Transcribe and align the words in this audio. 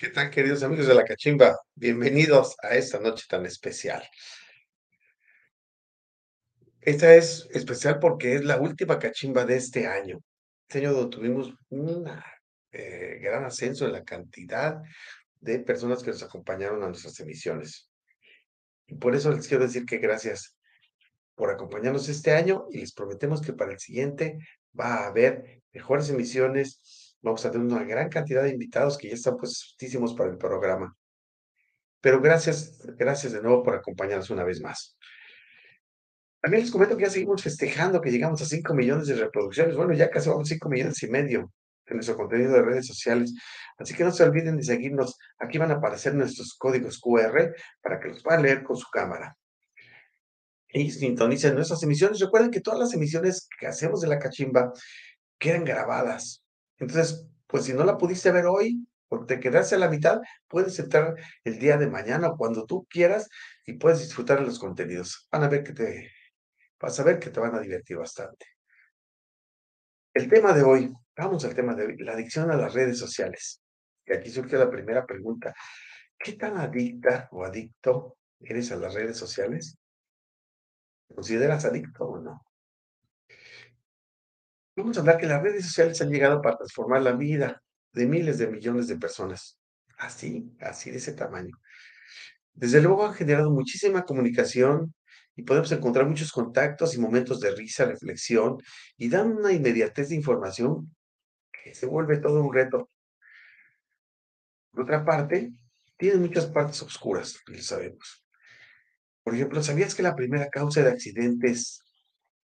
¿Qué 0.00 0.10
tal, 0.10 0.30
queridos 0.30 0.62
amigos 0.62 0.86
de 0.86 0.94
la 0.94 1.04
cachimba? 1.04 1.58
Bienvenidos 1.74 2.54
a 2.62 2.76
esta 2.76 3.00
noche 3.00 3.24
tan 3.28 3.44
especial. 3.46 4.00
Esta 6.80 7.16
es 7.16 7.48
especial 7.50 7.98
porque 7.98 8.36
es 8.36 8.44
la 8.44 8.60
última 8.60 9.00
cachimba 9.00 9.44
de 9.44 9.56
este 9.56 9.88
año. 9.88 10.20
Este 10.68 10.86
año 10.86 11.08
tuvimos 11.08 11.52
un 11.70 12.08
eh, 12.70 13.18
gran 13.20 13.44
ascenso 13.44 13.86
en 13.86 13.92
la 13.92 14.04
cantidad 14.04 14.80
de 15.40 15.58
personas 15.58 16.04
que 16.04 16.12
nos 16.12 16.22
acompañaron 16.22 16.80
a 16.84 16.86
nuestras 16.86 17.18
emisiones. 17.18 17.90
Y 18.86 18.94
por 18.94 19.16
eso 19.16 19.32
les 19.32 19.48
quiero 19.48 19.64
decir 19.64 19.84
que 19.84 19.98
gracias 19.98 20.56
por 21.34 21.50
acompañarnos 21.50 22.08
este 22.08 22.30
año 22.30 22.66
y 22.70 22.78
les 22.78 22.92
prometemos 22.92 23.42
que 23.42 23.52
para 23.52 23.72
el 23.72 23.80
siguiente 23.80 24.38
va 24.78 24.94
a 24.94 25.06
haber 25.08 25.60
mejores 25.72 26.08
emisiones. 26.08 27.07
Vamos 27.22 27.44
a 27.44 27.50
tener 27.50 27.66
una 27.66 27.84
gran 27.84 28.08
cantidad 28.08 28.42
de 28.42 28.50
invitados 28.50 28.96
que 28.96 29.08
ya 29.08 29.14
están 29.14 29.36
puestísimos 29.36 30.14
para 30.14 30.30
el 30.30 30.38
programa. 30.38 30.96
Pero 32.00 32.20
gracias, 32.20 32.78
gracias 32.96 33.32
de 33.32 33.42
nuevo 33.42 33.62
por 33.62 33.74
acompañarnos 33.74 34.30
una 34.30 34.44
vez 34.44 34.60
más. 34.60 34.96
También 36.40 36.62
les 36.62 36.70
comento 36.70 36.96
que 36.96 37.04
ya 37.04 37.10
seguimos 37.10 37.42
festejando 37.42 38.00
que 38.00 38.10
llegamos 38.10 38.40
a 38.40 38.44
5 38.44 38.72
millones 38.74 39.08
de 39.08 39.16
reproducciones. 39.16 39.76
Bueno, 39.76 39.92
ya 39.94 40.08
casi 40.08 40.28
vamos 40.28 40.48
a 40.48 40.54
5 40.54 40.68
millones 40.68 41.02
y 41.02 41.08
medio 41.08 41.52
de 41.86 41.94
nuestro 41.94 42.16
contenido 42.16 42.52
de 42.52 42.62
redes 42.62 42.86
sociales. 42.86 43.34
Así 43.76 43.94
que 43.94 44.04
no 44.04 44.12
se 44.12 44.22
olviden 44.22 44.56
de 44.56 44.62
seguirnos. 44.62 45.18
Aquí 45.38 45.58
van 45.58 45.72
a 45.72 45.74
aparecer 45.74 46.14
nuestros 46.14 46.54
códigos 46.56 47.00
QR 47.00 47.54
para 47.82 47.98
que 47.98 48.08
los 48.08 48.22
puedan 48.22 48.42
leer 48.42 48.62
con 48.62 48.76
su 48.76 48.88
cámara. 48.90 49.36
Y 50.68 50.90
sintonicen 50.92 51.54
nuestras 51.56 51.82
emisiones. 51.82 52.20
Recuerden 52.20 52.50
que 52.50 52.60
todas 52.60 52.78
las 52.78 52.94
emisiones 52.94 53.48
que 53.58 53.66
hacemos 53.66 54.00
de 54.00 54.08
la 54.08 54.18
cachimba 54.20 54.72
quedan 55.38 55.64
grabadas. 55.64 56.44
Entonces, 56.78 57.26
pues 57.46 57.64
si 57.64 57.72
no 57.72 57.84
la 57.84 57.96
pudiste 57.96 58.30
ver 58.30 58.46
hoy, 58.46 58.86
porque 59.08 59.36
te 59.36 59.40
quedaste 59.40 59.74
a 59.74 59.78
la 59.78 59.88
mitad, 59.88 60.20
puedes 60.48 60.78
entrar 60.78 61.14
el 61.44 61.58
día 61.58 61.78
de 61.78 61.88
mañana 61.88 62.28
o 62.28 62.36
cuando 62.36 62.66
tú 62.66 62.86
quieras 62.90 63.28
y 63.66 63.74
puedes 63.74 64.00
disfrutar 64.00 64.40
de 64.40 64.46
los 64.46 64.58
contenidos. 64.58 65.26
Van 65.32 65.44
a 65.44 65.48
ver 65.48 65.64
que 65.64 65.72
te, 65.72 66.10
vas 66.80 66.98
a 67.00 67.04
ver 67.04 67.18
que 67.18 67.30
te 67.30 67.40
van 67.40 67.54
a 67.54 67.60
divertir 67.60 67.96
bastante. 67.96 68.46
El 70.12 70.28
tema 70.28 70.52
de 70.52 70.62
hoy, 70.62 70.92
vamos 71.16 71.44
al 71.44 71.54
tema 71.54 71.74
de 71.74 71.86
hoy, 71.86 71.96
la 71.98 72.12
adicción 72.12 72.50
a 72.50 72.56
las 72.56 72.74
redes 72.74 72.98
sociales. 72.98 73.62
Y 74.04 74.12
aquí 74.12 74.30
surge 74.30 74.56
la 74.56 74.70
primera 74.70 75.06
pregunta. 75.06 75.54
¿Qué 76.18 76.32
tan 76.32 76.58
adicta 76.58 77.28
o 77.32 77.44
adicto 77.44 78.18
eres 78.40 78.72
a 78.72 78.76
las 78.76 78.94
redes 78.94 79.16
sociales? 79.16 79.78
¿Te 81.06 81.14
consideras 81.14 81.64
adicto 81.64 82.04
o 82.04 82.20
no? 82.20 82.47
Vamos 84.78 84.96
a 84.96 85.00
hablar 85.00 85.18
que 85.18 85.26
las 85.26 85.42
redes 85.42 85.66
sociales 85.66 86.00
han 86.00 86.08
llegado 86.08 86.40
para 86.40 86.56
transformar 86.56 87.02
la 87.02 87.10
vida 87.10 87.60
de 87.92 88.06
miles 88.06 88.38
de 88.38 88.46
millones 88.46 88.86
de 88.86 88.96
personas. 88.96 89.58
Así, 89.98 90.56
así 90.60 90.92
de 90.92 90.98
ese 90.98 91.14
tamaño. 91.14 91.56
Desde 92.54 92.80
luego 92.80 93.04
han 93.04 93.12
generado 93.12 93.50
muchísima 93.50 94.04
comunicación 94.04 94.94
y 95.34 95.42
podemos 95.42 95.72
encontrar 95.72 96.06
muchos 96.06 96.30
contactos 96.30 96.94
y 96.94 97.00
momentos 97.00 97.40
de 97.40 97.50
risa, 97.56 97.86
reflexión 97.86 98.58
y 98.96 99.08
dan 99.08 99.32
una 99.32 99.52
inmediatez 99.52 100.10
de 100.10 100.14
información 100.14 100.94
que 101.50 101.74
se 101.74 101.86
vuelve 101.86 102.18
todo 102.18 102.40
un 102.40 102.54
reto. 102.54 102.88
Por 104.70 104.84
otra 104.84 105.04
parte, 105.04 105.50
tienen 105.96 106.20
muchas 106.20 106.46
partes 106.46 106.80
oscuras, 106.82 107.36
lo 107.48 107.60
sabemos. 107.60 108.24
Por 109.24 109.34
ejemplo, 109.34 109.60
¿sabías 109.60 109.96
que 109.96 110.04
la 110.04 110.14
primera 110.14 110.48
causa 110.50 110.84
de 110.84 110.90
accidentes 110.90 111.82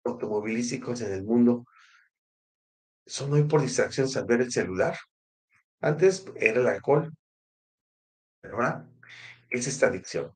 automovilísticos 0.03 1.02
en 1.02 1.13
el 1.13 1.23
mundo 1.23 1.66
son 3.11 3.33
hoy 3.33 3.43
por 3.43 3.61
distracciones 3.61 4.15
al 4.15 4.25
ver 4.25 4.41
el 4.41 4.51
celular. 4.51 4.97
Antes 5.81 6.25
era 6.35 6.61
el 6.61 6.67
alcohol, 6.67 7.13
pero 8.41 8.55
ahora 8.55 8.88
es 9.49 9.67
esta 9.67 9.88
adicción. 9.88 10.33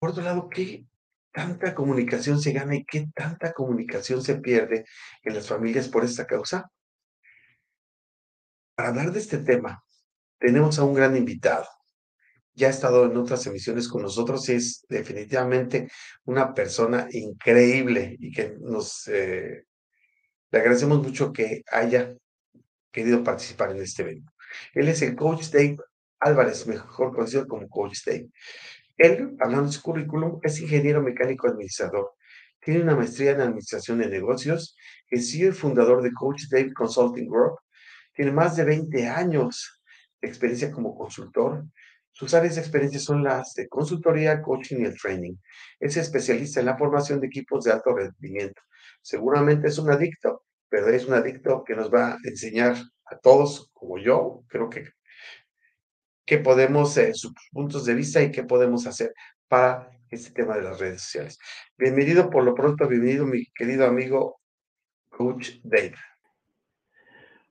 Por 0.00 0.10
otro 0.10 0.24
lado, 0.24 0.48
¿qué 0.48 0.84
tanta 1.32 1.74
comunicación 1.76 2.40
se 2.40 2.52
gana 2.52 2.74
y 2.74 2.84
qué 2.84 3.06
tanta 3.14 3.52
comunicación 3.52 4.20
se 4.22 4.36
pierde 4.36 4.84
en 5.22 5.34
las 5.34 5.46
familias 5.46 5.88
por 5.88 6.04
esta 6.04 6.26
causa? 6.26 6.68
Para 8.74 8.88
hablar 8.88 9.12
de 9.12 9.20
este 9.20 9.38
tema, 9.38 9.84
tenemos 10.38 10.78
a 10.78 10.84
un 10.84 10.94
gran 10.94 11.16
invitado. 11.16 11.68
Ya 12.54 12.66
ha 12.66 12.70
estado 12.70 13.04
en 13.04 13.16
otras 13.16 13.46
emisiones 13.46 13.86
con 13.86 14.02
nosotros 14.02 14.48
y 14.48 14.54
es 14.54 14.84
definitivamente 14.88 15.88
una 16.24 16.52
persona 16.52 17.06
increíble 17.12 18.16
y 18.18 18.32
que 18.32 18.56
nos 18.58 19.06
eh, 19.06 19.66
le 20.50 20.58
agradecemos 20.58 21.02
mucho 21.02 21.32
que 21.32 21.62
haya 21.70 22.14
querido 22.92 23.22
participar 23.22 23.70
en 23.70 23.82
este 23.82 24.02
evento. 24.02 24.32
Él 24.74 24.88
es 24.88 25.00
el 25.02 25.14
coach 25.14 25.50
Dave 25.50 25.76
Álvarez, 26.18 26.66
mejor 26.66 27.14
conocido 27.14 27.46
como 27.46 27.68
coach 27.68 27.98
Dave. 28.04 28.28
Él, 28.96 29.36
hablando 29.40 29.66
de 29.66 29.72
su 29.72 29.82
currículum, 29.82 30.40
es 30.42 30.60
ingeniero 30.60 31.00
mecánico 31.02 31.48
administrador. 31.48 32.12
Tiene 32.60 32.82
una 32.82 32.96
maestría 32.96 33.30
en 33.30 33.40
administración 33.40 33.98
de 33.98 34.08
negocios. 34.08 34.76
Es 35.08 35.30
CEO 35.30 35.50
y 35.50 35.52
fundador 35.52 36.02
de 36.02 36.12
Coach 36.12 36.42
Dave 36.50 36.74
Consulting 36.74 37.28
Group. 37.28 37.58
Tiene 38.14 38.32
más 38.32 38.56
de 38.56 38.64
20 38.64 39.08
años 39.08 39.80
de 40.20 40.28
experiencia 40.28 40.70
como 40.70 40.94
consultor. 40.94 41.64
Sus 42.12 42.34
áreas 42.34 42.56
de 42.56 42.60
experiencia 42.60 43.00
son 43.00 43.22
las 43.22 43.54
de 43.54 43.68
consultoría, 43.68 44.42
coaching 44.42 44.80
y 44.80 44.84
el 44.84 44.98
training. 44.98 45.36
Es 45.78 45.96
especialista 45.96 46.60
en 46.60 46.66
la 46.66 46.76
formación 46.76 47.20
de 47.20 47.28
equipos 47.28 47.64
de 47.64 47.72
alto 47.72 47.94
rendimiento 47.94 48.60
seguramente 49.02 49.68
es 49.68 49.78
un 49.78 49.90
adicto, 49.90 50.44
pero 50.68 50.88
es 50.88 51.06
un 51.06 51.14
adicto 51.14 51.64
que 51.64 51.74
nos 51.74 51.92
va 51.92 52.12
a 52.12 52.18
enseñar 52.24 52.76
a 53.06 53.18
todos, 53.18 53.70
como 53.72 53.98
yo, 53.98 54.42
creo 54.48 54.70
que, 54.70 54.84
qué 56.24 56.38
podemos, 56.38 56.96
eh, 56.96 57.12
sus 57.14 57.32
puntos 57.52 57.84
de 57.84 57.94
vista 57.94 58.22
y 58.22 58.30
qué 58.30 58.44
podemos 58.44 58.86
hacer 58.86 59.12
para 59.48 59.90
este 60.10 60.32
tema 60.32 60.56
de 60.56 60.62
las 60.62 60.78
redes 60.78 61.02
sociales. 61.02 61.38
Bienvenido 61.76 62.30
por 62.30 62.44
lo 62.44 62.54
pronto, 62.54 62.88
bienvenido 62.88 63.26
mi 63.26 63.46
querido 63.46 63.86
amigo 63.86 64.40
Coach 65.08 65.50
Dave. 65.62 65.94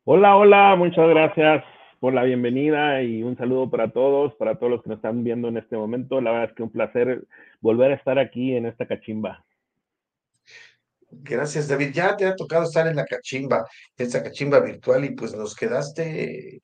Hola, 0.05 0.35
hola, 0.35 0.75
muchas 0.75 1.07
gracias 1.09 1.63
por 1.99 2.13
la 2.13 2.23
bienvenida 2.23 3.01
y 3.03 3.23
un 3.23 3.37
saludo 3.37 3.69
para 3.69 3.91
todos, 3.91 4.33
para 4.35 4.55
todos 4.55 4.71
los 4.71 4.83
que 4.83 4.89
nos 4.89 4.97
están 4.97 5.23
viendo 5.23 5.49
en 5.49 5.57
este 5.57 5.75
momento. 5.75 6.21
La 6.21 6.31
verdad 6.31 6.49
es 6.49 6.55
que 6.55 6.63
un 6.63 6.71
placer 6.71 7.27
volver 7.59 7.91
a 7.91 7.95
estar 7.95 8.17
aquí 8.17 8.55
en 8.55 8.65
esta 8.65 8.87
cachimba. 8.87 9.43
Gracias, 11.11 11.67
David. 11.67 11.91
Ya 11.93 12.15
te 12.15 12.25
ha 12.25 12.35
tocado 12.35 12.65
estar 12.65 12.87
en 12.87 12.95
la 12.95 13.05
cachimba, 13.05 13.65
esta 13.97 14.23
cachimba 14.23 14.59
virtual, 14.59 15.05
y 15.05 15.11
pues 15.11 15.33
nos 15.33 15.55
quedaste 15.55 16.61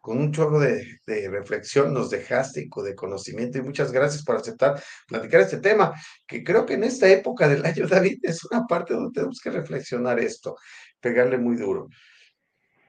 con 0.00 0.18
un 0.18 0.32
chorro 0.32 0.58
de, 0.60 0.98
reflexión, 1.06 1.92
nos 1.92 2.10
dejaste 2.10 2.68
de 2.74 2.94
conocimiento 2.94 3.58
y 3.58 3.62
muchas 3.62 3.92
gracias 3.92 4.24
por 4.24 4.36
aceptar 4.36 4.82
platicar 5.06 5.42
este 5.42 5.58
tema, 5.58 5.94
que 6.26 6.42
creo 6.42 6.64
que 6.66 6.74
en 6.74 6.84
esta 6.84 7.08
época 7.08 7.48
del 7.48 7.64
año, 7.66 7.86
David, 7.88 8.18
es 8.22 8.44
una 8.44 8.66
parte 8.66 8.94
donde 8.94 9.12
tenemos 9.12 9.40
que 9.42 9.50
reflexionar 9.50 10.18
esto, 10.20 10.56
pegarle 11.00 11.38
muy 11.38 11.56
duro. 11.56 11.88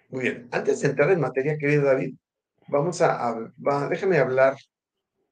Muy 0.10 0.24
bien, 0.24 0.50
antes 0.52 0.82
de 0.82 0.90
entrar 0.90 1.12
en 1.12 1.20
materia, 1.22 1.58
querido 1.58 1.84
David, 1.86 2.16
vamos 2.68 3.02
a, 3.02 3.30
a 3.30 3.90
déjame 3.90 4.18
hablar 4.18 4.56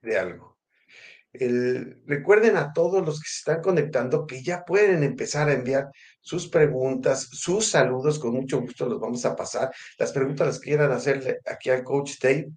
de 0.02 0.18
algo 0.18 0.49
recuerden 1.32 2.58
a 2.58 2.74
todos 2.74 3.06
los 3.06 3.20
que 3.20 3.30
se 3.30 3.40
están 3.40 3.62
conectando 3.62 4.26
que 4.26 4.44
ya 4.44 4.66
pueden 4.66 5.04
empezar 5.04 5.50
a 5.50 5.54
enviar 5.54 5.90
sus 6.22 6.48
preguntas, 6.48 7.28
sus 7.32 7.70
saludos, 7.70 8.20
con 8.20 8.34
mucho 8.34 8.60
gusto 8.62 8.88
los 8.88 9.00
vamos 9.00 9.26
a 9.26 9.36
pasar. 9.36 9.72
Las 9.98 10.12
preguntas 10.12 10.48
las 10.48 10.60
quieran 10.60 10.92
hacerle 10.92 11.40
aquí 11.46 11.70
al 11.70 11.84
coach 11.84 12.14
Dave. 12.22 12.50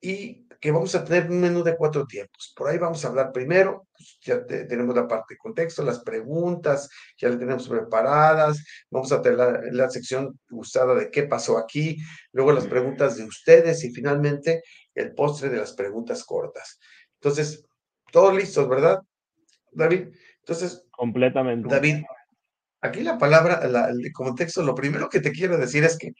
Y 0.00 0.46
que 0.60 0.70
vamos 0.70 0.94
a 0.94 1.04
tener 1.04 1.30
un 1.30 1.40
menú 1.40 1.62
de 1.62 1.76
cuatro 1.76 2.06
tiempos. 2.06 2.52
Por 2.56 2.68
ahí 2.68 2.78
vamos 2.78 3.04
a 3.04 3.08
hablar 3.08 3.32
primero, 3.32 3.86
pues 3.92 4.18
ya 4.22 4.44
tenemos 4.44 4.94
la 4.94 5.06
parte 5.06 5.34
de 5.34 5.38
contexto, 5.38 5.82
las 5.82 6.00
preguntas, 6.00 6.88
ya 7.18 7.28
las 7.28 7.38
tenemos 7.38 7.68
preparadas. 7.68 8.64
Vamos 8.90 9.12
a 9.12 9.22
tener 9.22 9.38
la, 9.38 9.60
la 9.70 9.90
sección 9.90 10.38
gustada 10.48 10.94
de 10.94 11.10
qué 11.10 11.24
pasó 11.24 11.58
aquí, 11.58 11.98
luego 12.32 12.52
las 12.52 12.66
preguntas 12.66 13.16
de 13.16 13.24
ustedes 13.24 13.84
y 13.84 13.92
finalmente 13.92 14.62
el 14.94 15.14
postre 15.14 15.50
de 15.50 15.58
las 15.58 15.72
preguntas 15.72 16.24
cortas. 16.24 16.78
Entonces, 17.26 17.64
todos 18.12 18.36
listos, 18.36 18.68
¿verdad, 18.68 19.00
David? 19.72 20.10
Entonces, 20.38 20.84
completamente. 20.92 21.68
David, 21.68 22.04
aquí 22.80 23.02
la 23.02 23.18
palabra, 23.18 23.62
el 23.90 24.12
contexto, 24.12 24.62
lo 24.62 24.76
primero 24.76 25.08
que 25.08 25.18
te 25.18 25.32
quiero 25.32 25.58
decir 25.58 25.82
es 25.82 25.98
que, 25.98 26.12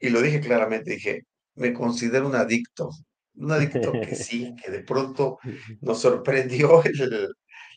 y 0.00 0.08
lo 0.08 0.22
dije 0.22 0.40
claramente, 0.40 0.92
dije, 0.92 1.26
me 1.56 1.74
considero 1.74 2.28
un 2.28 2.34
adicto, 2.34 2.88
un 3.34 3.52
adicto 3.52 3.92
que 3.92 4.14
sí, 4.16 4.54
que 4.56 4.70
de 4.70 4.82
pronto 4.82 5.38
nos 5.82 6.00
sorprendió 6.00 6.82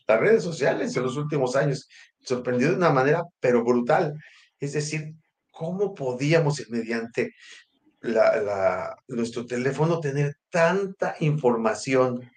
las 0.08 0.18
redes 0.18 0.42
sociales 0.42 0.96
en 0.96 1.02
los 1.02 1.18
últimos 1.18 1.56
años, 1.56 1.86
sorprendió 2.22 2.70
de 2.70 2.76
una 2.76 2.88
manera, 2.88 3.22
pero 3.38 3.62
brutal. 3.64 4.14
Es 4.58 4.72
decir, 4.72 5.12
¿cómo 5.50 5.92
podíamos 5.94 6.66
mediante 6.70 7.34
la, 8.00 8.96
nuestro 9.08 9.44
teléfono 9.44 10.00
tener 10.00 10.36
tanta 10.48 11.16
información 11.20 12.30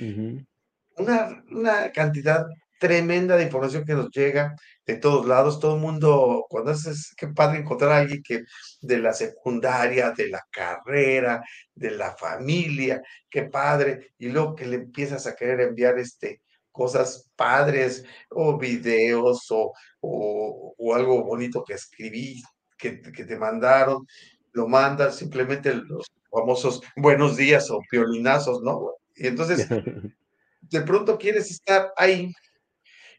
una, 0.00 1.44
una 1.50 1.92
cantidad 1.92 2.46
tremenda 2.78 3.36
de 3.36 3.44
información 3.44 3.84
que 3.84 3.94
nos 3.94 4.10
llega 4.10 4.54
de 4.86 4.96
todos 4.96 5.26
lados, 5.26 5.58
todo 5.58 5.76
el 5.76 5.80
mundo, 5.80 6.44
cuando 6.48 6.72
haces, 6.72 7.14
qué 7.16 7.28
padre 7.28 7.60
encontrar 7.60 7.92
a 7.92 7.98
alguien 7.98 8.22
que 8.22 8.42
de 8.82 8.98
la 8.98 9.12
secundaria, 9.12 10.10
de 10.10 10.28
la 10.28 10.42
carrera, 10.50 11.42
de 11.74 11.92
la 11.92 12.14
familia, 12.16 13.02
qué 13.30 13.44
padre, 13.44 14.12
y 14.18 14.28
luego 14.28 14.54
que 14.54 14.66
le 14.66 14.76
empiezas 14.76 15.26
a 15.26 15.34
querer 15.34 15.60
enviar 15.60 15.98
este, 15.98 16.42
cosas 16.72 17.30
padres 17.36 18.04
o 18.30 18.58
videos 18.58 19.46
o, 19.50 19.72
o, 20.00 20.94
algo 20.94 21.24
bonito 21.24 21.64
que 21.64 21.74
escribí, 21.74 22.42
que, 22.76 23.00
que, 23.00 23.24
te 23.24 23.36
mandaron, 23.38 24.06
lo 24.52 24.68
mandas, 24.68 25.16
simplemente 25.16 25.74
los 25.74 26.06
famosos 26.30 26.82
buenos 26.96 27.36
días 27.36 27.70
o 27.70 27.80
piolinazos, 27.90 28.60
¿no? 28.62 28.90
Y 29.16 29.26
entonces, 29.26 29.68
de 30.60 30.80
pronto 30.82 31.18
quieres 31.18 31.50
estar 31.50 31.92
ahí 31.96 32.32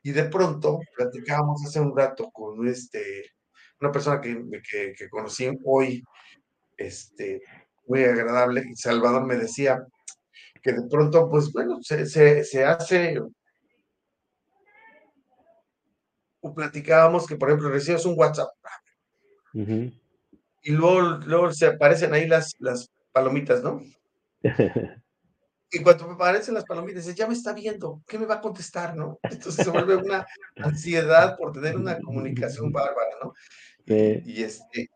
y 0.04 0.12
de 0.12 0.26
pronto 0.26 0.80
platicábamos 0.96 1.66
hace 1.66 1.80
un 1.80 1.98
rato 1.98 2.30
con 2.32 2.68
este, 2.68 3.32
una 3.82 3.92
persona 3.92 4.22
que, 4.22 4.40
que, 4.96 5.10
conocí 5.10 5.50
hoy, 5.64 6.04
este, 6.78 7.42
muy 7.88 8.04
agradable, 8.04 8.64
y 8.70 8.76
Salvador 8.76 9.26
me 9.26 9.36
decía 9.36 9.84
que 10.62 10.74
de 10.74 10.88
pronto, 10.88 11.30
pues 11.30 11.52
bueno, 11.52 11.80
se, 11.82 12.06
se, 12.06 12.44
se 12.44 12.64
hace, 12.64 13.20
platicábamos 16.56 17.26
que, 17.26 17.36
por 17.36 17.50
ejemplo, 17.50 17.70
recibes 17.70 18.06
un 18.06 18.14
WhatsApp, 18.18 18.50
y 19.54 20.72
luego, 20.72 21.02
luego 21.26 21.52
se 21.52 21.68
aparecen 21.68 22.14
ahí 22.14 22.28
las, 22.28 22.54
las 22.60 22.92
palomitas, 23.12 23.64
¿no? 23.64 23.82
Y 25.72 25.80
cuando 25.80 26.08
me 26.08 26.14
aparecen 26.14 26.54
las 26.54 26.64
palomitas, 26.66 27.14
ya 27.16 27.28
me 27.28 27.34
está 27.34 27.54
viendo, 27.54 28.02
¿qué 28.08 28.20
me 28.20 28.26
va 28.26 28.36
a 28.36 28.42
contestar, 28.42 28.96
no? 28.96 29.20
Entonces 29.24 29.66
se 29.66 29.72
vuelve 29.72 29.96
una 29.96 30.26
ansiedad 30.58 31.36
por 31.38 31.52
tener 31.52 31.76
una 31.76 32.00
comunicación 32.00 32.72
bárbara, 32.72 33.10
¿no? 33.24 33.34
Y, 33.88 34.44
este, 34.44 34.90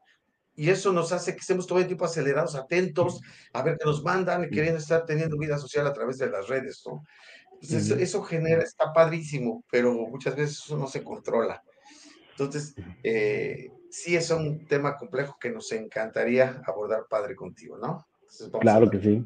y 0.56 0.70
eso 0.70 0.92
nos 0.94 1.12
hace 1.12 1.34
que 1.34 1.40
estemos 1.40 1.68
todo 1.68 1.80
el 1.80 1.88
tiempo 1.88 2.06
acelerados, 2.06 2.56
atentos, 2.56 3.22
a 3.54 3.62
ver 3.62 3.78
qué 3.78 3.86
nos 3.86 4.04
mandan, 4.04 4.44
y 4.44 4.50
queriendo 4.50 4.80
estar 4.80 5.06
teniendo 5.06 5.38
vida 5.38 5.58
social 5.58 5.88
a 5.88 5.94
través 5.94 6.18
de 6.18 6.30
las 6.30 6.48
redes, 6.48 6.82
¿no? 6.86 7.04
Entonces 7.62 7.92
eso, 8.00 8.24
genera, 8.24 8.64
está 8.64 8.94
padrísimo, 8.94 9.66
pero 9.70 9.94
muchas 9.94 10.36
veces 10.36 10.60
eso 10.60 10.78
no 10.78 10.88
se 10.88 11.04
controla. 11.04 11.62
Entonces, 12.32 12.74
eh, 13.04 13.70
sí 13.90 14.16
es 14.16 14.30
un 14.32 14.66
tema 14.66 14.96
complejo 14.96 15.38
que 15.40 15.50
nos 15.50 15.72
encantaría 15.74 16.62
abordar, 16.66 17.06
padre, 17.10 17.36
contigo, 17.36 17.78
¿no? 17.78 18.06
claro 18.62 18.90
que 18.90 19.02
sí. 19.02 19.26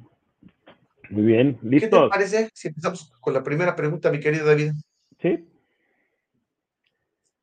Muy 1.09 1.23
bien, 1.23 1.59
listo. 1.61 1.89
¿Qué 1.89 2.03
te 2.03 2.09
parece 2.09 2.49
si 2.53 2.67
empezamos 2.69 3.11
con 3.19 3.33
la 3.33 3.43
primera 3.43 3.75
pregunta, 3.75 4.11
mi 4.11 4.19
querido 4.19 4.45
David? 4.45 4.71
Sí. 5.21 5.47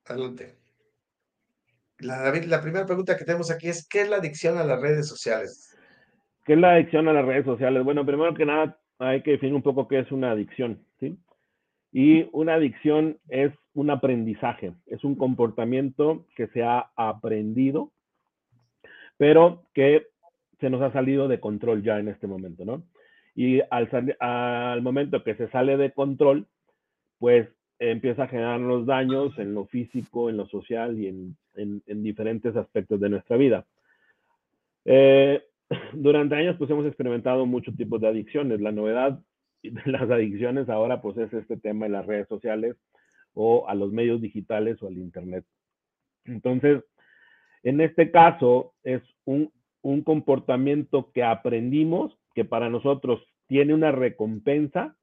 Adelante. 0.06 0.56
La, 1.98 2.22
David, 2.22 2.44
la 2.44 2.62
primera 2.62 2.86
pregunta 2.86 3.16
que 3.16 3.24
tenemos 3.24 3.50
aquí 3.50 3.68
es, 3.68 3.86
¿qué 3.86 4.02
es 4.02 4.08
la 4.08 4.16
adicción 4.16 4.58
a 4.58 4.64
las 4.64 4.80
redes 4.80 5.06
sociales? 5.06 5.76
¿Qué 6.46 6.54
es 6.54 6.58
la 6.58 6.72
adicción 6.72 7.08
a 7.08 7.12
las 7.12 7.24
redes 7.24 7.44
sociales? 7.44 7.84
Bueno, 7.84 8.06
primero 8.06 8.34
que 8.34 8.46
nada, 8.46 8.78
hay 8.98 9.22
que 9.22 9.32
definir 9.32 9.54
un 9.54 9.62
poco 9.62 9.86
qué 9.86 10.00
es 10.00 10.10
una 10.10 10.30
adicción, 10.30 10.84
¿sí? 10.98 11.18
Y 11.92 12.28
una 12.32 12.54
adicción 12.54 13.18
es 13.28 13.52
un 13.74 13.90
aprendizaje, 13.90 14.72
es 14.86 15.04
un 15.04 15.16
comportamiento 15.16 16.26
que 16.36 16.46
se 16.48 16.62
ha 16.62 16.90
aprendido, 16.96 17.92
pero 19.16 19.66
que 19.74 20.06
se 20.60 20.70
nos 20.70 20.80
ha 20.82 20.92
salido 20.92 21.28
de 21.28 21.40
control 21.40 21.82
ya 21.82 21.98
en 21.98 22.08
este 22.08 22.26
momento, 22.26 22.64
¿no? 22.64 22.84
Y 23.34 23.60
al, 23.70 23.88
al 24.18 24.82
momento 24.82 25.22
que 25.22 25.34
se 25.34 25.48
sale 25.48 25.76
de 25.76 25.92
control, 25.92 26.46
pues 27.18 27.48
empieza 27.78 28.24
a 28.24 28.28
generar 28.28 28.60
los 28.60 28.86
daños 28.86 29.36
en 29.38 29.54
lo 29.54 29.64
físico, 29.66 30.28
en 30.28 30.36
lo 30.36 30.46
social 30.46 30.98
y 30.98 31.08
en, 31.08 31.36
en, 31.54 32.02
diferentes 32.02 32.54
aspectos 32.56 33.00
de 33.00 33.08
nuestra 33.08 33.36
vida. 33.36 33.66
Eh, 34.84 35.42
durante 35.94 36.34
años 36.34 36.56
pues 36.58 36.70
hemos 36.70 36.86
experimentado 36.86 37.46
muchos 37.46 37.76
tipos 37.76 38.00
de 38.00 38.08
adicciones. 38.08 38.60
La 38.60 38.72
novedad 38.72 39.18
de 39.62 39.92
las 39.92 40.10
adicciones 40.10 40.68
ahora 40.68 41.00
pues 41.00 41.16
es 41.16 41.32
este 41.32 41.56
tema 41.56 41.86
de 41.86 41.92
las 41.92 42.06
redes 42.06 42.28
sociales 42.28 42.76
o 43.32 43.66
a 43.68 43.74
los 43.74 43.92
medios 43.92 44.20
digitales 44.20 44.82
o 44.82 44.88
al 44.88 44.98
internet. 44.98 45.44
Entonces, 46.26 46.84
en 47.62 47.80
este 47.80 48.10
caso 48.10 48.74
es 48.82 49.02
un, 49.24 49.52
un 49.80 50.02
comportamiento 50.02 51.10
que 51.12 51.22
aprendimos 51.22 52.19
que 52.34 52.44
para 52.44 52.70
nosotros 52.70 53.22
tiene 53.46 53.74
una 53.74 53.92
recompensa 53.92 54.96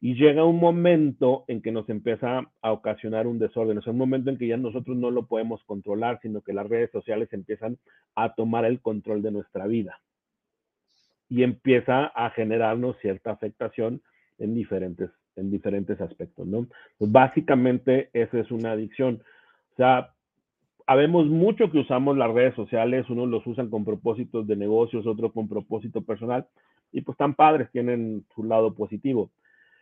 y 0.00 0.14
llega 0.16 0.44
un 0.44 0.58
momento 0.58 1.44
en 1.48 1.62
que 1.62 1.72
nos 1.72 1.88
empieza 1.88 2.50
a 2.60 2.72
ocasionar 2.72 3.26
un 3.26 3.38
desorden, 3.38 3.78
es 3.78 3.86
un 3.86 3.96
momento 3.96 4.30
en 4.30 4.38
que 4.38 4.46
ya 4.46 4.56
nosotros 4.56 4.96
no 4.96 5.10
lo 5.10 5.26
podemos 5.26 5.62
controlar, 5.64 6.18
sino 6.20 6.42
que 6.42 6.52
las 6.52 6.68
redes 6.68 6.90
sociales 6.90 7.32
empiezan 7.32 7.78
a 8.14 8.34
tomar 8.34 8.64
el 8.64 8.80
control 8.80 9.22
de 9.22 9.30
nuestra 9.30 9.66
vida 9.66 10.00
y 11.28 11.42
empieza 11.42 12.06
a 12.06 12.30
generarnos 12.30 12.96
cierta 13.00 13.30
afectación 13.30 14.02
en 14.38 14.54
diferentes, 14.54 15.10
en 15.36 15.50
diferentes 15.50 16.00
aspectos, 16.00 16.46
¿no? 16.46 16.68
Básicamente 16.98 18.10
esa 18.12 18.40
es 18.40 18.50
una 18.50 18.72
adicción. 18.72 19.22
O 19.72 19.76
sea, 19.76 20.13
habemos 20.86 21.26
mucho 21.26 21.70
que 21.70 21.78
usamos 21.78 22.16
las 22.16 22.32
redes 22.32 22.54
sociales, 22.54 23.08
unos 23.08 23.28
los 23.28 23.46
usan 23.46 23.70
con 23.70 23.84
propósitos 23.84 24.46
de 24.46 24.56
negocios, 24.56 25.06
otros 25.06 25.32
con 25.32 25.48
propósito 25.48 26.02
personal, 26.02 26.46
y 26.92 27.00
pues 27.00 27.16
tan 27.16 27.34
padres 27.34 27.70
tienen 27.70 28.24
su 28.34 28.44
lado 28.44 28.74
positivo. 28.74 29.30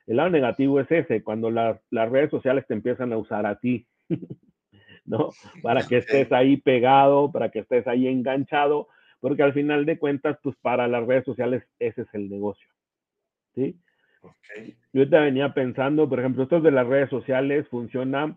El 0.07 0.17
lado 0.17 0.31
negativo 0.31 0.81
es 0.81 0.91
ese, 0.91 1.23
cuando 1.23 1.51
las 1.51 1.81
redes 1.91 2.31
sociales 2.31 2.67
te 2.67 2.75
empiezan 2.75 3.13
a 3.13 3.19
usar 3.19 3.47
a 3.47 3.59
ti, 3.59 3.87
¿no? 5.05 5.31
Para 5.63 5.87
que 5.87 5.99
estés 5.99 6.31
ahí 6.33 6.57
pegado, 6.57 7.31
para 7.31 7.51
que 7.51 7.61
estés 7.61 7.87
ahí 7.87 8.07
enganchado, 8.07 8.89
porque 9.21 9.43
al 9.43 9.53
final 9.53 9.85
de 9.85 9.99
cuentas, 9.99 10.39
pues 10.43 10.57
para 10.63 10.89
las 10.89 11.07
redes 11.07 11.25
sociales 11.25 11.65
ese 11.79 12.03
es 12.03 12.09
el 12.13 12.29
negocio, 12.29 12.69
¿sí? 13.55 13.77
Okay. 14.21 14.77
Yo 14.93 15.09
te 15.09 15.19
venía 15.19 15.53
pensando, 15.53 16.09
por 16.09 16.21
ejemplo, 16.21 16.45
esto 16.45 16.61
de 16.61 16.71
las 16.71 16.87
redes 16.87 17.11
sociales 17.11 17.67
funciona 17.69 18.37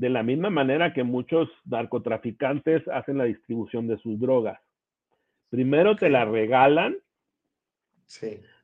de 0.00 0.08
la 0.08 0.22
misma 0.22 0.48
manera 0.48 0.94
que 0.94 1.04
muchos 1.04 1.50
narcotraficantes 1.66 2.88
hacen 2.88 3.18
la 3.18 3.24
distribución 3.24 3.86
de 3.86 3.98
sus 3.98 4.18
drogas. 4.18 4.58
Primero 5.50 5.94
te 5.94 6.08
la 6.08 6.24
regalan, 6.24 6.96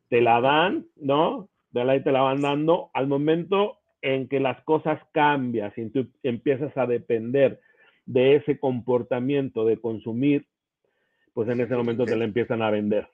te 0.09 0.23
la 0.23 0.41
dan, 0.41 0.87
¿no? 0.97 1.51
De 1.73 1.85
la 1.85 1.95
y 1.95 2.03
te 2.03 2.11
la 2.11 2.23
van 2.23 2.41
dando 2.41 2.91
al 2.95 3.07
momento 3.07 3.81
en 4.01 4.29
que 4.29 4.41
las 4.41 4.63
cosas 4.63 4.99
cambian, 5.13 5.71
y 5.77 5.91
tú 5.91 6.11
empiezas 6.23 6.75
a 6.75 6.87
depender 6.87 7.61
de 8.07 8.37
ese 8.37 8.59
comportamiento 8.59 9.67
de 9.67 9.79
consumir, 9.79 10.47
pues 11.35 11.51
en 11.51 11.61
ese 11.61 11.77
momento 11.77 12.07
te 12.07 12.17
la 12.17 12.25
empiezan 12.25 12.63
a 12.63 12.71
vender. 12.71 13.11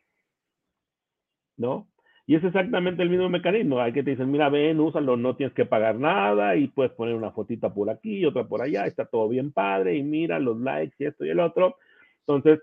¿No? 1.57 1.89
Y 2.27 2.37
es 2.37 2.45
exactamente 2.45 3.03
el 3.03 3.11
mismo 3.11 3.29
mecanismo. 3.29 3.81
Hay 3.81 3.93
que 3.93 4.03
te 4.03 4.11
dicen, 4.11 4.31
mira, 4.31 4.49
ven, 4.49 4.79
úsalo, 4.81 5.17
no 5.17 5.35
tienes 5.35 5.55
que 5.55 5.67
pagar 5.67 5.97
nada 5.97 6.57
y 6.57 6.69
puedes 6.69 6.93
poner 6.93 7.15
una 7.15 7.33
fotita 7.33 7.75
por 7.75 7.91
aquí 7.91 8.25
otra 8.25 8.47
por 8.47 8.63
allá, 8.63 8.87
está 8.87 9.05
todo 9.05 9.29
bien 9.29 9.53
padre 9.53 9.97
y 9.97 10.03
mira 10.03 10.39
los 10.39 10.61
likes 10.61 10.95
y 10.99 11.07
esto 11.07 11.25
y 11.25 11.31
el 11.31 11.41
otro. 11.41 11.77
Entonces, 12.21 12.61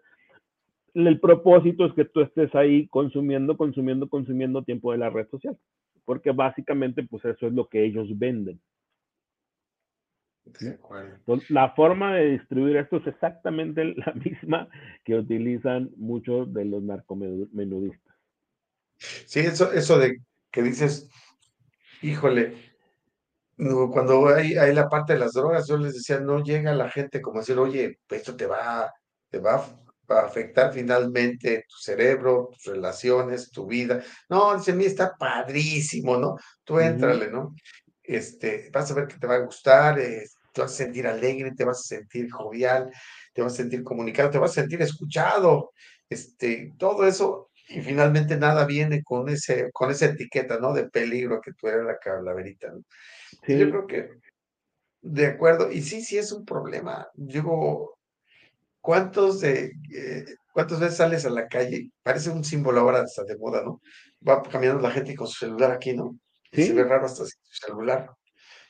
el 0.93 1.19
propósito 1.19 1.85
es 1.85 1.93
que 1.93 2.05
tú 2.05 2.21
estés 2.21 2.53
ahí 2.55 2.87
consumiendo, 2.87 3.57
consumiendo, 3.57 4.07
consumiendo 4.07 4.63
tiempo 4.63 4.91
de 4.91 4.97
la 4.97 5.09
red 5.09 5.27
social, 5.27 5.57
porque 6.05 6.31
básicamente 6.31 7.03
pues 7.03 7.23
eso 7.25 7.47
es 7.47 7.53
lo 7.53 7.67
que 7.67 7.83
ellos 7.83 8.07
venden. 8.17 8.59
Entonces, 10.45 11.49
la 11.51 11.71
forma 11.71 12.15
de 12.15 12.31
distribuir 12.31 12.77
esto 12.77 12.97
es 12.97 13.07
exactamente 13.07 13.83
la 13.95 14.13
misma 14.13 14.67
que 15.03 15.15
utilizan 15.15 15.91
muchos 15.97 16.51
de 16.53 16.65
los 16.65 16.81
narcomenudistas. 16.81 18.08
Sí, 19.00 19.39
eso, 19.39 19.72
eso 19.72 19.98
de 19.98 20.18
que 20.51 20.62
dices, 20.62 21.08
híjole, 22.01 22.70
cuando 23.91 24.27
hay, 24.29 24.58
hay 24.58 24.74
la 24.74 24.88
parte 24.88 25.13
de 25.13 25.20
las 25.20 25.34
drogas, 25.34 25.68
yo 25.68 25.77
les 25.77 25.94
decía, 25.94 26.20
no 26.20 26.44
llega 26.44 26.74
la 26.74 26.89
gente 26.89 27.22
como 27.22 27.39
decir, 27.39 27.58
oye, 27.58 28.00
esto 28.10 28.36
te 28.36 28.46
va, 28.46 28.91
te 29.29 29.39
va 29.39 29.65
a 30.08 30.20
afectar 30.22 30.74
finalmente 30.74 31.65
tu 31.68 31.77
cerebro, 31.77 32.50
tus 32.53 32.74
relaciones, 32.74 33.51
tu 33.51 33.68
vida. 33.68 34.01
No, 34.29 34.58
dice, 34.58 34.74
mí 34.74 34.86
está 34.86 35.15
padrísimo, 35.18 36.18
¿no? 36.18 36.38
Tú 36.63 36.79
éntrale, 36.79 37.29
¿no? 37.29 37.53
Este, 38.01 38.70
vas 38.72 38.89
a 38.91 38.94
ver 38.96 39.08
que 39.08 39.18
te 39.18 39.27
va 39.27 39.36
a 39.36 39.39
gustar, 39.39 40.00
eh, 40.00 40.24
te 40.53 40.62
vas 40.62 40.72
a 40.72 40.75
sentir 40.75 41.06
alegre, 41.06 41.51
te 41.56 41.65
vas 41.65 41.79
a 41.79 41.84
sentir 41.84 42.32
jovial, 42.32 42.89
te 43.34 43.41
vas 43.41 43.53
a 43.53 43.58
sentir 43.58 43.84
comunicado, 43.84 44.32
te 44.32 44.39
vas 44.39 44.51
a 44.51 44.62
sentir 44.62 44.82
escuchado. 44.82 45.74
Este, 46.10 46.74
todo 46.77 47.06
eso 47.06 47.49
y 47.69 47.81
finalmente 47.81 48.35
nada 48.35 48.65
viene 48.65 49.03
con 49.03 49.29
ese 49.29 49.69
con 49.71 49.91
esa 49.91 50.07
etiqueta, 50.07 50.59
¿no? 50.59 50.73
De 50.73 50.89
peligro 50.89 51.39
que 51.41 51.53
tú 51.53 51.67
eres 51.67 51.85
la 51.85 51.97
calaverita, 51.97 52.69
¿no? 52.71 52.81
Sí. 53.45 53.57
Yo 53.57 53.69
creo 53.69 53.88
que 53.88 54.09
de 55.01 55.27
acuerdo, 55.27 55.71
y 55.71 55.81
sí, 55.81 56.01
sí 56.01 56.17
es 56.17 56.31
un 56.31 56.45
problema. 56.45 57.07
Digo, 57.13 57.97
¿cuántos 58.81 59.39
de 59.41 59.71
eh, 59.93 60.25
cuántas 60.53 60.79
veces 60.79 60.97
sales 60.97 61.25
a 61.25 61.29
la 61.29 61.47
calle? 61.47 61.91
Parece 62.03 62.29
un 62.29 62.43
símbolo 62.43 62.81
ahora 62.81 63.01
hasta 63.01 63.23
de 63.23 63.38
moda, 63.38 63.63
¿no? 63.63 63.81
Va 64.27 64.43
caminando 64.43 64.81
la 64.81 64.91
gente 64.91 65.15
con 65.15 65.27
su 65.27 65.45
celular 65.45 65.71
aquí, 65.71 65.93
¿no? 65.93 66.17
Y 66.51 66.63
se 66.63 66.73
ve 66.73 66.83
raro 66.83 67.05
hasta 67.05 67.25
su 67.25 67.31
celular. 67.51 68.09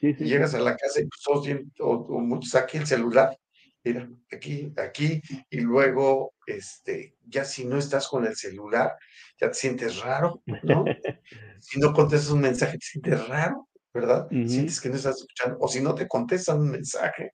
y 0.02 0.14
llegas 0.14 0.54
a 0.54 0.60
la 0.60 0.76
casa 0.76 1.00
y 1.02 1.04
pues, 1.06 1.22
todos 1.24 1.46
tienen, 1.46 1.72
o, 1.80 2.20
muchos 2.20 2.56
aquí 2.56 2.78
el 2.78 2.88
celular, 2.88 3.36
mira, 3.84 4.10
aquí, 4.32 4.74
aquí, 4.78 5.22
y 5.50 5.62
luego, 5.62 6.34
este, 6.46 7.16
ya 7.26 7.46
si 7.46 7.66
no 7.66 7.78
estás 7.78 8.08
con 8.08 8.26
el 8.26 8.36
celular, 8.36 8.96
ya 9.40 9.50
te 9.50 9.54
sientes 9.54 10.02
raro, 10.02 10.42
¿no? 10.64 10.86
si 11.60 11.80
no 11.80 11.94
contestas 11.94 12.32
un 12.32 12.42
mensaje, 12.42 12.78
te 12.78 12.86
sientes 12.86 13.28
raro, 13.28 13.68
¿verdad? 13.94 14.28
Sientes 14.30 14.80
que 14.80 14.90
no 14.90 14.96
estás 14.96 15.18
escuchando, 15.18 15.58
o 15.60 15.68
si 15.68 15.82
no 15.82 15.96
te 15.96 16.08
contestan 16.08 16.60
un 16.60 16.72
mensaje, 16.72 17.32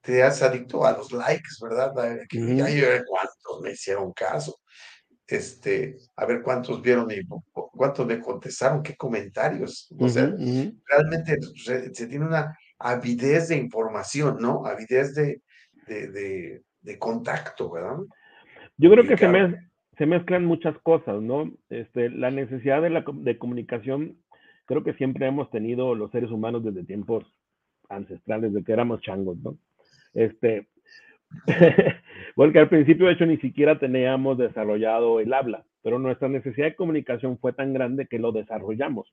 te 0.00 0.22
haces 0.22 0.42
adicto 0.42 0.84
a 0.84 0.92
los 0.92 1.12
likes, 1.12 1.50
¿verdad? 1.60 1.92
Que 2.28 2.56
ya 2.56 3.04
cuántos 3.04 3.60
me 3.62 3.72
hicieron 3.72 4.12
caso 4.12 4.60
este, 5.26 5.96
a 6.16 6.24
ver 6.24 6.42
cuántos 6.42 6.80
vieron 6.80 7.10
y 7.10 7.16
cuántos 7.52 8.06
me 8.06 8.20
contestaron, 8.20 8.82
qué 8.82 8.96
comentarios. 8.96 9.88
O 9.98 10.08
sea, 10.08 10.32
realmente 10.86 11.38
se, 11.64 11.90
tiene 11.90 12.26
una 12.26 12.56
avidez 12.78 13.48
de 13.48 13.56
información, 13.56 14.36
¿no? 14.40 14.64
Avidez 14.64 15.14
de, 15.14 15.42
de, 15.86 16.62
de, 16.82 16.98
contacto, 16.98 17.70
¿verdad? 17.70 17.98
Yo 18.76 18.90
creo 18.90 19.04
que 19.04 19.16
se, 19.16 19.60
se, 19.98 20.06
mezclan 20.06 20.44
muchas 20.44 20.76
cosas, 20.78 21.20
¿no? 21.22 21.52
Este, 21.70 22.10
la 22.10 22.30
necesidad 22.30 22.82
de, 22.82 22.90
la, 22.90 23.04
de 23.12 23.38
comunicación, 23.38 24.18
creo 24.66 24.84
que 24.84 24.94
siempre 24.94 25.26
hemos 25.26 25.50
tenido 25.50 25.94
los 25.94 26.10
seres 26.10 26.30
humanos 26.30 26.64
desde 26.64 26.84
tiempos 26.84 27.24
ancestrales, 27.88 28.52
desde 28.52 28.64
que 28.64 28.72
éramos 28.72 29.00
changos, 29.00 29.38
¿no? 29.38 29.58
Este, 30.14 30.68
Porque 32.34 32.58
al 32.58 32.68
principio, 32.68 33.06
de 33.06 33.12
hecho, 33.12 33.26
ni 33.26 33.38
siquiera 33.38 33.78
teníamos 33.78 34.38
desarrollado 34.38 35.20
el 35.20 35.32
habla, 35.32 35.64
pero 35.82 35.98
nuestra 35.98 36.28
necesidad 36.28 36.66
de 36.66 36.76
comunicación 36.76 37.38
fue 37.38 37.52
tan 37.52 37.72
grande 37.72 38.06
que 38.06 38.18
lo 38.18 38.32
desarrollamos. 38.32 39.12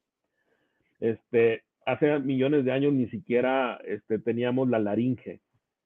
Este, 1.00 1.64
hace 1.86 2.20
millones 2.20 2.66
de 2.66 2.72
años 2.72 2.94
ni 2.94 3.08
siquiera 3.10 3.80
este, 3.86 4.20
teníamos 4.20 4.70
la 4.70 4.80
laringe, 4.80 5.42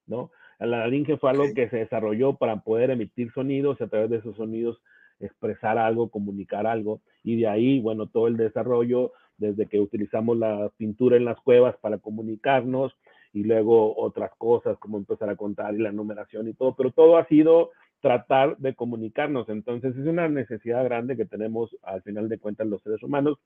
¿no? 0.05 0.31
La 0.59 0.79
laringe 0.79 1.17
fue 1.17 1.29
algo 1.29 1.45
que 1.53 1.69
se 1.69 1.77
desarrolló 1.77 2.33
para 2.35 2.61
poder 2.61 2.91
emitir 2.91 3.31
sonidos 3.31 3.77
y 3.79 3.83
a 3.83 3.87
través 3.87 4.09
de 4.09 4.17
esos 4.17 4.35
sonidos 4.35 4.81
expresar 5.19 5.77
algo, 5.77 6.09
comunicar 6.09 6.67
algo. 6.67 7.01
Y 7.23 7.37
de 7.37 7.47
ahí, 7.47 7.79
bueno, 7.79 8.07
todo 8.07 8.27
el 8.27 8.37
desarrollo, 8.37 9.11
desde 9.37 9.67
que 9.67 9.79
utilizamos 9.79 10.37
la 10.37 10.71
pintura 10.77 11.17
en 11.17 11.25
las 11.25 11.39
cuevas 11.41 11.75
para 11.77 11.99
comunicarnos, 11.99 12.95
y 13.33 13.43
luego 13.43 13.95
otras 13.97 14.31
cosas 14.37 14.77
como 14.79 14.97
empezar 14.97 15.29
a 15.29 15.35
contar 15.35 15.75
y 15.75 15.79
la 15.79 15.91
numeración 15.91 16.47
y 16.47 16.53
todo, 16.53 16.75
pero 16.75 16.91
todo 16.91 17.17
ha 17.17 17.27
sido 17.27 17.69
tratar 18.01 18.57
de 18.57 18.73
comunicarnos. 18.73 19.47
Entonces 19.49 19.95
es 19.95 20.07
una 20.07 20.27
necesidad 20.27 20.83
grande 20.83 21.15
que 21.15 21.25
tenemos 21.25 21.75
al 21.83 22.01
final 22.01 22.29
de 22.29 22.39
cuentas 22.39 22.67
los 22.67 22.81
seres 22.81 23.03
humanos 23.03 23.37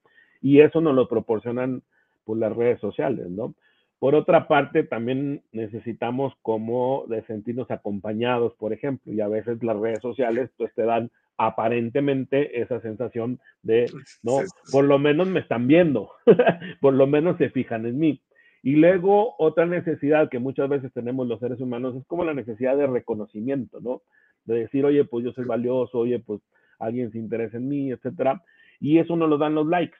y 0.42 0.62
eso 0.62 0.80
nos 0.80 0.96
lo 0.96 1.10
proporcionan 1.10 1.84
por 2.24 2.38
las 2.38 2.56
redes 2.56 2.80
sociales, 2.80 3.30
¿no? 3.30 3.54
Por 4.02 4.16
otra 4.16 4.48
parte, 4.48 4.84
también 4.84 5.44
necesitamos 5.52 6.34
como 6.42 7.06
de 7.08 7.22
sentirnos 7.26 7.70
acompañados, 7.70 8.56
por 8.56 8.74
ejemplo, 8.74 9.14
y 9.14 9.22
a 9.22 9.28
veces 9.28 9.62
las 9.62 9.78
redes 9.78 10.00
sociales 10.02 10.50
pues 10.58 10.74
te 10.74 10.86
dan 10.86 11.12
aparentemente 11.38 12.62
esa 12.62 12.82
sensación 12.82 13.40
de, 13.62 13.92
no, 14.24 14.40
por 14.72 14.86
lo 14.86 14.98
menos 14.98 15.28
me 15.28 15.40
están 15.40 15.68
viendo, 15.68 16.10
por 16.82 16.96
lo 16.96 17.06
menos 17.06 17.38
se 17.38 17.52
fijan 17.52 17.86
en 17.86 18.00
mí. 18.00 18.24
Y 18.64 18.78
luego 18.78 19.36
otra 19.38 19.68
necesidad 19.68 20.32
que 20.32 20.40
muchas 20.40 20.68
veces 20.68 20.92
tenemos 20.94 21.28
los 21.28 21.40
seres 21.40 21.62
humanos 21.62 21.96
es 21.96 22.04
como 22.08 22.24
la 22.24 22.34
necesidad 22.34 22.76
de 22.78 22.88
reconocimiento, 22.88 23.82
¿no? 23.82 24.02
De 24.46 24.62
decir, 24.62 24.84
oye, 24.84 25.06
pues 25.06 25.26
yo 25.26 25.32
soy 25.34 25.46
valioso, 25.46 26.00
oye, 26.00 26.18
pues 26.18 26.42
alguien 26.80 27.12
se 27.12 27.20
interesa 27.20 27.58
en 27.58 27.68
mí, 27.68 27.92
etcétera. 27.92 28.44
Y 28.80 28.98
eso 28.98 29.16
nos 29.16 29.30
lo 29.30 29.38
dan 29.38 29.54
los 29.54 29.68
likes, 29.68 29.98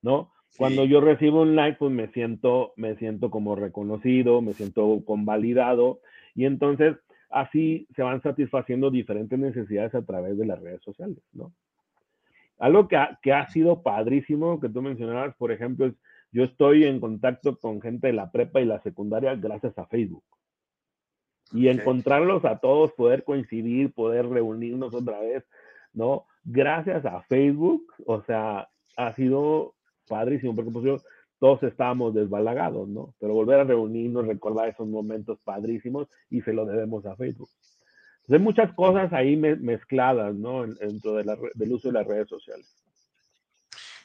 ¿no? 0.00 0.30
Cuando 0.56 0.84
yo 0.84 1.00
recibo 1.00 1.42
un 1.42 1.54
like, 1.54 1.78
pues 1.78 1.92
me 1.92 2.08
siento, 2.08 2.72
me 2.76 2.96
siento 2.96 3.30
como 3.30 3.56
reconocido, 3.56 4.40
me 4.40 4.54
siento 4.54 5.02
convalidado. 5.04 6.00
Y 6.34 6.44
entonces 6.44 6.96
así 7.30 7.86
se 7.94 8.02
van 8.02 8.22
satisfaciendo 8.22 8.90
diferentes 8.90 9.38
necesidades 9.38 9.94
a 9.94 10.04
través 10.04 10.38
de 10.38 10.46
las 10.46 10.60
redes 10.60 10.82
sociales, 10.82 11.18
¿no? 11.32 11.52
Algo 12.58 12.88
que 12.88 12.96
ha, 12.96 13.18
que 13.22 13.32
ha 13.34 13.48
sido 13.48 13.82
padrísimo 13.82 14.60
que 14.60 14.70
tú 14.70 14.80
mencionabas, 14.80 15.34
por 15.36 15.52
ejemplo, 15.52 15.86
es 15.86 15.94
yo 16.32 16.44
estoy 16.44 16.84
en 16.84 17.00
contacto 17.00 17.58
con 17.58 17.80
gente 17.80 18.08
de 18.08 18.12
la 18.12 18.30
prepa 18.30 18.60
y 18.60 18.66
la 18.66 18.82
secundaria 18.82 19.34
gracias 19.36 19.78
a 19.78 19.86
Facebook. 19.86 20.24
Y 21.52 21.68
encontrarlos 21.68 22.44
a 22.44 22.58
todos, 22.58 22.92
poder 22.92 23.24
coincidir, 23.24 23.94
poder 23.94 24.28
reunirnos 24.28 24.92
otra 24.94 25.20
vez, 25.20 25.44
¿no? 25.94 26.26
Gracias 26.44 27.06
a 27.06 27.22
Facebook, 27.22 27.90
o 28.04 28.22
sea, 28.24 28.68
ha 28.96 29.14
sido 29.14 29.75
padrísimo, 30.06 30.54
porque 30.54 30.70
pues 30.70 31.02
todos 31.38 31.62
estábamos 31.62 32.14
desbalagados, 32.14 32.88
¿no? 32.88 33.14
Pero 33.20 33.34
volver 33.34 33.60
a 33.60 33.64
reunirnos, 33.64 34.26
recordar 34.26 34.68
esos 34.68 34.88
momentos 34.88 35.38
padrísimos 35.44 36.08
y 36.30 36.40
se 36.42 36.52
lo 36.52 36.64
debemos 36.64 37.04
a 37.06 37.16
Facebook. 37.16 37.50
Entonces, 38.22 38.32
hay 38.32 38.38
muchas 38.40 38.74
cosas 38.74 39.12
ahí 39.12 39.36
mezcladas, 39.36 40.34
¿no? 40.34 40.66
Dentro 40.66 41.14
del 41.14 41.72
uso 41.72 41.88
de 41.88 41.94
las 41.94 42.06
redes 42.06 42.28
sociales. 42.28 42.74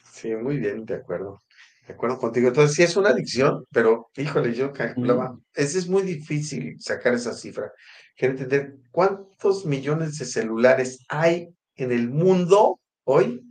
Sí, 0.04 0.34
muy 0.36 0.58
bien, 0.58 0.84
de 0.84 0.94
acuerdo. 0.94 1.42
De 1.86 1.94
acuerdo 1.94 2.18
contigo. 2.18 2.48
Entonces, 2.48 2.76
sí 2.76 2.82
es 2.82 2.96
una 2.96 3.08
adicción, 3.08 3.64
pero 3.72 4.10
híjole, 4.16 4.54
yo 4.54 4.72
calculaba, 4.72 5.36
es, 5.54 5.74
es 5.74 5.88
muy 5.88 6.02
difícil 6.02 6.76
sacar 6.78 7.14
esa 7.14 7.32
cifra. 7.32 7.72
Quiero 8.16 8.34
entender 8.34 8.76
cuántos 8.92 9.66
millones 9.66 10.18
de 10.18 10.26
celulares 10.26 11.04
hay 11.08 11.48
en 11.74 11.90
el 11.90 12.08
mundo 12.08 12.78
hoy 13.04 13.42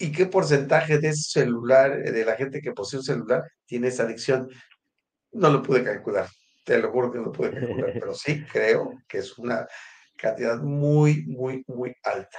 y 0.00 0.10
qué 0.10 0.26
porcentaje 0.26 0.98
de 0.98 1.08
ese 1.10 1.40
celular, 1.40 2.02
de 2.02 2.24
la 2.24 2.34
gente 2.34 2.60
que 2.60 2.72
posee 2.72 2.98
un 2.98 3.04
celular, 3.04 3.44
tiene 3.66 3.88
esa 3.88 4.02
adicción. 4.02 4.48
No 5.32 5.50
lo 5.50 5.62
pude 5.62 5.84
calcular, 5.84 6.26
te 6.64 6.78
lo 6.78 6.90
juro 6.90 7.12
que 7.12 7.18
no 7.18 7.26
lo 7.26 7.32
pude 7.32 7.52
calcular, 7.52 7.92
pero 7.94 8.14
sí 8.14 8.44
creo 8.50 8.94
que 9.06 9.18
es 9.18 9.38
una 9.38 9.66
cantidad 10.16 10.58
muy, 10.60 11.24
muy, 11.26 11.62
muy 11.68 11.94
alta. 12.02 12.38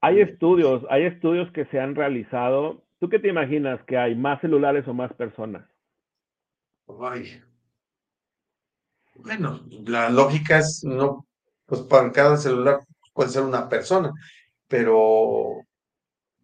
Hay 0.00 0.20
estudios, 0.20 0.84
hay 0.88 1.06
estudios 1.06 1.50
que 1.52 1.64
se 1.66 1.80
han 1.80 1.96
realizado 1.96 2.84
¿Tú 2.98 3.08
qué 3.08 3.18
te 3.18 3.28
imaginas 3.28 3.80
que 3.84 3.96
hay? 3.96 4.14
¿Más 4.16 4.40
celulares 4.40 4.86
o 4.88 4.94
más 4.94 5.12
personas? 5.14 5.64
Ay. 7.00 7.40
Bueno, 9.14 9.60
la 9.86 10.10
lógica 10.10 10.58
es 10.58 10.82
no, 10.84 11.26
pues 11.66 11.82
para 11.82 12.10
cada 12.10 12.36
celular 12.36 12.80
puede 13.12 13.30
ser 13.30 13.42
una 13.42 13.68
persona, 13.68 14.12
pero 14.66 15.64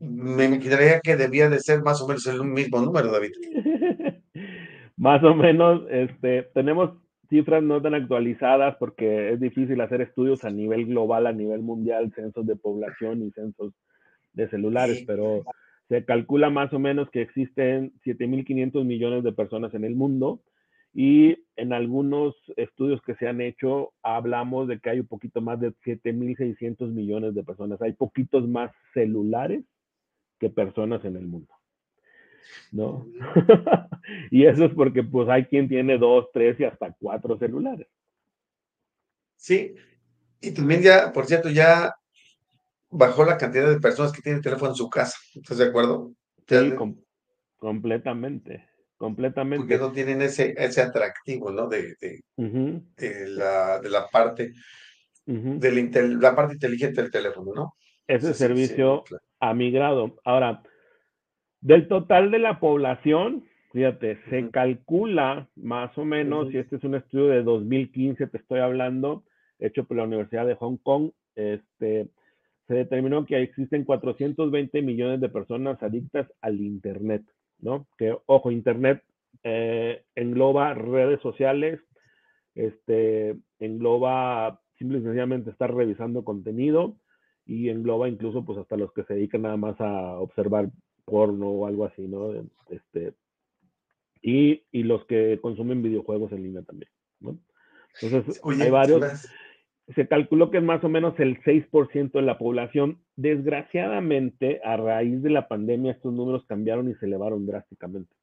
me 0.05 0.45
imaginaría 0.45 1.01
que 1.01 1.17
debía 1.17 1.49
de 1.49 1.61
ser 1.61 1.83
más 1.83 2.01
o 2.03 2.09
menos 2.09 2.27
el 2.27 2.45
mismo 2.45 2.81
número, 2.81 3.11
David. 3.11 3.33
más 4.97 5.23
o 5.25 5.35
menos, 5.35 5.83
este, 5.91 6.45
tenemos 6.55 6.91
cifras 7.29 7.63
no 7.63 7.81
tan 7.81 7.95
actualizadas 7.95 8.77
porque 8.79 9.33
es 9.33 9.41
difícil 9.41 9.81
hacer 9.81 10.01
estudios 10.01 10.45
a 10.45 10.51
nivel 10.51 10.87
global, 10.87 11.27
a 11.27 11.33
nivel 11.33 11.63
mundial, 11.63 12.13
censos 12.15 12.47
de 12.47 12.57
población 12.57 13.23
y 13.23 13.31
censos 13.33 13.73
de 14.35 14.49
celulares, 14.49 15.05
pero 15.07 15.45
se 15.89 16.05
calcula 16.05 16.51
más 16.51 16.73
o 16.73 16.79
menos 16.79 17.11
que 17.11 17.23
existen 17.23 17.93
7.500 18.05 18.85
millones 18.85 19.25
de 19.25 19.33
personas 19.33 19.75
en 19.75 19.85
el 19.85 19.95
mundo 19.95 20.41
y 20.93 21.37
en 21.57 21.73
algunos 21.73 22.35
estudios 22.57 23.01
que 23.03 23.17
se 23.17 23.27
han 23.27 23.41
hecho 23.41 23.93
hablamos 24.03 24.69
de 24.69 24.79
que 24.79 24.91
hay 24.91 25.01
un 25.01 25.07
poquito 25.07 25.41
más 25.41 25.61
de 25.61 25.73
7.600 25.85 26.93
millones 26.93 27.35
de 27.35 27.43
personas. 27.43 27.83
Hay 27.83 27.93
poquitos 27.95 28.47
más 28.49 28.71
celulares 28.93 29.65
que 30.45 30.51
personas 30.51 31.05
en 31.05 31.17
el 31.17 31.27
mundo. 31.27 31.53
¿No? 32.71 33.07
y 34.31 34.45
eso 34.45 34.67
es 34.67 34.75
porque 34.75 35.03
pues 35.03 35.29
hay 35.29 35.47
quien 35.47 35.69
tiene 35.69 35.97
dos, 35.97 36.27
tres 36.33 36.59
y 36.61 36.65
hasta 36.65 36.95
cuatro 36.99 37.39
celulares. 37.39 37.89
Sí, 39.37 39.75
y 40.41 40.53
también 40.53 40.83
ya, 40.83 41.13
por 41.13 41.27
cierto, 41.27 41.51
ya 41.51 41.95
bajó 42.91 43.25
la 43.25 43.39
cantidad 43.39 43.69
de 43.69 43.81
personas 43.81 44.13
que 44.13 44.23
tienen 44.23 44.43
teléfono 44.43 44.73
en 44.73 44.77
su 44.77 44.91
casa. 44.91 45.17
¿Estás 45.35 45.59
de 45.59 45.67
acuerdo? 45.67 46.13
Sí, 46.47 46.75
completamente, 47.57 48.69
completamente. 48.97 49.65
Porque 49.65 49.79
no 49.79 49.93
tienen 49.93 50.21
ese, 50.23 50.55
ese 50.59 50.83
atractivo, 50.83 51.51
¿no? 51.51 51.69
De, 51.69 51.95
de, 51.97 53.29
la, 53.29 53.81
de 53.81 53.91
la 53.91 54.09
parte 54.09 54.53
de 55.27 56.17
la, 56.21 56.37
parte 56.37 56.55
inteligente 56.55 57.01
del 57.01 57.11
teléfono, 57.11 57.53
¿no? 57.55 57.77
Ese 58.07 58.35
servicio 58.35 59.05
ha 59.41 59.55
migrado. 59.55 60.17
Ahora, 60.25 60.62
del 61.61 61.88
total 61.88 62.31
de 62.31 62.38
la 62.38 62.61
población, 62.61 63.45
fíjate, 63.73 64.19
se 64.31 64.50
calcula 64.50 65.49
más 65.57 65.97
o 65.97 66.05
menos, 66.05 66.53
y 66.53 66.59
este 66.59 66.76
es 66.76 66.85
un 66.85 66.95
estudio 66.95 67.26
de 67.26 67.43
2015, 67.43 68.26
te 68.26 68.37
estoy 68.38 68.61
hablando, 68.61 69.25
hecho 69.59 69.85
por 69.85 69.97
la 69.97 70.05
Universidad 70.05 70.47
de 70.47 70.55
Hong 70.57 70.76
Kong, 70.76 71.11
este, 71.35 72.09
se 72.67 72.75
determinó 72.75 73.26
que 73.26 73.41
existen 73.43 73.85
420 73.85 74.83
millones 74.83 75.21
de 75.21 75.29
personas 75.29 75.83
adictas 75.83 76.26
al 76.41 76.61
Internet, 76.61 77.23
¿no? 77.59 77.87
Que, 77.99 78.17
ojo, 78.26 78.50
Internet 78.50 79.03
eh, 79.43 80.03
engloba 80.14 80.75
redes 80.75 81.21
sociales, 81.21 81.81
este, 82.55 83.37
engloba 83.59 84.61
simple 84.79 84.99
y 84.99 85.03
sencillamente 85.03 85.50
estar 85.50 85.75
revisando 85.75 86.25
contenido 86.25 86.97
y 87.47 87.69
engloba 87.69 88.09
incluso 88.09 88.45
pues 88.45 88.59
hasta 88.59 88.77
los 88.77 88.93
que 88.93 89.05
se 89.05 89.15
dedican 89.15 89.43
nada 89.43 89.57
más 89.57 89.81
a 89.81 90.19
observar 90.19 90.71
porno 91.05 91.49
o 91.49 91.67
algo 91.67 91.85
así, 91.85 92.03
¿no? 92.09 92.33
Este, 92.71 93.15
y, 94.25 94.63
los 94.73 95.05
que 95.05 95.39
consumen 95.43 95.83
videojuegos 95.83 96.33
en 96.33 96.43
línea 96.43 96.63
también. 96.63 96.91
¿no? 97.21 97.39
Entonces, 98.01 98.41
hay 98.43 98.71
varios. 98.71 99.29
Se 99.95 100.09
calculó 100.09 100.51
que 100.51 100.59
es 100.59 100.65
más 100.65 100.83
o 100.83 100.89
menos 100.89 101.21
el 101.21 101.43
6% 101.43 102.13
de 102.13 102.23
la 102.23 102.39
población. 102.39 103.01
Desgraciadamente, 103.17 104.63
a 104.65 104.79
raíz 104.79 105.23
de 105.23 105.29
la 105.29 105.47
pandemia, 105.47 105.93
estos 105.93 106.15
números 106.15 106.47
cambiaron 106.47 106.89
y 106.91 106.95
se 106.95 107.05
elevaron 107.05 107.45
drásticamente. 107.45 108.15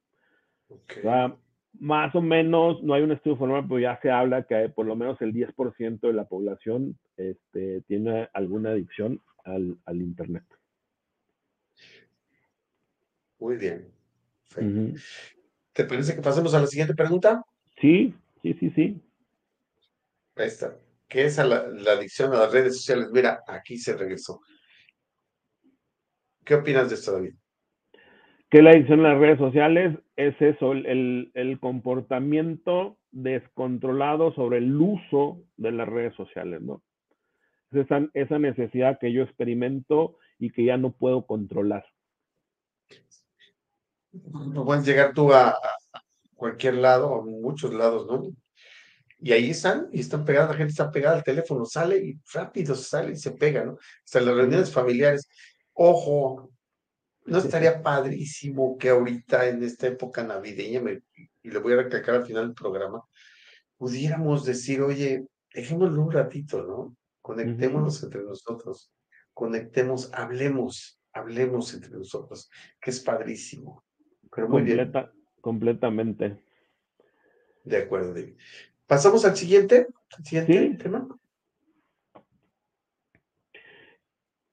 Más 1.78 2.14
o 2.14 2.20
menos, 2.20 2.82
no 2.82 2.94
hay 2.94 3.02
un 3.02 3.12
estudio 3.12 3.36
formal, 3.36 3.64
pero 3.66 3.80
ya 3.80 3.98
se 4.00 4.10
habla 4.10 4.44
que 4.44 4.68
por 4.68 4.86
lo 4.86 4.94
menos 4.96 5.20
el 5.20 5.32
10% 5.32 6.00
de 6.00 6.12
la 6.12 6.26
población 6.26 6.98
este, 7.16 7.82
tiene 7.82 8.28
alguna 8.32 8.70
adicción 8.70 9.20
al, 9.44 9.78
Internet. 9.88 10.44
Muy 13.38 13.56
bien. 13.56 13.88
¿Te 15.72 15.84
parece 15.84 16.14
que 16.14 16.22
pasemos 16.22 16.54
a 16.54 16.60
la 16.60 16.66
siguiente 16.66 16.94
pregunta? 16.94 17.44
Sí, 17.80 18.14
sí, 18.42 18.54
sí, 18.54 18.70
sí. 18.70 19.02
Esta, 20.36 20.78
¿qué 21.08 21.24
es 21.24 21.36
la, 21.38 21.56
adicción 21.92 22.32
a 22.32 22.40
las 22.40 22.52
redes 22.52 22.76
sociales? 22.76 23.08
Mira, 23.10 23.42
aquí 23.46 23.76
se 23.76 23.96
regresó. 23.96 24.40
¿Qué 26.44 26.54
opinas 26.54 26.88
de 26.88 26.94
esto, 26.94 27.12
David? 27.12 27.34
Que 28.52 28.60
la 28.60 28.72
adicción 28.72 29.00
a 29.00 29.14
las 29.14 29.18
redes 29.18 29.38
sociales 29.38 29.98
es 30.14 30.34
eso, 30.42 30.72
el, 30.72 31.58
comportamiento 31.58 32.98
descontrolado 33.10 34.34
sobre 34.34 34.58
el 34.58 34.78
uso 34.78 35.42
de 35.56 35.72
las 35.72 35.88
redes 35.88 36.14
sociales, 36.16 36.60
¿no? 36.60 36.82
Esa, 37.70 38.06
esa 38.12 38.38
necesidad 38.38 38.98
que 39.00 39.10
yo 39.10 39.22
experimento 39.22 40.18
y 40.38 40.50
que 40.50 40.66
ya 40.66 40.76
no 40.76 40.92
puedo 40.92 41.26
controlar. 41.26 41.86
No 44.12 44.66
puedes 44.66 44.84
llegar 44.84 45.14
tú 45.14 45.32
a, 45.32 45.56
cualquier 46.34 46.74
lado, 46.74 47.14
a 47.14 47.24
muchos 47.24 47.72
lados, 47.72 48.06
¿no? 48.06 48.36
Y 49.18 49.32
ahí 49.32 49.48
están, 49.48 49.88
y 49.92 50.00
están 50.00 50.26
pegadas, 50.26 50.50
la 50.50 50.56
gente 50.58 50.72
está 50.72 50.90
pegada 50.90 51.16
al 51.16 51.24
teléfono, 51.24 51.64
sale 51.64 52.04
y 52.04 52.20
rápido 52.34 52.74
sale 52.74 53.12
y 53.12 53.16
se 53.16 53.30
pega, 53.30 53.64
¿no? 53.64 53.78
Hasta 54.04 54.20
las 54.20 54.36
reuniones 54.36 54.70
familiares. 54.70 55.26
Ojo, 55.72 56.52
no 57.24 57.38
estaría 57.38 57.82
padrísimo 57.82 58.76
que 58.78 58.90
ahorita 58.90 59.48
en 59.48 59.62
esta 59.62 59.86
época 59.86 60.22
navideña, 60.22 60.82
y 61.42 61.50
le 61.50 61.58
voy 61.58 61.74
a 61.74 61.76
recalcar 61.76 62.16
al 62.16 62.24
final 62.24 62.46
del 62.46 62.54
programa, 62.54 63.02
pudiéramos 63.76 64.44
decir, 64.44 64.80
oye, 64.82 65.26
dejémoslo 65.54 66.02
un 66.02 66.12
ratito, 66.12 66.62
¿no? 66.62 66.96
Conectémonos 67.20 68.02
entre 68.02 68.22
nosotros, 68.22 68.92
conectemos, 69.32 70.12
hablemos, 70.12 71.00
hablemos 71.12 71.72
entre 71.74 71.90
nosotros, 71.90 72.50
que 72.80 72.90
es 72.90 73.00
padrísimo. 73.00 73.84
Pero 74.34 74.48
muy 74.48 74.62
bien. 74.62 74.92
Completamente. 75.40 76.42
De 77.64 77.76
acuerdo, 77.76 78.14
David. 78.14 78.36
Pasamos 78.86 79.24
al 79.24 79.36
siguiente, 79.36 79.88
siguiente 80.24 80.82
tema. 80.82 81.08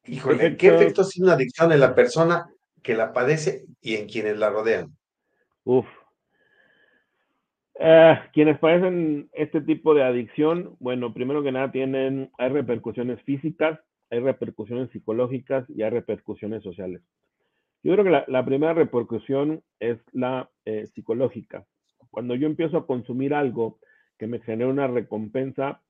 Híjole, 0.05 0.57
¿qué 0.57 0.67
efecto 0.69 1.07
tiene 1.07 1.27
una 1.27 1.35
adicción 1.35 1.71
en 1.71 1.79
la 1.79 1.93
persona 1.93 2.51
que 2.81 2.95
la 2.95 3.13
padece 3.13 3.65
y 3.81 3.95
en 3.95 4.07
quienes 4.07 4.37
la 4.37 4.49
rodean? 4.49 4.95
Uf. 5.63 5.85
Eh, 7.81 8.19
quienes 8.33 8.59
padecen 8.59 9.29
este 9.31 9.61
tipo 9.61 9.93
de 9.93 10.03
adicción, 10.03 10.75
bueno, 10.79 11.13
primero 11.13 11.41
que 11.41 11.51
nada 11.51 11.71
tienen, 11.71 12.29
hay 12.37 12.49
repercusiones 12.49 13.21
físicas, 13.23 13.79
hay 14.09 14.19
repercusiones 14.19 14.89
psicológicas 14.91 15.69
y 15.69 15.83
hay 15.83 15.89
repercusiones 15.89 16.61
sociales. 16.63 17.01
Yo 17.81 17.93
creo 17.93 18.03
que 18.03 18.31
la, 18.31 18.45
primera 18.45 18.73
repercusión 18.73 19.63
es 19.79 19.97
la 20.11 20.49
eh, 20.65 20.87
psicológica. 20.87 21.65
Cuando 22.11 22.35
yo 22.35 22.47
empiezo 22.47 22.77
a 22.77 22.85
consumir 22.85 23.33
algo 23.33 23.79
que 24.17 24.27
me 24.27 24.39
genera 24.41 24.69
una 24.69 24.87
recompensa, 24.87 25.81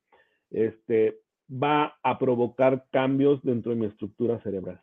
este, 0.51 1.21
va 1.51 1.97
a 2.03 2.19
provocar 2.19 2.85
cambios 2.91 3.41
dentro 3.41 3.71
de 3.71 3.79
mi 3.79 3.87
estructura 3.87 4.39
cerebral. 4.41 4.81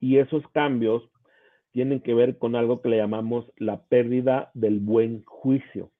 Y 0.00 0.18
esos 0.18 0.46
cambios 0.48 1.08
tienen 1.72 2.00
que 2.00 2.14
ver 2.14 2.38
con 2.38 2.56
algo 2.56 2.80
que 2.80 2.88
le 2.88 2.96
llamamos 2.96 3.52
la 3.56 3.82
pérdida 3.82 4.50
del 4.54 4.80
buen 4.80 5.24
juicio. 5.24 5.90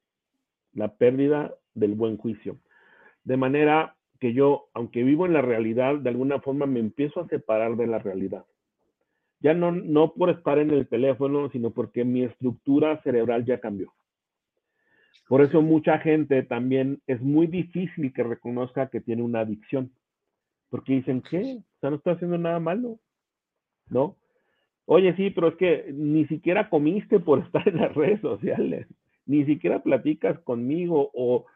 La 0.72 0.96
pérdida 0.96 1.54
del 1.74 1.94
buen 1.94 2.16
juicio. 2.16 2.58
De 3.24 3.36
manera 3.36 3.96
que 4.20 4.32
yo, 4.32 4.68
aunque 4.74 5.02
vivo 5.02 5.26
en 5.26 5.32
la 5.32 5.42
realidad, 5.42 5.96
de 5.96 6.10
alguna 6.10 6.40
forma 6.40 6.66
me 6.66 6.80
empiezo 6.80 7.20
a 7.20 7.28
separar 7.28 7.76
de 7.76 7.86
la 7.86 7.98
realidad 7.98 8.44
ya 9.40 9.54
no, 9.54 9.72
no 9.72 10.14
por 10.14 10.30
estar 10.30 10.58
en 10.58 10.70
el 10.70 10.88
teléfono, 10.88 11.48
sino 11.50 11.70
porque 11.70 12.04
mi 12.04 12.24
estructura 12.24 13.00
cerebral 13.02 13.44
ya 13.44 13.60
cambió. 13.60 13.92
Por 15.28 15.42
eso 15.42 15.62
mucha 15.62 15.98
gente 15.98 16.42
también 16.42 17.02
es 17.06 17.20
muy 17.20 17.46
difícil 17.46 18.12
que 18.12 18.22
reconozca 18.22 18.88
que 18.88 19.00
tiene 19.00 19.22
una 19.22 19.40
adicción, 19.40 19.92
porque 20.70 20.94
dicen, 20.94 21.22
¿qué? 21.22 21.58
O 21.60 21.80
sea, 21.80 21.90
no 21.90 21.96
está 21.96 22.12
haciendo 22.12 22.38
nada 22.38 22.58
malo, 22.60 22.98
¿no? 23.90 24.16
Oye, 24.86 25.14
sí, 25.16 25.30
pero 25.30 25.48
es 25.48 25.56
que 25.56 25.90
ni 25.92 26.26
siquiera 26.26 26.70
comiste 26.70 27.20
por 27.20 27.38
estar 27.44 27.68
en 27.68 27.76
las 27.76 27.94
redes 27.94 28.20
sociales, 28.20 28.86
ni 29.26 29.44
siquiera 29.44 29.82
platicas 29.82 30.38
conmigo 30.40 31.10
o 31.14 31.46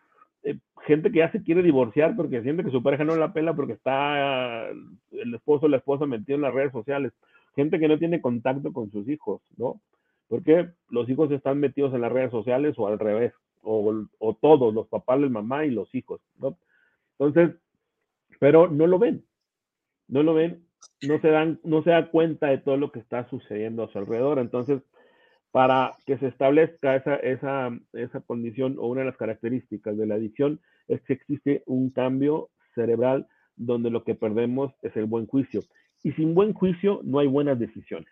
eh, 0.43 0.59
gente 0.87 1.11
que 1.11 1.19
ya 1.19 1.33
se 1.33 1.43
quiere 1.43 1.63
divorciar 1.63 2.17
porque 2.17 2.43
siente 2.43 2.65
que 2.65 2.71
su 2.71 2.83
pareja 2.83 3.05
no 3.05 3.17
la 3.17 3.33
pela 3.33 3.55
porque 3.55 3.75
está 3.75 4.69
el 4.69 5.35
esposo 5.35 5.67
o 5.67 5.69
la 5.69 5.79
esposa 5.79 6.05
metido 6.07 6.37
en 6.37 6.43
las 6.43 6.55
redes 6.55 6.73
sociales 6.73 7.13
gente 7.55 7.79
que 7.79 7.89
no 7.89 7.99
tiene 7.99 8.21
contacto 8.21 8.73
con 8.73 8.91
sus 8.91 9.09
hijos, 9.09 9.43
¿no? 9.57 9.81
Porque 10.29 10.71
los 10.89 11.09
hijos 11.09 11.31
están 11.31 11.59
metidos 11.61 11.95
en 11.95 12.01
las 12.01 12.13
redes 12.13 12.31
sociales 12.31 12.75
o 12.79 12.87
al 12.87 12.99
revés, 12.99 13.33
o, 13.63 14.07
todos, 14.41 14.75
los 14.75 14.89
papás, 14.89 15.21
el 15.21 15.31
mamá 15.31 15.65
y 15.65 15.71
los 15.71 15.95
hijos, 15.95 16.21
¿no? 16.39 16.57
Entonces, 17.19 17.57
pero 18.41 18.69
no 18.69 18.87
lo 18.87 18.99
ven, 18.99 19.25
no 20.09 20.23
lo 20.23 20.35
ven, 20.35 20.67
no 21.03 21.21
se 21.21 21.29
dan, 21.29 21.61
no 21.65 21.83
se 21.83 21.91
da 21.91 22.11
cuenta 22.11 22.49
de 22.49 22.59
todo 22.59 22.77
lo 22.77 22.93
que 22.93 23.01
está 23.01 23.29
sucediendo 23.29 23.83
a 23.83 23.89
su 23.89 23.99
alrededor. 23.99 24.39
Entonces, 24.39 24.83
para 25.51 25.93
que 26.07 26.17
se 26.19 26.29
establezca 26.29 26.97
esa, 26.97 27.17
esa, 27.17 27.71
esa 27.93 28.21
condición 28.23 28.77
o 28.79 28.87
una 28.87 29.01
de 29.01 29.09
las 29.09 29.17
características 29.17 29.97
de 29.97 30.07
la 30.07 30.15
adicción 30.15 30.61
es 30.89 31.03
que 31.03 31.13
existe 31.13 31.63
un 31.67 31.91
cambio 31.91 32.51
cerebral 32.75 33.27
donde 33.57 33.91
lo 33.91 34.03
que 34.05 34.15
perdemos 34.15 34.73
es 34.83 34.97
el 34.97 35.05
buen 35.05 35.27
juicio. 35.27 35.61
Y 36.03 36.13
sin 36.13 36.35
buen 36.35 36.53
juicio 36.53 37.01
no 37.05 37.19
hay 37.19 37.27
buenas 37.27 37.59
decisiones. 37.59 38.09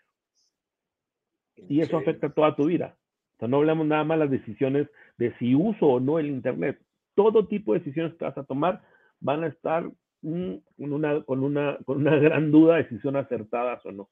Y 1.57 1.81
eso 1.81 1.97
afecta 1.97 2.31
toda 2.31 2.55
tu 2.55 2.67
vida. 2.67 2.97
O 3.37 3.39
sea, 3.39 3.49
no 3.49 3.59
hablamos 3.59 3.87
nada 3.87 4.05
más 4.05 4.19
las 4.19 4.31
decisiones 4.31 4.89
de 5.17 5.35
si 5.39 5.55
uso 5.55 5.87
o 5.87 6.01
no 6.01 6.19
el 6.19 6.27
Internet. 6.27 6.79
Todo 7.15 7.47
tipo 7.47 7.73
de 7.73 7.81
decisiones 7.81 8.15
que 8.15 8.25
vas 8.25 8.37
a 8.37 8.45
tomar 8.45 8.83
van 9.21 9.45
a 9.45 9.49
estar 9.49 9.91
con, 10.23 10.63
una, 10.93 11.23
con, 11.25 11.43
una, 11.43 11.79
con 11.85 11.99
una 11.99 12.17
gran 12.17 12.51
duda 12.51 12.77
de 12.77 12.89
si 12.89 12.99
son 12.99 13.17
acertadas 13.17 13.85
o 13.87 13.93
no. 13.93 14.09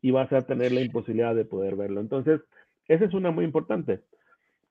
Y 0.00 0.10
vas 0.10 0.32
a 0.32 0.42
tener 0.42 0.72
la 0.72 0.80
imposibilidad 0.80 1.34
de 1.34 1.44
poder 1.44 1.76
verlo. 1.76 2.00
Entonces, 2.00 2.40
esa 2.86 3.04
es 3.04 3.14
una 3.14 3.30
muy 3.30 3.44
importante. 3.44 4.00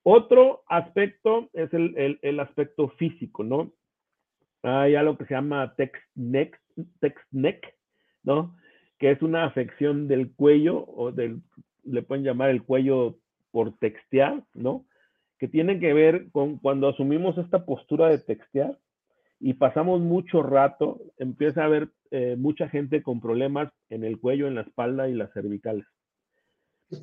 Otro 0.04 0.64
aspecto 0.68 1.50
es 1.54 1.74
el, 1.74 1.98
el, 1.98 2.20
el 2.22 2.40
aspecto 2.40 2.90
físico, 2.90 3.44
¿no? 3.44 3.74
Hay 4.64 4.96
algo 4.96 5.18
que 5.18 5.26
se 5.26 5.34
llama 5.34 5.74
text 5.76 6.02
neck, 6.16 6.60
text 7.00 7.26
neck, 7.32 7.76
¿no? 8.24 8.56
Que 8.98 9.12
es 9.12 9.22
una 9.22 9.46
afección 9.46 10.08
del 10.08 10.34
cuello 10.34 10.86
o 10.88 11.12
del, 11.12 11.42
le 11.84 12.02
pueden 12.04 12.24
llamar 12.24 12.50
el 12.50 12.64
cuello 12.64 13.18
por 13.52 13.78
textear, 13.78 14.44
¿no? 14.54 14.86
Que 15.40 15.48
tiene 15.48 15.80
que 15.80 15.94
ver 15.94 16.32
con 16.32 16.58
cuando 16.58 16.88
asumimos 16.88 17.38
esta 17.38 17.66
postura 17.66 18.10
de 18.10 18.18
textear 18.18 18.78
y 19.40 19.54
pasamos 19.54 20.02
mucho 20.02 20.42
rato, 20.42 21.00
empieza 21.18 21.62
a 21.62 21.66
haber 21.66 21.90
eh, 22.12 22.36
mucha 22.38 22.70
gente 22.70 23.04
con 23.04 23.22
problemas 23.22 23.72
en 23.90 24.04
el 24.04 24.20
cuello, 24.20 24.48
en 24.48 24.56
la 24.56 24.62
espalda 24.62 25.10
y 25.10 25.14
las 25.14 25.32
cervicales. 25.34 25.86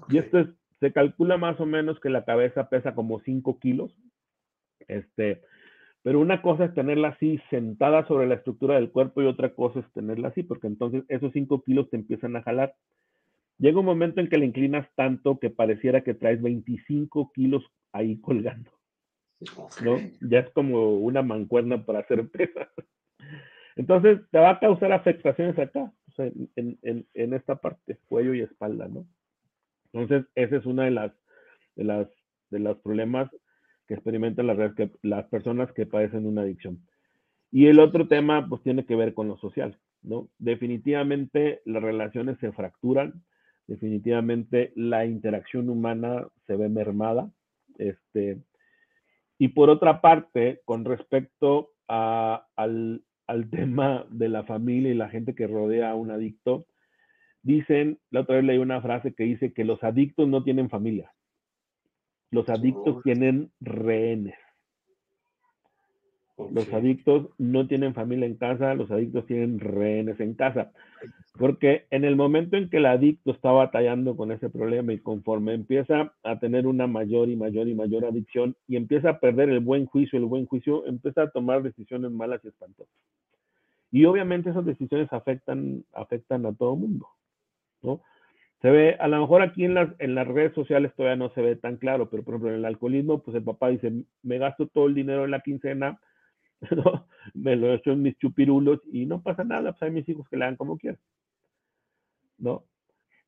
Y 0.09 0.19
esto 0.19 0.39
es, 0.39 0.49
se 0.81 0.93
calcula 0.93 1.37
más 1.37 1.61
o 1.61 1.67
menos 1.67 2.01
que 2.01 2.11
la 2.11 2.25
cabeza 2.25 2.69
pesa 2.69 2.95
como 2.95 3.21
5 3.21 3.59
kilos. 3.61 3.97
Este, 4.89 5.43
pero 6.03 6.21
una 6.21 6.43
cosa 6.43 6.67
es 6.67 6.75
tenerla 6.75 7.09
así 7.09 7.41
sentada 7.51 8.07
sobre 8.07 8.27
la 8.27 8.35
estructura 8.35 8.75
del 8.75 8.91
cuerpo 8.91 9.23
y 9.23 9.27
otra 9.27 9.55
cosa 9.55 9.81
es 9.81 9.93
tenerla 9.93 10.29
así, 10.29 10.43
porque 10.43 10.67
entonces 10.67 11.05
esos 11.09 11.33
5 11.33 11.63
kilos 11.63 11.89
te 11.91 11.97
empiezan 11.97 12.37
a 12.37 12.43
jalar. 12.43 12.75
Llega 13.59 13.79
un 13.79 13.87
momento 13.87 14.21
en 14.21 14.29
que 14.29 14.39
la 14.39 14.45
inclinas 14.45 14.89
tanto 14.97 15.39
que 15.39 15.51
pareciera 15.51 16.03
que 16.03 16.15
traes 16.15 16.43
25 16.43 17.31
kilos 17.33 17.65
ahí 17.93 18.21
colgando. 18.21 18.71
¿No? 19.85 19.97
Ya 20.21 20.41
es 20.41 20.51
como 20.51 20.95
una 20.99 21.23
mancuerna 21.23 21.85
para 21.85 22.01
hacer 22.01 22.29
pesas. 22.29 22.69
Entonces 23.77 24.21
te 24.31 24.39
va 24.39 24.51
a 24.51 24.61
causar 24.61 24.93
afectaciones 24.93 25.59
acá, 25.59 25.93
en, 26.19 26.79
en, 26.83 27.07
en, 27.15 27.35
esta 27.35 27.57
parte, 27.57 27.99
cuello 28.07 28.35
y 28.35 28.41
espalda, 28.41 28.87
¿no? 28.89 29.07
Entonces, 29.93 30.27
esa 30.35 30.57
es 30.57 30.67
una 30.67 30.85
de 30.85 30.91
las, 30.91 31.13
de 31.77 31.85
las, 31.85 32.09
de 32.51 32.59
los 32.61 32.79
problemas 32.79 33.31
que 33.87 33.95
experimentan 33.95 34.47
las, 34.47 34.75
que, 34.75 34.91
las 35.03 35.27
personas 35.27 35.73
que 35.73 35.87
padecen 35.87 36.27
una 36.27 36.43
adicción. 36.43 36.87
Y 37.51 37.67
el 37.67 37.79
otro 37.79 38.09
tema, 38.09 38.49
pues 38.49 38.63
tiene 38.63 38.85
que 38.85 38.97
ver 38.97 39.15
con 39.15 39.29
lo 39.29 39.37
social, 39.39 39.79
¿no? 40.03 40.29
Definitivamente 40.39 41.63
las 41.65 41.83
relaciones 41.83 42.39
se 42.39 42.53
fracturan, 42.53 43.25
definitivamente 43.67 44.73
la 44.77 45.07
interacción 45.07 45.69
humana 45.69 46.29
se 46.47 46.57
ve 46.57 46.69
mermada. 46.69 47.31
Este, 47.79 48.39
y 49.39 49.49
por 49.49 49.71
otra 49.71 50.01
parte, 50.01 50.61
con 50.65 50.85
respecto 50.85 51.73
a, 51.89 52.47
al, 52.57 53.05
al 53.27 53.51
tema 53.51 54.07
de 54.11 54.29
la 54.29 54.45
familia 54.45 54.91
y 54.91 54.95
la 54.95 55.09
gente 55.09 55.35
que 55.35 55.47
rodea 55.47 55.91
a 55.91 55.95
un 55.95 56.11
adicto, 56.11 56.67
dicen, 57.43 57.99
la 58.11 58.21
otra 58.21 58.37
vez 58.37 58.45
leí 58.45 58.59
una 58.59 58.81
frase 58.81 59.15
que 59.15 59.25
dice 59.25 59.53
que 59.53 59.65
los 59.65 59.83
adictos 59.85 60.27
no 60.29 60.43
tienen 60.43 60.71
familia. 60.71 61.13
Los 62.31 62.49
adictos 62.49 63.03
tienen 63.05 63.53
rehenes. 63.61 64.35
Los 66.37 66.73
adictos 66.73 67.29
no 67.39 67.67
tienen 67.69 67.95
familia 67.95 68.27
en 68.27 68.37
casa, 68.37 68.75
los 68.75 68.91
adictos 68.91 69.27
tienen 69.27 69.61
rehenes 69.61 70.19
en 70.19 70.35
casa. 70.35 70.73
Porque 71.39 71.87
en 71.91 72.05
el 72.05 72.17
momento 72.17 72.57
en 72.57 72.69
que 72.71 72.79
el 72.79 72.87
adicto 72.87 73.31
está 73.31 73.51
batallando 73.53 74.17
con 74.17 74.33
ese 74.33 74.51
problema 74.51 74.93
y 74.93 74.99
conforme 74.99 75.55
empieza 75.55 76.13
a 76.23 76.39
tener 76.39 76.67
una 76.67 76.87
mayor 76.87 77.29
y 77.29 77.37
mayor 77.37 77.69
y 77.69 77.75
mayor 77.75 78.05
adicción 78.05 78.57
y 78.67 78.77
empieza 78.77 79.11
a 79.11 79.21
perder 79.21 79.49
el 79.49 79.61
buen 79.61 79.87
juicio, 79.87 80.19
el 80.19 80.27
buen 80.27 80.47
juicio 80.47 80.87
empieza 80.87 81.23
a 81.23 81.31
tomar 81.31 81.63
decisiones 81.63 82.11
malas 82.11 82.45
y 82.45 82.49
espantosas. 82.49 82.95
Y 83.93 84.05
obviamente 84.07 84.51
esas 84.51 84.65
decisiones 84.65 85.13
afectan, 85.13 85.85
afectan 85.93 86.47
a 86.47 86.53
todo 86.53 86.75
el 86.75 86.81
mundo. 86.81 87.09
¿no? 87.83 88.01
Se 88.61 88.71
ve, 88.71 88.97
a 88.99 89.07
lo 89.07 89.21
mejor 89.21 89.43
aquí 89.43 89.65
en 89.65 89.75
las, 89.75 89.91
en 90.01 90.15
las 90.15 90.27
redes 90.27 90.53
sociales 90.55 90.93
todavía 90.97 91.17
no 91.17 91.31
se 91.35 91.43
ve 91.43 91.55
tan 91.55 91.77
claro, 91.77 92.11
pero 92.11 92.25
por 92.25 92.35
ejemplo 92.35 92.51
en 92.51 92.57
el 92.57 92.65
alcoholismo, 92.65 93.23
pues 93.23 93.37
el 93.37 93.45
papá 93.45 93.69
dice, 93.69 93.93
me 94.23 94.39
gasto 94.39 94.67
todo 94.67 94.87
el 94.87 94.95
dinero 94.95 95.25
en 95.25 95.31
la 95.31 95.41
quincena, 95.41 96.01
¿no? 96.85 97.07
me 97.35 97.57
lo 97.57 97.73
echo 97.73 97.93
en 97.93 98.03
mis 98.03 98.17
chupirulos 98.19 98.81
y 98.93 99.07
no 99.07 99.23
pasa 99.23 99.45
nada, 99.45 99.73
pues 99.73 99.83
hay 99.83 99.91
mis 99.91 100.09
hijos 100.09 100.29
que 100.29 100.37
le 100.37 100.45
hagan 100.45 100.57
como 100.57 100.79
quieran, 100.79 101.01
¿no? 102.39 102.65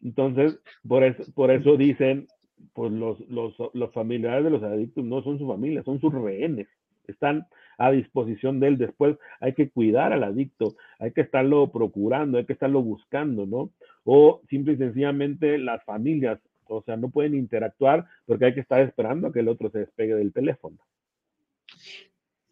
Entonces, 0.02 0.60
por 0.86 1.02
eso, 1.04 1.76
dicen, 1.76 2.26
pues 2.74 2.92
los, 2.92 3.18
los 3.28 3.92
familiares 3.92 4.44
de 4.44 4.50
los 4.50 4.62
adictos 4.62 5.04
no 5.04 5.22
son 5.22 5.38
su 5.38 5.46
familia, 5.46 5.82
son 5.82 6.00
sus 6.00 6.12
rehenes, 6.12 6.68
están 7.06 7.46
a 7.78 7.90
disposición 7.90 8.60
de 8.60 8.68
él. 8.68 8.78
Después 8.78 9.16
hay 9.40 9.54
que 9.54 9.70
cuidar 9.70 10.12
al 10.12 10.24
adicto, 10.24 10.76
hay 10.98 11.12
que 11.12 11.22
estarlo 11.22 11.70
procurando, 11.70 12.38
hay 12.38 12.44
que 12.44 12.52
estarlo 12.52 12.82
buscando, 12.82 13.46
¿no? 13.46 13.70
O 14.04 14.40
simple 14.48 14.74
y 14.74 14.76
sencillamente 14.76 15.58
las 15.58 15.82
familias, 15.84 16.38
o 16.68 16.82
sea, 16.82 16.96
no 16.96 17.10
pueden 17.10 17.34
interactuar 17.34 18.06
porque 18.26 18.46
hay 18.46 18.54
que 18.54 18.60
estar 18.60 18.80
esperando 18.80 19.28
a 19.28 19.32
que 19.32 19.40
el 19.40 19.48
otro 19.48 19.70
se 19.70 19.80
despegue 19.80 20.14
del 20.14 20.32
teléfono. 20.32 20.78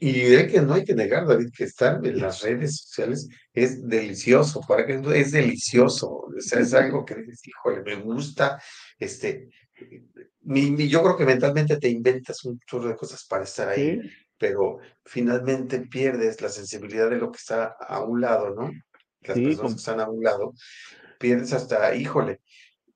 Y 0.05 0.35
hay 0.35 0.49
que 0.49 0.61
no 0.61 0.75
hay 0.75 0.85
que 0.85 0.95
negar, 0.95 1.27
David, 1.27 1.49
que 1.57 1.65
estar 1.65 1.99
en 2.05 2.21
las 2.21 2.43
redes 2.43 2.77
sociales 2.77 3.27
es 3.55 3.89
delicioso, 3.89 4.61
para 4.69 4.85
que 4.85 5.01
es 5.15 5.33
delicioso, 5.33 6.11
o 6.11 6.41
sea, 6.41 6.61
es 6.61 6.75
algo 6.75 7.07
que 7.07 7.15
dices, 7.15 7.41
híjole, 7.47 7.81
me 7.81 7.95
gusta, 8.03 8.61
este, 8.99 9.49
mi, 10.43 10.89
yo 10.91 11.03
creo 11.03 11.17
que 11.17 11.25
mentalmente 11.25 11.79
te 11.79 11.89
inventas 11.89 12.45
un 12.45 12.61
chorro 12.67 12.89
de 12.89 12.97
cosas 12.97 13.25
para 13.25 13.45
estar 13.45 13.67
ahí, 13.67 13.99
pero 14.37 14.79
finalmente 15.07 15.81
pierdes 15.81 16.39
la 16.43 16.51
sensibilidad 16.51 17.09
de 17.09 17.17
lo 17.17 17.33
que 17.33 17.39
está 17.39 17.75
a 17.81 18.05
un 18.05 18.21
lado, 18.21 18.55
¿no? 18.55 18.71
Las 19.23 19.39
personas 19.39 19.73
que 19.73 19.79
están 19.79 20.01
a 20.01 20.11
un 20.11 20.23
lado, 20.23 20.53
pierdes 21.19 21.55
hasta, 21.55 21.95
híjole, 21.95 22.43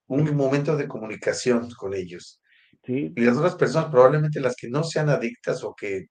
un 0.09 0.37
momento 0.37 0.77
de 0.77 0.87
comunicación 0.87 1.71
con 1.71 1.94
ellos. 1.94 2.42
Sí. 2.85 3.14
Y 3.16 3.21
las 3.23 3.38
otras 3.38 3.55
personas, 3.55 3.90
probablemente 3.90 4.40
las 4.40 4.57
que 4.57 4.68
no 4.68 4.85
sean 4.85 5.09
adictas 5.09 5.64
o 5.64 5.75
que 5.75 6.09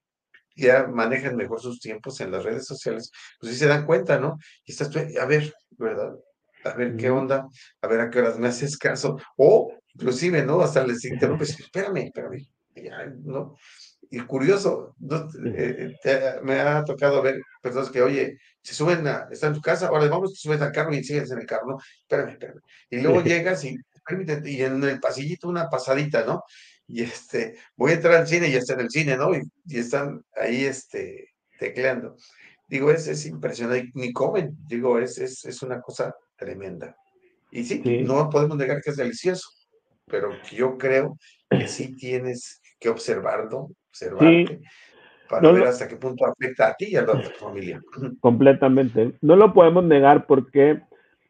ya 0.57 0.87
manejan 0.87 1.35
mejor 1.35 1.61
sus 1.61 1.79
tiempos 1.79 2.19
en 2.19 2.31
las 2.31 2.43
redes 2.43 2.65
sociales, 2.65 3.11
pues 3.39 3.53
sí 3.53 3.59
se 3.59 3.67
dan 3.67 3.85
cuenta, 3.85 4.19
¿no? 4.19 4.37
Y 4.65 4.71
estás 4.71 4.89
tú, 4.89 4.99
a 4.99 5.25
ver, 5.25 5.53
¿verdad? 5.77 6.13
A 6.63 6.73
ver 6.73 6.95
qué 6.97 7.09
onda, 7.09 7.47
a 7.81 7.87
ver 7.87 8.01
a 8.01 8.09
qué 8.09 8.19
horas 8.19 8.39
me 8.39 8.47
haces 8.47 8.77
caso, 8.77 9.17
o 9.37 9.71
inclusive, 9.93 10.43
¿no? 10.43 10.59
Hasta 10.61 10.85
les 10.85 11.05
interrumpes, 11.05 11.59
espérame, 11.59 12.07
espérame, 12.07 12.47
ya, 12.75 13.05
¿no? 13.23 13.55
Y 14.09 14.19
curioso, 14.21 14.95
eh, 15.55 15.93
me 16.43 16.59
ha 16.59 16.83
tocado 16.83 17.21
ver 17.21 17.41
personas 17.61 17.89
que, 17.89 18.01
oye, 18.01 18.37
se 18.61 18.73
suben 18.73 19.05
a, 19.07 19.27
están 19.31 19.49
en 19.49 19.55
tu 19.55 19.61
casa, 19.61 19.87
ahora 19.87 20.07
vamos, 20.07 20.33
te 20.33 20.39
subes 20.39 20.61
al 20.61 20.71
carro 20.71 20.93
y 20.93 21.03
sigues 21.03 21.29
en 21.31 21.39
el 21.39 21.45
carro, 21.45 21.67
¿no? 21.67 21.77
Espérame, 22.01 22.31
espérame. 22.31 22.61
Y 22.89 23.01
luego 23.01 23.21
llegas 23.21 23.63
y, 23.65 23.77
y 24.45 24.63
en 24.63 24.83
el 24.83 24.99
pasillito 24.99 25.49
una 25.49 25.69
pasadita, 25.69 26.25
¿no? 26.25 26.43
Y 26.87 27.03
este, 27.03 27.57
voy 27.75 27.91
a 27.91 27.95
entrar 27.95 28.13
al 28.15 28.27
cine 28.27 28.47
y 28.47 28.53
ya 28.53 28.59
está 28.59 28.73
en 28.73 28.81
el 28.81 28.89
cine, 28.89 29.17
¿no? 29.17 29.31
Y, 29.35 29.77
están 29.77 30.23
ahí, 30.35 30.63
este, 30.63 31.31
tecleando. 31.59 32.15
Digo, 32.67 32.91
es, 32.91 33.07
es 33.07 33.25
impresionante, 33.25 33.91
ni 33.93 34.13
comen, 34.13 34.57
digo, 34.67 34.97
es, 34.99 35.17
es, 35.17 35.43
es 35.45 35.61
una 35.61 35.81
cosa 35.81 36.15
tremenda. 36.37 36.95
Y 37.51 37.63
sí, 37.63 37.81
no 38.05 38.29
podemos 38.29 38.57
negar 38.57 38.81
que 38.81 38.91
es 38.91 38.97
delicioso, 38.97 39.49
pero 40.05 40.29
yo 40.51 40.77
creo 40.77 41.17
que 41.49 41.67
sí 41.67 41.95
tienes 41.95 42.61
que 42.79 42.89
observarlo, 42.89 43.69
observarte, 43.89 44.61
para 45.29 45.51
ver 45.51 45.63
hasta 45.63 45.87
qué 45.87 45.97
punto 45.97 46.25
afecta 46.25 46.69
a 46.69 46.73
ti 46.75 46.87
y 46.91 46.95
a 46.95 47.01
la 47.01 47.19
familia. 47.37 47.81
Completamente. 48.21 49.13
No 49.21 49.35
lo 49.35 49.53
podemos 49.53 49.83
negar 49.83 50.25
porque 50.25 50.81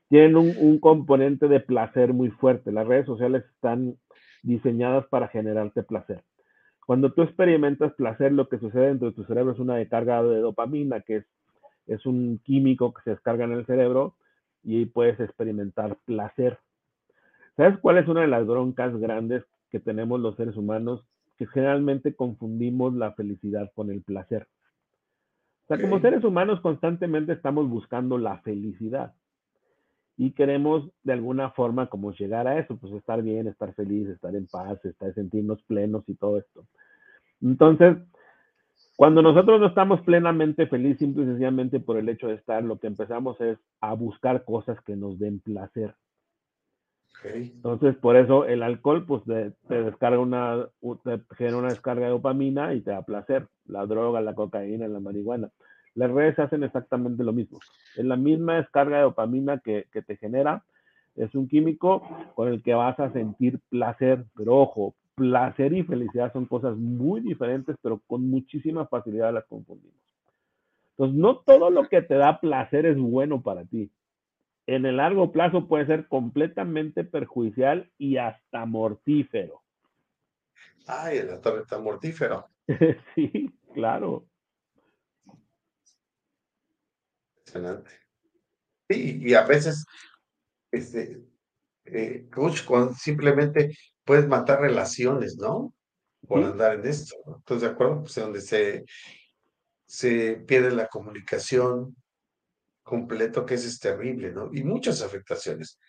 tienen 0.10 0.38
un, 0.38 0.56
un, 0.58 0.80
componente 0.80 1.48
de 1.48 1.60
placer 1.60 2.13
muy 2.13 2.30
fuerte. 2.30 2.72
Las 2.72 2.88
redes 2.88 3.08
sociales 3.08 3.43
están 3.56 3.98
diseñadas 4.47 5.05
para 5.07 5.27
generarte 5.27 5.83
placer. 5.83 6.23
Cuando 6.86 7.12
tú 7.12 7.21
experimentas 7.21 7.93
placer, 7.93 8.31
lo 8.31 8.47
que 8.47 8.60
sucede 8.60 8.88
dentro 8.88 9.10
de 9.10 9.13
tu 9.13 9.25
cerebro 9.25 9.51
es 9.51 9.60
una 9.60 9.75
descarga 9.75 10.23
de 10.23 10.39
dopamina, 10.39 11.01
que 11.01 11.17
es, 11.17 11.25
es 11.86 12.05
un 12.05 12.39
químico 12.43 12.93
que 12.93 13.01
se 13.03 13.10
descarga 13.12 13.43
en 13.43 13.51
el 13.51 13.65
cerebro 13.65 14.15
y 14.63 14.86
puedes 14.86 15.19
experimentar 15.19 15.97
placer. 16.05 16.60
¿Sabes 17.57 17.77
cuál 17.79 17.97
es 17.97 18.07
una 18.07 18.21
de 18.21 18.27
las 18.27 18.47
broncas 18.47 18.95
grandes 18.97 19.43
que 19.69 19.79
tenemos 19.79 20.19
los 20.21 20.36
seres 20.38 20.55
humanos? 20.55 21.05
Que 21.38 21.45
generalmente 21.47 22.15
confundimos 22.15 22.93
la 22.93 23.12
felicidad 23.12 23.71
con 23.75 23.91
el 23.91 24.01
placer. 24.01 24.47
O 25.65 25.67
sea, 25.67 25.81
como 25.81 25.99
seres 25.99 26.23
humanos 26.23 26.62
constantemente 26.62 27.33
estamos 27.33 27.69
buscando 27.69 28.17
la 28.17 28.38
felicidad 28.39 29.13
y 30.17 30.32
queremos 30.32 30.89
de 31.03 31.13
alguna 31.13 31.51
forma 31.51 31.88
como 31.88 32.12
llegar 32.12 32.47
a 32.47 32.60
eso, 32.60 32.75
pues 32.75 32.91
estar 32.93 33.21
bien, 33.21 33.47
estar 33.47 33.73
feliz, 33.75 34.10
estar 34.10 34.36
en 34.36 34.47
paz, 34.47 34.84
estar 34.84 35.13
sentirnos 35.13 35.62
plenos 35.63 36.03
y 36.08 36.15
todo 36.15 36.39
esto. 36.39 36.65
Entonces, 37.41 37.97
cuando 38.95 39.21
nosotros 39.21 39.60
no 39.60 39.67
estamos 39.67 40.01
plenamente 40.01 40.65
felices, 40.65 40.97
simple 40.97 41.23
y 41.23 41.27
sencillamente 41.27 41.80
por 41.80 41.97
el 41.97 42.10
hecho 42.10 42.30
de 42.30 42.34
estar, 42.34 42.63
lo 42.63 42.80
que 42.80 42.88
empezamos 42.88 43.39
es 43.41 43.60
a 43.80 43.93
buscar 43.93 44.43
cosas 44.43 44.82
que 44.82 44.95
nos 44.95 45.19
den 45.19 45.39
placer. 45.39 45.93
Entonces, 47.23 47.95
por 47.95 48.15
eso 48.15 48.45
el 48.45 48.63
alcohol, 48.63 49.06
pues 49.06 49.23
te, 49.23 49.53
descarga 49.69 50.19
una, 50.19 50.67
te 51.03 51.21
genera 51.36 51.58
una 51.58 51.69
descarga 51.69 52.06
de 52.06 52.12
dopamina 52.12 52.73
y 52.73 52.82
te 52.82 52.91
da 52.91 53.03
placer. 53.03 53.47
La 53.65 53.86
droga, 53.86 54.21
la 54.21 54.34
cocaína, 54.34 54.88
la 54.88 54.99
marihuana. 54.99 55.51
Las 55.97 56.12
redes 56.12 56.38
hacen 56.38 56.63
exactamente 56.63 57.23
lo 57.23 57.33
mismo. 57.33 57.60
Es 57.95 58.05
la 58.05 58.15
misma 58.15 58.57
descarga 58.57 58.97
de 58.97 59.03
dopamina 59.03 59.57
que, 59.57 59.88
te 59.91 60.15
genera. 60.17 60.63
Es 61.15 61.33
un 61.33 61.47
químico 61.47 62.07
con 62.36 62.49
el 62.49 62.62
que 62.62 62.75
vas 62.75 62.99
a 62.99 63.12
sentir 63.12 63.60
placer, 63.69 64.23
pero 64.36 64.57
ojo, 64.57 64.93
placer 65.15 65.73
y 65.73 65.81
felicidad 65.81 66.31
son 66.33 66.45
cosas 66.45 66.77
muy 66.77 67.21
diferentes, 67.21 67.75
pero 67.81 67.99
con 68.05 68.29
muchísima 68.29 68.86
facilidad 68.86 69.33
las 69.33 69.45
confundimos. 69.45 69.97
Entonces, 70.91 71.17
no 71.17 71.38
todo 71.38 71.71
lo 71.71 71.88
que 71.89 72.03
te 72.03 72.13
da 72.13 72.39
placer 72.39 72.86
es 72.86 72.99
bueno 72.99 73.41
para 73.41 73.65
ti. 73.65 73.89
En 74.67 74.86
el 74.86 74.97
largo 74.97 75.31
plazo 75.31 75.67
puede 75.67 75.88
ser 75.88 76.07
completamente 76.07 77.05
perjudicial 77.05 77.89
y 77.97 78.17
hasta 78.17 78.67
mortífero. 78.67 79.63
Ay, 80.86 81.17
el 81.17 81.29
está 81.29 81.79
mortífero. 81.79 82.45
sí, 83.15 83.51
claro. 83.73 84.25
Sí, 88.89 89.19
y 89.21 89.33
a 89.33 89.43
veces, 89.43 89.86
este, 90.71 91.21
eh, 91.86 92.27
coach, 92.31 92.62
simplemente 92.97 93.75
puedes 94.03 94.27
matar 94.27 94.62
relaciones, 94.62 95.38
¿no? 95.38 95.73
Por 96.27 96.43
andar 96.43 96.75
en 96.75 96.88
esto. 96.88 97.15
¿no? 97.25 97.38
¿Estás 97.38 97.62
de 97.62 97.67
acuerdo? 97.67 98.01
Pues 98.01 98.15
donde 98.15 98.41
se, 98.41 98.86
se 99.86 100.36
pierde 100.47 100.71
la 100.71 100.88
comunicación 100.88 101.95
completo, 102.83 103.45
que 103.45 103.55
eso 103.55 103.67
es 103.67 103.79
terrible, 103.79 104.31
¿no? 104.31 104.49
Y 104.53 104.63
muchas 104.63 105.01
afectaciones. 105.01 105.79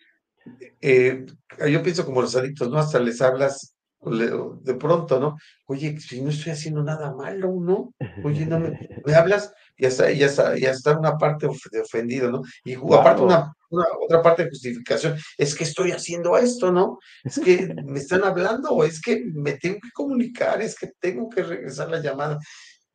Eh, 0.81 1.25
yo 1.69 1.83
pienso 1.83 2.05
como 2.05 2.21
los 2.21 2.35
adictos, 2.35 2.69
¿no? 2.69 2.77
Hasta 2.77 2.99
les 2.99 3.21
hablas 3.21 3.75
de 4.01 4.73
pronto, 4.75 5.19
¿no? 5.19 5.37
Oye, 5.65 5.99
si 5.99 6.21
no 6.21 6.29
estoy 6.29 6.53
haciendo 6.53 6.83
nada 6.83 7.13
malo, 7.13 7.53
¿no? 7.59 7.93
Oye, 8.23 8.45
no 8.45 8.59
me, 8.59 8.79
me 9.05 9.13
hablas 9.13 9.53
ya 9.79 9.87
está, 9.87 10.11
ya 10.11 10.25
está, 10.25 10.57
ya 10.57 10.71
está 10.71 10.97
una 10.97 11.17
parte 11.17 11.47
de 11.71 11.81
ofendido, 11.81 12.29
¿no? 12.29 12.41
Y 12.65 12.73
aparte 12.73 13.21
una, 13.21 13.53
otra 13.69 14.21
parte 14.21 14.43
de 14.43 14.49
justificación, 14.49 15.17
es 15.37 15.55
que 15.55 15.63
estoy 15.63 15.91
haciendo 15.91 16.37
esto, 16.37 16.71
¿no? 16.71 16.99
Es 17.23 17.39
que 17.39 17.73
me 17.85 17.99
están 17.99 18.23
hablando, 18.25 18.71
o 18.71 18.83
es 18.83 19.01
que 19.01 19.23
me 19.33 19.53
tengo 19.53 19.77
que 19.81 19.91
comunicar, 19.93 20.61
es 20.61 20.77
que 20.77 20.91
tengo 20.99 21.29
que 21.29 21.43
regresar 21.43 21.89
la 21.89 22.01
llamada. 22.01 22.37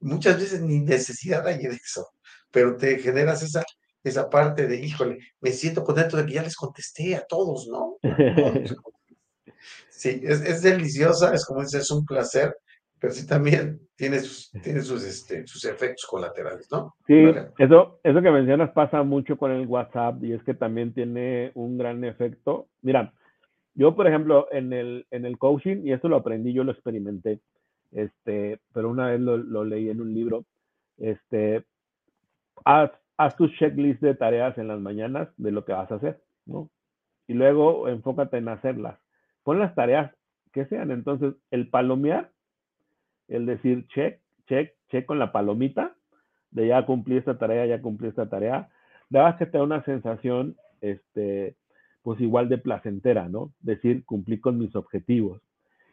Muchas 0.00 0.38
veces 0.38 0.60
ni 0.60 0.80
necesidad 0.80 1.46
hay 1.46 1.58
de 1.58 1.74
eso, 1.74 2.06
pero 2.50 2.76
te 2.76 2.98
generas 2.98 3.42
esa, 3.42 3.64
esa 4.02 4.28
parte 4.28 4.66
de, 4.66 4.76
híjole, 4.76 5.18
me 5.40 5.52
siento 5.52 5.84
contento 5.84 6.18
de 6.18 6.26
que 6.26 6.34
ya 6.34 6.42
les 6.42 6.56
contesté 6.56 7.16
a 7.16 7.24
todos, 7.26 7.66
¿no? 7.68 7.96
sí, 9.88 10.20
es, 10.22 10.42
es, 10.42 10.62
deliciosa, 10.62 11.34
es 11.34 11.44
como 11.46 11.60
dices, 11.60 11.82
es 11.82 11.90
un 11.90 12.04
placer, 12.04 12.56
pero 12.98 13.12
sí 13.12 13.26
también 13.26 13.80
tiene 13.96 14.20
sus, 14.20 14.50
tiene 14.62 14.80
sus, 14.80 15.04
este, 15.04 15.46
sus 15.46 15.64
efectos 15.64 16.06
colaterales, 16.08 16.68
¿no? 16.70 16.94
Sí, 17.06 17.32
eso, 17.58 18.00
eso 18.02 18.22
que 18.22 18.30
mencionas 18.30 18.70
pasa 18.70 19.02
mucho 19.02 19.36
con 19.36 19.50
el 19.50 19.66
WhatsApp 19.66 20.22
y 20.24 20.32
es 20.32 20.42
que 20.42 20.54
también 20.54 20.94
tiene 20.94 21.52
un 21.54 21.76
gran 21.76 22.02
efecto. 22.04 22.68
Mira, 22.82 23.12
yo, 23.74 23.94
por 23.94 24.06
ejemplo, 24.06 24.48
en 24.52 24.72
el, 24.72 25.06
en 25.10 25.26
el 25.26 25.36
coaching, 25.38 25.82
y 25.84 25.92
esto 25.92 26.08
lo 26.08 26.16
aprendí, 26.16 26.52
yo 26.52 26.64
lo 26.64 26.72
experimenté, 26.72 27.40
este, 27.92 28.60
pero 28.72 28.88
una 28.88 29.08
vez 29.08 29.20
lo, 29.20 29.36
lo 29.36 29.64
leí 29.64 29.90
en 29.90 30.00
un 30.00 30.14
libro, 30.14 30.44
este, 30.96 31.64
haz, 32.64 32.90
haz 33.16 33.36
tu 33.36 33.48
checklist 33.48 34.00
de 34.00 34.14
tareas 34.14 34.56
en 34.58 34.68
las 34.68 34.80
mañanas 34.80 35.28
de 35.36 35.50
lo 35.50 35.64
que 35.64 35.72
vas 35.72 35.90
a 35.90 35.96
hacer, 35.96 36.20
¿no? 36.46 36.70
Y 37.26 37.34
luego 37.34 37.88
enfócate 37.88 38.36
en 38.36 38.48
hacerlas. 38.48 38.98
Pon 39.44 39.60
las 39.60 39.74
tareas 39.74 40.12
que 40.52 40.66
sean. 40.66 40.90
Entonces, 40.90 41.34
el 41.50 41.68
palomear, 41.68 42.30
el 43.28 43.46
decir 43.46 43.86
check, 43.88 44.20
check, 44.48 44.74
check 44.90 45.06
con 45.06 45.18
la 45.18 45.32
palomita, 45.32 45.94
de 46.50 46.68
ya 46.68 46.86
cumplí 46.86 47.16
esta 47.16 47.38
tarea, 47.38 47.66
ya 47.66 47.82
cumplí 47.82 48.08
esta 48.08 48.28
tarea, 48.28 48.68
da 49.10 49.36
que 49.36 49.46
te 49.46 49.58
da 49.58 49.64
una 49.64 49.84
sensación, 49.84 50.56
este, 50.80 51.56
pues 52.02 52.20
igual 52.20 52.48
de 52.48 52.58
placentera, 52.58 53.28
¿no? 53.28 53.52
Decir, 53.60 54.04
cumplí 54.04 54.38
con 54.38 54.58
mis 54.58 54.74
objetivos. 54.76 55.40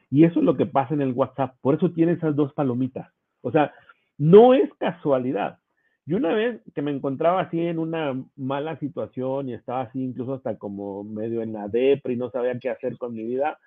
Y 0.09 0.25
eso 0.25 0.39
es 0.39 0.45
lo 0.45 0.57
que 0.57 0.65
pasa 0.65 0.93
en 0.93 1.01
el 1.01 1.13
WhatsApp. 1.13 1.55
Por 1.61 1.75
eso 1.75 1.91
tiene 1.91 2.13
esas 2.13 2.35
dos 2.35 2.53
palomitas. 2.53 3.11
O 3.41 3.51
sea, 3.51 3.73
no 4.17 4.53
es 4.53 4.69
casualidad. 4.77 5.59
Y 6.05 6.13
una 6.13 6.33
vez 6.33 6.61
que 6.73 6.81
me 6.81 6.91
encontraba 6.91 7.41
así 7.41 7.59
en 7.59 7.77
una 7.79 8.21
mala 8.35 8.77
situación 8.79 9.49
y 9.49 9.53
estaba 9.53 9.81
así 9.81 10.03
incluso 10.03 10.33
hasta 10.33 10.57
como 10.57 11.03
medio 11.03 11.41
en 11.41 11.53
la 11.53 11.67
depre 11.67 12.13
y 12.13 12.17
no 12.17 12.31
sabía 12.31 12.57
qué 12.59 12.69
hacer 12.69 12.97
con 12.97 13.13
mi 13.13 13.23
vida, 13.23 13.59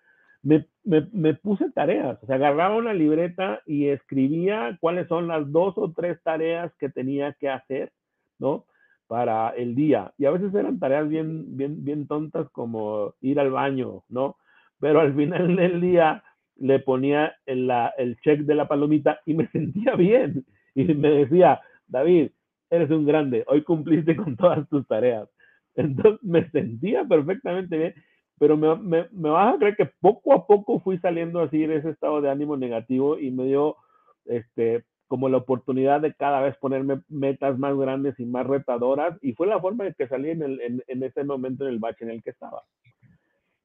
me, 0.43 0.67
me, 0.85 1.35
puse 1.35 1.71
tareas. 1.71 2.23
O 2.23 2.27
sea, 2.27 2.37
agarraba 2.37 2.77
una 2.77 2.93
libreta 2.93 3.63
y 3.67 3.89
escribía 3.89 4.77
cuáles 4.81 5.09
son 5.09 5.27
las 5.29 5.51
dos 5.51 5.75
o 5.79 5.93
tres 5.93 6.23
tareas 6.23 6.73
que 6.79 6.91
tenía 6.91 7.33
que 7.35 7.49
hacer, 7.49 7.93
¿no? 8.39 8.67
Para 9.07 9.51
el 9.51 9.75
día. 9.75 10.13
Y 10.19 10.27
a 10.27 10.31
veces 10.31 10.55
eran 10.55 10.79
tareas 10.79 11.09
bien, 11.09 11.57
bien, 11.57 11.83
bien 11.85 12.07
tontas 12.07 12.49
como 12.51 13.15
ir 13.23 13.41
al 13.41 13.51
baño, 13.51 14.05
¿no? 14.09 14.37
Pero 14.81 15.01
al 15.01 15.15
final 15.15 15.57
del 15.57 15.81
día 15.81 16.23
le 16.57 16.79
ponía 16.81 17.35
el, 17.47 17.71
el 17.97 18.19
check 18.21 18.41
de 18.41 18.55
la 18.55 18.69
palomita 18.69 19.21
y 19.25 19.35
me 19.35 19.49
sentía 19.53 19.95
bien. 19.95 20.45
Y 20.75 20.85
me 20.95 21.11
decía, 21.11 21.61
David, 21.87 22.31
eres 22.71 22.91
un 22.91 23.07
grande, 23.07 23.45
hoy 23.47 23.63
cumpliste 23.63 24.17
con 24.17 24.37
todas 24.37 24.69
tus 24.69 24.87
tareas. 24.87 25.29
Entonces 25.75 26.23
me 26.23 26.49
sentía 26.51 27.05
perfectamente 27.05 27.77
bien, 27.77 27.95
pero 28.39 28.57
me, 28.57 28.75
me, 28.77 29.09
me, 29.13 29.31
vas 29.31 29.55
a 29.55 29.59
creer 29.59 29.77
que 29.77 29.87
poco 29.87 30.33
a 30.33 30.47
poco 30.47 30.81
fui 30.81 30.99
saliendo 30.99 31.41
así 31.41 31.67
de 31.67 31.77
ese 31.77 31.91
estado 31.91 32.21
de 32.21 32.31
ánimo 32.31 32.57
negativo 32.57 33.19
y 33.19 33.31
me 33.31 33.45
dio 33.47 33.77
este, 34.25 34.85
como 35.09 35.29
la 35.29 35.39
oportunidad 35.39 36.01
de 36.01 36.15
cada 36.15 36.41
vez 36.41 36.57
ponerme 36.59 37.03
metas 37.09 37.59
más 37.59 37.77
grandes 37.77 38.19
y 38.19 38.25
más 38.25 38.47
retadoras 38.47 39.19
y 39.23 39.33
fue 39.35 39.47
la 39.47 39.61
forma 39.61 39.87
en 39.87 39.95
que 39.95 40.09
salí 40.09 40.31
en, 40.31 40.43
el, 40.43 40.61
en, 40.61 40.83
en 40.87 41.03
ese 41.03 41.25
momento 41.25 41.65
en 41.65 41.75
el 41.75 41.79
bache 41.79 42.05
en 42.05 42.11
el 42.11 42.23
que 42.23 42.31
estaba. 42.31 42.63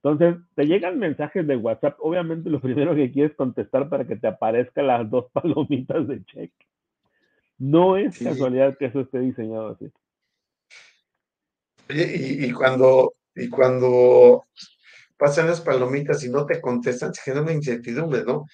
Entonces, 0.02 0.42
te 0.56 0.66
llegan 0.66 0.98
mensajes 0.98 1.46
de 1.46 1.58
WhatsApp. 1.58 1.98
Obviamente, 2.00 2.50
lo 2.50 2.62
primero 2.62 2.96
que 2.96 3.12
quieres 3.12 3.36
contestar 3.36 3.90
para 3.90 4.06
que 4.06 4.16
te 4.16 4.28
aparezcan 4.28 4.88
las 4.88 5.10
dos 5.10 5.26
palomitas 5.34 6.08
de 6.08 6.24
check. 6.24 6.52
No 7.60 7.98
es 7.98 8.16
sí. 8.16 8.24
casualidad 8.24 8.78
que 8.78 8.86
eso 8.86 9.02
esté 9.02 9.20
diseñado 9.20 9.70
así. 9.70 9.92
Oye, 11.90 12.16
y, 12.16 12.46
y, 12.46 12.52
cuando, 12.52 13.16
y 13.36 13.50
cuando 13.50 14.46
pasan 15.18 15.48
las 15.48 15.62
palomitas 15.62 16.24
y 16.24 16.30
no 16.30 16.46
te 16.46 16.62
contestan, 16.62 17.14
se 17.14 17.22
genera 17.22 17.44
una 17.44 17.54
incertidumbre, 17.54 18.24
¿no? 18.24 18.46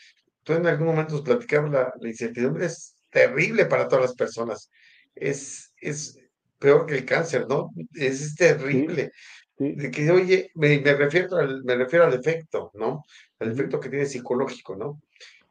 Tú 0.43 0.53
en 0.53 0.65
algún 0.67 0.87
momento 0.87 1.23
platicabas, 1.23 1.71
la, 1.71 1.93
la 1.99 2.09
incertidumbre 2.09 2.65
es 2.65 2.95
terrible 3.09 3.65
para 3.65 3.87
todas 3.87 4.05
las 4.05 4.15
personas. 4.15 4.69
Es, 5.13 5.73
es 5.79 6.19
peor 6.59 6.85
que 6.85 6.95
el 6.95 7.05
cáncer, 7.05 7.45
¿no? 7.47 7.71
Es, 7.93 8.21
es 8.21 8.35
terrible. 8.35 9.05
Sí. 9.05 9.11
Sí. 9.57 9.71
De 9.71 9.89
que, 9.89 10.11
oye, 10.11 10.51
me, 10.55 10.79
me, 10.81 10.93
refiero 10.95 11.37
al, 11.37 11.63
me 11.63 11.75
refiero 11.75 12.05
al 12.05 12.13
efecto, 12.13 12.71
¿no? 12.73 13.05
Al 13.39 13.51
efecto 13.51 13.79
que 13.79 13.89
tiene 13.89 14.05
psicológico, 14.05 14.75
¿no? 14.75 15.01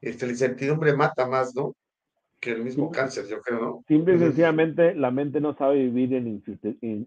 Este, 0.00 0.26
la 0.26 0.32
incertidumbre 0.32 0.94
mata 0.94 1.26
más, 1.26 1.54
¿no? 1.54 1.74
Que 2.44 2.50
el 2.50 2.62
mismo 2.62 2.90
cáncer, 2.90 3.24
yo 3.26 3.40
creo, 3.40 3.58
¿no? 3.58 3.84
Simple 3.88 4.16
y 4.16 4.18
sencillamente, 4.18 4.94
la 4.94 5.10
mente 5.10 5.40
no 5.40 5.56
sabe 5.56 5.76
vivir 5.76 6.12
en 6.12 6.42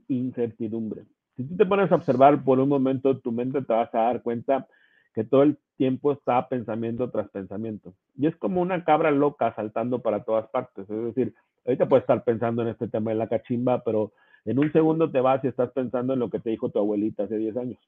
incertidumbre. 0.08 1.04
Si 1.36 1.43
tú 1.43 1.56
te 1.56 1.65
pones 1.67 1.91
a 1.91 1.95
observar 1.95 2.43
por 2.43 2.60
un 2.60 2.67
momento, 2.67 3.19
tu 3.19 3.32
mente 3.32 3.62
te 3.62 3.71
vas 3.71 3.93
a 3.93 4.00
dar 4.00 4.23
cuenta 4.23 4.67
que 5.13 5.23
todo 5.23 5.43
el 5.43 5.60
tiempo 5.78 6.12
está 6.12 6.50
pensamiento 6.50 7.12
tras 7.12 7.30
pensamiento. 7.30 7.93
Y 8.17 8.26
es 8.26 8.36
como 8.38 8.62
una 8.62 8.84
cabra 8.84 9.12
loca 9.12 9.54
saltando 9.54 10.02
para 10.02 10.23
todas 10.23 10.50
partes. 10.50 10.89
Es 10.89 11.06
decir, 11.06 11.36
ahorita 11.65 11.88
puedes 11.88 12.02
estar 12.02 12.23
pensando 12.23 12.63
en 12.63 12.69
este 12.69 12.88
tema 12.88 13.12
de 13.12 13.17
la 13.17 13.28
cachimba, 13.28 13.84
pero 13.84 14.13
en 14.43 14.58
un 14.58 14.71
segundo 14.71 15.12
te 15.12 15.21
vas 15.21 15.43
y 15.43 15.50
estás 15.50 15.69
pensando 15.71 16.13
en 16.13 16.19
lo 16.19 16.32
que 16.32 16.39
te 16.39 16.50
dijo 16.50 16.69
tu 16.69 16.80
abuelita 16.80 17.26
hace 17.26 17.38
10 17.38 17.58
años. 17.58 17.80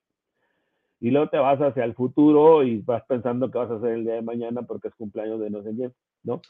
Y 0.99 1.09
luego 1.09 1.29
te 1.29 1.37
vas 1.39 1.59
hacia 1.59 1.83
el 1.83 1.95
futuro 1.95 2.63
y 2.63 2.81
vas 2.81 3.03
pensando 3.07 3.49
qué 3.49 3.57
vas 3.57 3.71
a 3.71 3.75
hacer 3.77 3.91
el 3.91 4.03
día 4.03 4.15
de 4.15 4.21
mañana 4.21 4.61
porque 4.61 4.89
es 4.89 4.95
cumpleaños 4.95 5.39
de 5.39 5.49
no 5.49 5.63
sé 5.63 5.73
quién, 5.73 5.93
¿no? 6.23 6.41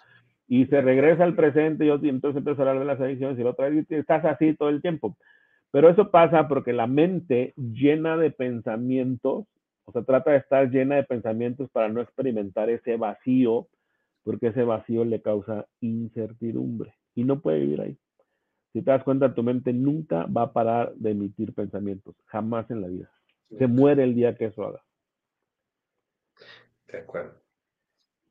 Y 0.50 0.66
se 0.66 0.82
regresa 0.82 1.24
al 1.24 1.36
presente 1.36 1.86
y 1.86 1.90
entonces 1.90 2.38
empiezas 2.38 2.60
a 2.60 2.62
hablar 2.72 2.80
de 2.80 2.86
las 2.86 3.00
adicciones 3.00 3.40
y 3.40 3.44
la 3.44 3.52
otra 3.52 3.70
vez 3.70 3.90
estás 3.92 4.26
así 4.26 4.56
todo 4.56 4.70
el 4.70 4.82
tiempo. 4.82 5.16
Pero 5.72 5.90
eso 5.90 6.10
pasa 6.10 6.48
porque 6.48 6.74
la 6.74 6.88
mente 6.88 7.54
llena 7.56 8.18
de 8.18 8.32
pensamientos, 8.32 9.46
o 9.86 9.92
sea, 9.92 10.02
trata 10.04 10.32
de 10.32 10.38
estar 10.38 10.70
llena 10.70 10.96
de 10.96 11.04
pensamientos 11.04 11.70
para 11.70 11.88
no 11.88 12.02
experimentar 12.02 12.70
ese 12.72 12.98
vacío, 12.98 13.68
porque 14.24 14.48
ese 14.48 14.64
vacío 14.64 15.06
le 15.06 15.22
causa 15.22 15.68
incertidumbre 15.82 16.96
y 17.14 17.24
no 17.24 17.40
puede 17.42 17.60
vivir 17.60 17.82
ahí. 17.82 17.98
Si 18.74 18.82
te 18.82 18.92
das 18.92 19.04
cuenta, 19.04 19.34
tu 19.34 19.44
mente 19.44 19.72
nunca 19.72 20.26
va 20.26 20.44
a 20.44 20.54
parar 20.54 20.94
de 20.96 21.12
emitir 21.12 21.54
pensamientos, 21.54 22.16
jamás 22.26 22.70
en 22.72 22.82
la 22.82 22.88
vida. 22.88 23.12
Se 23.58 23.68
muere 23.68 24.04
el 24.04 24.16
día 24.16 24.36
que 24.36 24.46
eso 24.46 24.64
haga. 24.64 24.84
De 26.88 27.00
acuerdo. 27.00 27.40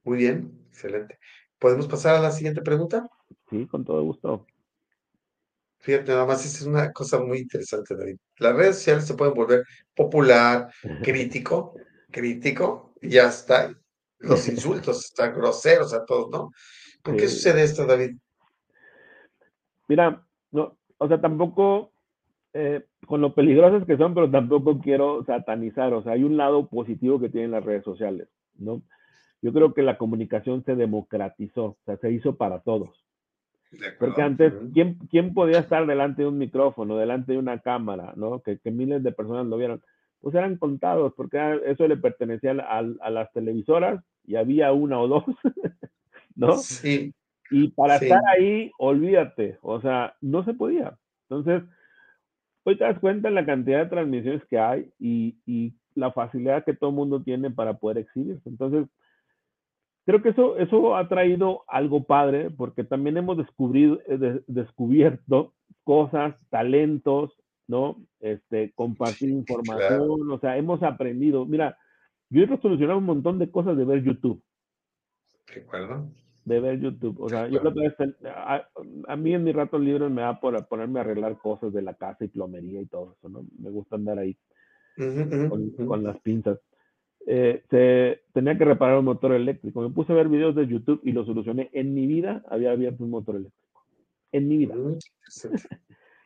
Muy 0.05 0.19
bien, 0.19 0.53
excelente. 0.69 1.19
¿Podemos 1.59 1.89
pasar 1.89 2.17
a 2.17 2.21
la 2.21 2.31
siguiente 2.31 2.63
pregunta? 2.63 3.09
Sí, 3.51 3.67
con 3.67 3.85
todo 3.85 4.03
gusto. 4.03 4.47
Fíjate, 5.81 6.13
nada 6.13 6.27
más, 6.27 6.45
es 6.45 6.63
una 6.63 6.93
cosa 6.93 7.21
muy 7.21 7.39
interesante, 7.39 7.97
David. 7.97 8.17
Las 8.39 8.57
redes 8.57 8.77
sociales 8.77 9.07
se 9.07 9.15
pueden 9.15 9.35
volver 9.35 9.65
popular, 9.95 10.69
crítico, 11.03 11.75
crítico, 12.11 12.95
y 13.01 13.11
ya 13.11 13.29
está. 13.29 13.73
Los 14.19 14.49
insultos 14.49 15.05
están 15.05 15.35
groseros 15.35 15.95
a 15.95 16.05
todos, 16.05 16.31
¿no? 16.31 16.51
¿Por 17.03 17.17
qué 17.17 17.29
sucede 17.29 17.63
esto, 17.63 17.87
David? 17.87 18.17
Mira, 19.87 20.25
no, 20.51 20.77
o 20.99 21.09
sea, 21.09 21.21
tampoco 21.21 21.93
eh, 22.53 22.85
con 23.07 23.21
lo 23.21 23.35
peligrosas 23.35 23.87
que 23.87 23.97
son, 23.97 24.15
pero 24.15 24.31
tampoco 24.31 24.81
quiero 24.81 25.25
satanizar, 25.25 25.93
o 25.95 26.03
sea, 26.03 26.13
hay 26.13 26.25
un 26.25 26.37
lado 26.37 26.69
positivo 26.69 27.21
que 27.21 27.29
tienen 27.29 27.53
las 27.53 27.65
redes 27.65 27.85
sociales, 27.85 28.29
¿no? 28.57 28.83
Yo 29.41 29.53
creo 29.53 29.73
que 29.75 29.83
la 29.83 29.99
comunicación 29.99 30.65
se 30.65 30.75
democratizó, 30.75 31.65
o 31.65 31.79
sea, 31.85 31.97
se 31.97 32.11
hizo 32.11 32.37
para 32.37 32.61
todos. 32.61 33.05
Porque 33.99 34.23
antes, 34.23 34.53
¿quién, 34.73 34.99
¿quién 35.11 35.35
podía 35.35 35.59
estar 35.59 35.87
delante 35.87 36.23
de 36.23 36.29
un 36.29 36.39
micrófono, 36.39 36.97
delante 36.97 37.33
de 37.33 37.39
una 37.39 37.59
cámara, 37.61 38.15
¿no? 38.17 38.41
Que, 38.41 38.59
que 38.59 38.71
miles 38.71 39.03
de 39.03 39.13
personas 39.13 39.47
lo 39.47 39.59
vieran. 39.59 39.81
Pues 40.21 40.35
eran 40.35 40.57
contados, 40.57 41.13
porque 41.15 41.61
eso 41.67 41.87
le 41.87 41.97
pertenecía 41.97 42.53
a, 42.53 42.79
a 42.79 43.11
las 43.11 43.33
televisoras 43.33 44.03
y 44.25 44.37
había 44.37 44.73
una 44.73 45.01
o 45.01 45.07
dos, 45.07 45.25
¿no? 46.35 46.57
Sí. 46.57 47.15
Y 47.51 47.69
para 47.69 47.99
sí. 47.99 48.07
estar 48.07 48.23
ahí, 48.27 48.71
olvídate, 48.79 49.59
o 49.63 49.81
sea, 49.81 50.15
no 50.21 50.45
se 50.45 50.55
podía. 50.55 50.99
Entonces, 51.29 51.63
hoy 52.65 52.77
te 52.77 52.85
das 52.85 52.99
cuenta 52.99 53.29
en 53.29 53.35
la 53.35 53.47
cantidad 53.47 53.85
de 53.85 53.91
transmisiones 53.91 54.45
que 54.47 54.59
hay 54.59 54.91
y, 54.99 55.37
y 55.47 55.75
la 55.95 56.13
facilidad 56.13 56.65
que 56.65 56.75
todo 56.75 56.91
el 56.91 56.97
mundo 56.97 57.23
tiene 57.23 57.51
para 57.51 57.75
poder 57.75 57.99
exhibirse. 57.99 58.49
Entonces, 58.49 58.87
creo 60.09 60.23
que 60.23 60.31
eso, 60.31 60.57
eso 60.57 60.97
ha 60.97 61.07
traído 61.07 61.65
algo 61.69 62.05
padre 62.05 62.51
porque 62.51 62.83
también 62.83 63.19
hemos 63.19 63.37
descubrido, 63.37 64.01
eh, 64.07 64.41
descubierto 64.47 65.53
cosas, 65.85 66.35
talentos, 66.49 67.37
¿no? 67.67 67.99
Este, 68.19 68.73
compartir 68.75 69.29
información, 69.29 69.99
claro. 69.99 70.35
o 70.35 70.39
sea, 70.39 70.57
hemos 70.57 70.83
aprendido. 70.83 71.45
Mira, 71.45 71.77
yo 72.31 72.43
he 72.43 72.47
resolucionado 72.47 72.99
un 72.99 73.05
montón 73.05 73.39
de 73.39 73.51
cosas 73.51 73.77
de 73.77 73.85
ver 73.85 74.03
YouTube. 74.03 74.43
Recuerdo 75.49 76.09
de 76.47 76.59
ver 76.59 76.81
YouTube. 76.81 77.21
O 77.21 77.29
sea, 77.29 77.47
yo 77.49 77.61
creo 77.61 77.75
que 77.75 78.29
a, 78.31 78.67
a, 79.09 79.17
mí 79.17 79.35
en 79.35 79.45
mis 79.45 79.55
ratos 79.55 79.83
libres 79.83 80.11
me 80.11 80.23
da 80.23 80.41
por 80.41 80.67
ponerme 80.69 81.01
a 81.01 81.03
arreglar 81.03 81.37
cosas 81.37 81.75
de 81.75 81.83
la 81.83 81.93
casa 81.93 82.25
y 82.25 82.29
plomería 82.29 82.81
y 82.81 82.87
todo 82.87 83.15
eso, 83.19 83.29
¿no? 83.29 83.45
Me 83.59 83.69
gusta 83.69 83.97
andar 83.97 84.19
ahí 84.19 84.35
uh 84.97 85.03
-huh, 85.03 85.49
con, 85.51 85.63
uh 85.63 85.67
-huh. 85.67 85.87
con, 85.87 86.03
las 86.03 86.19
pinzas. 86.21 86.59
Eh, 87.31 87.63
se, 87.69 88.23
tenía 88.33 88.57
que 88.57 88.65
reparar 88.65 88.99
un 88.99 89.05
motor 89.05 89.35
eléctrico. 89.35 89.83
Me 89.83 89.91
puse 89.91 90.13
a 90.13 90.17
ver 90.17 90.29
videos 90.29 90.55
de 90.55 90.67
YouTube 90.67 91.03
y 91.05 91.13
lo 91.13 91.27
solucioné. 91.27 91.69
En 91.75 91.93
mi 91.93 92.07
vida 92.07 92.43
había 92.49 92.71
abierto 92.71 93.05
un 93.05 93.11
motor 93.11 93.37
eléctrico. 93.37 93.85
En 94.33 94.49
mi 94.49 94.57
vida. 94.57 94.75
-huh. 94.75 94.99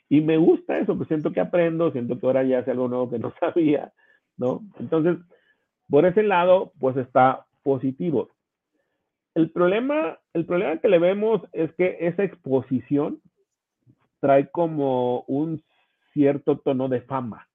Y 0.08 0.20
me 0.20 0.36
gusta 0.36 0.78
eso, 0.78 0.94
pues 0.94 1.08
siento 1.08 1.32
que 1.32 1.40
aprendo, 1.40 1.90
siento 1.90 2.20
que 2.20 2.26
ahora 2.26 2.44
ya 2.44 2.62
sé 2.62 2.70
algo 2.70 2.86
nuevo 2.86 3.10
que 3.10 3.18
no 3.18 3.32
sabía, 3.40 3.92
¿no? 4.36 4.60
Entonces, 4.78 5.16
por 5.88 6.04
ese 6.04 6.22
lado, 6.22 6.72
pues 6.78 6.98
está 6.98 7.46
positivo. 7.62 8.28
El 9.34 9.50
problema, 9.50 10.18
el 10.34 10.44
problema 10.44 10.76
que 10.76 10.88
le 10.88 10.98
vemos 10.98 11.40
es 11.52 11.72
que 11.76 11.96
esa 12.00 12.24
exposición 12.24 13.22
trae 14.20 14.50
como 14.50 15.22
un 15.22 15.62
cierto 16.12 16.58
tono 16.58 16.88
de 16.90 17.00
fama. 17.00 17.48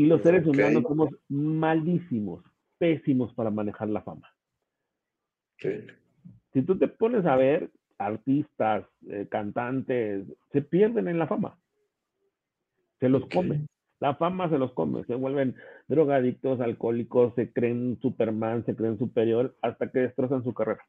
Y 0.00 0.06
los 0.06 0.22
seres 0.22 0.46
humanos 0.46 0.82
somos 0.88 1.10
malísimos, 1.28 2.42
pésimos 2.78 3.34
para 3.34 3.50
manejar 3.50 3.90
la 3.90 4.00
fama. 4.00 4.32
Si 5.58 6.62
tú 6.62 6.78
te 6.78 6.88
pones 6.88 7.26
a 7.26 7.36
ver, 7.36 7.70
artistas, 7.98 8.86
eh, 9.10 9.28
cantantes, 9.30 10.26
se 10.52 10.62
pierden 10.62 11.06
en 11.08 11.18
la 11.18 11.26
fama. 11.26 11.58
Se 12.98 13.10
los 13.10 13.26
comen. 13.26 13.66
La 13.98 14.14
fama 14.14 14.48
se 14.48 14.56
los 14.56 14.72
come. 14.72 15.04
Se 15.04 15.14
vuelven 15.16 15.54
drogadictos, 15.86 16.62
alcohólicos, 16.62 17.34
se 17.34 17.52
creen 17.52 17.98
Superman, 18.00 18.64
se 18.64 18.74
creen 18.74 18.96
superior, 18.96 19.54
hasta 19.60 19.90
que 19.90 19.98
destrozan 19.98 20.42
su 20.44 20.54
carrera. 20.54 20.82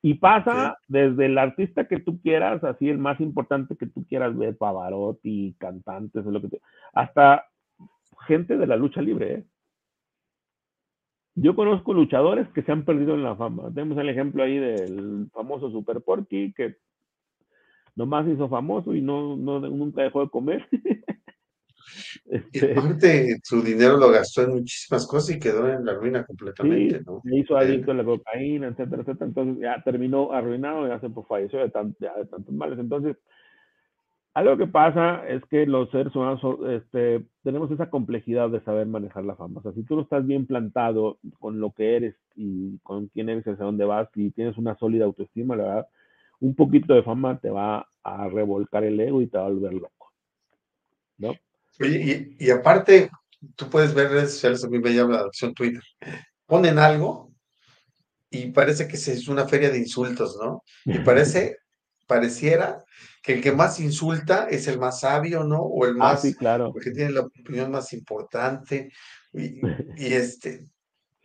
Y 0.00 0.14
pasa 0.14 0.78
desde 0.88 1.26
el 1.26 1.36
artista 1.36 1.86
que 1.86 2.00
tú 2.00 2.18
quieras, 2.22 2.64
así 2.64 2.88
el 2.88 2.96
más 2.96 3.20
importante 3.20 3.76
que 3.76 3.84
tú 3.84 4.06
quieras 4.06 4.34
ver, 4.38 4.56
Pavarotti, 4.56 5.54
cantantes, 5.58 6.24
lo 6.24 6.40
que 6.40 6.62
hasta 6.94 7.44
gente 8.26 8.56
de 8.56 8.66
la 8.66 8.76
lucha 8.76 9.02
libre. 9.02 9.34
¿eh? 9.34 9.44
Yo 11.34 11.54
conozco 11.54 11.94
luchadores 11.94 12.48
que 12.48 12.62
se 12.62 12.72
han 12.72 12.84
perdido 12.84 13.14
en 13.14 13.22
la 13.22 13.36
fama. 13.36 13.70
Tenemos 13.74 13.98
el 13.98 14.08
ejemplo 14.08 14.42
ahí 14.42 14.58
del 14.58 15.28
famoso 15.32 15.70
Super 15.70 16.00
Porky, 16.00 16.52
que 16.52 16.76
nomás 17.96 18.26
hizo 18.28 18.48
famoso 18.48 18.94
y 18.94 19.00
no, 19.00 19.36
no 19.36 19.60
nunca 19.60 20.02
dejó 20.02 20.22
de 20.22 20.30
comer. 20.30 20.68
Este, 22.26 22.72
aparte, 22.72 23.40
su 23.42 23.60
dinero 23.62 23.96
lo 23.96 24.10
gastó 24.10 24.42
en 24.42 24.50
muchísimas 24.50 25.06
cosas 25.06 25.34
y 25.34 25.40
quedó 25.40 25.68
en 25.68 25.84
la 25.84 25.94
ruina 25.94 26.24
completamente, 26.24 27.02
¿no? 27.04 27.20
Se 27.24 27.36
hizo 27.36 27.56
adicto 27.56 27.90
a 27.90 27.94
la 27.94 28.04
cocaína, 28.04 28.68
etcétera, 28.68 29.02
etcétera. 29.02 29.26
Entonces 29.26 29.62
ya 29.62 29.82
terminó 29.82 30.32
arruinado 30.32 30.86
y 30.86 30.92
hace 30.92 31.10
pues 31.10 31.26
falleció 31.26 31.58
de, 31.58 31.64
de 31.64 32.26
tantos 32.30 32.54
males. 32.54 32.78
Entonces, 32.78 33.16
algo 34.32 34.56
que 34.56 34.66
pasa 34.66 35.26
es 35.26 35.42
que 35.46 35.66
los 35.66 35.90
seres 35.90 36.14
humanos 36.14 36.40
este, 36.68 37.24
tenemos 37.42 37.70
esa 37.70 37.90
complejidad 37.90 38.48
de 38.50 38.62
saber 38.62 38.86
manejar 38.86 39.24
la 39.24 39.34
fama. 39.34 39.58
O 39.58 39.62
sea, 39.62 39.72
si 39.72 39.82
tú 39.82 39.96
no 39.96 40.02
estás 40.02 40.24
bien 40.24 40.46
plantado 40.46 41.18
con 41.40 41.58
lo 41.58 41.72
que 41.72 41.96
eres 41.96 42.14
y 42.36 42.78
con 42.78 43.08
quién 43.08 43.28
eres, 43.28 43.46
hacia 43.46 43.64
dónde 43.64 43.84
vas, 43.84 44.08
y 44.14 44.30
tienes 44.30 44.56
una 44.56 44.76
sólida 44.78 45.04
autoestima, 45.04 45.56
la 45.56 45.64
verdad, 45.64 45.88
un 46.38 46.54
poquito 46.54 46.94
de 46.94 47.02
fama 47.02 47.40
te 47.40 47.50
va 47.50 47.88
a 48.04 48.28
revolcar 48.28 48.84
el 48.84 49.00
ego 49.00 49.20
y 49.20 49.26
te 49.26 49.36
va 49.36 49.46
a 49.46 49.50
volver 49.50 49.74
loco. 49.74 50.12
¿No? 51.18 51.34
Oye, 51.80 52.36
y, 52.38 52.50
aparte, 52.50 53.10
tú 53.56 53.68
puedes 53.68 53.94
ver 53.94 54.10
redes 54.10 54.32
sociales, 54.34 54.64
a 54.64 54.68
mí 54.68 54.78
me 54.78 54.94
llama 54.94 55.14
la 55.14 55.20
atención 55.20 55.54
Twitter. 55.54 55.82
Ponen 56.46 56.78
algo 56.78 57.32
y 58.30 58.46
parece 58.52 58.86
que 58.86 58.96
es 58.96 59.28
una 59.28 59.48
feria 59.48 59.70
de 59.70 59.78
insultos, 59.78 60.38
¿no? 60.40 60.62
Y 60.84 60.98
parece, 61.04 61.58
pareciera 62.06 62.84
que 63.22 63.34
el 63.34 63.42
que 63.42 63.52
más 63.52 63.80
insulta 63.80 64.48
es 64.48 64.66
el 64.68 64.78
más 64.78 65.00
sabio, 65.00 65.44
¿no? 65.44 65.60
O 65.60 65.84
el 65.84 65.92
ah, 65.92 65.98
más, 65.98 66.22
sí, 66.22 66.34
claro. 66.34 66.72
porque 66.72 66.90
tiene 66.90 67.12
la 67.12 67.20
opinión 67.20 67.70
más 67.70 67.92
importante. 67.92 68.90
Y, 69.32 70.12
este, 70.12 70.66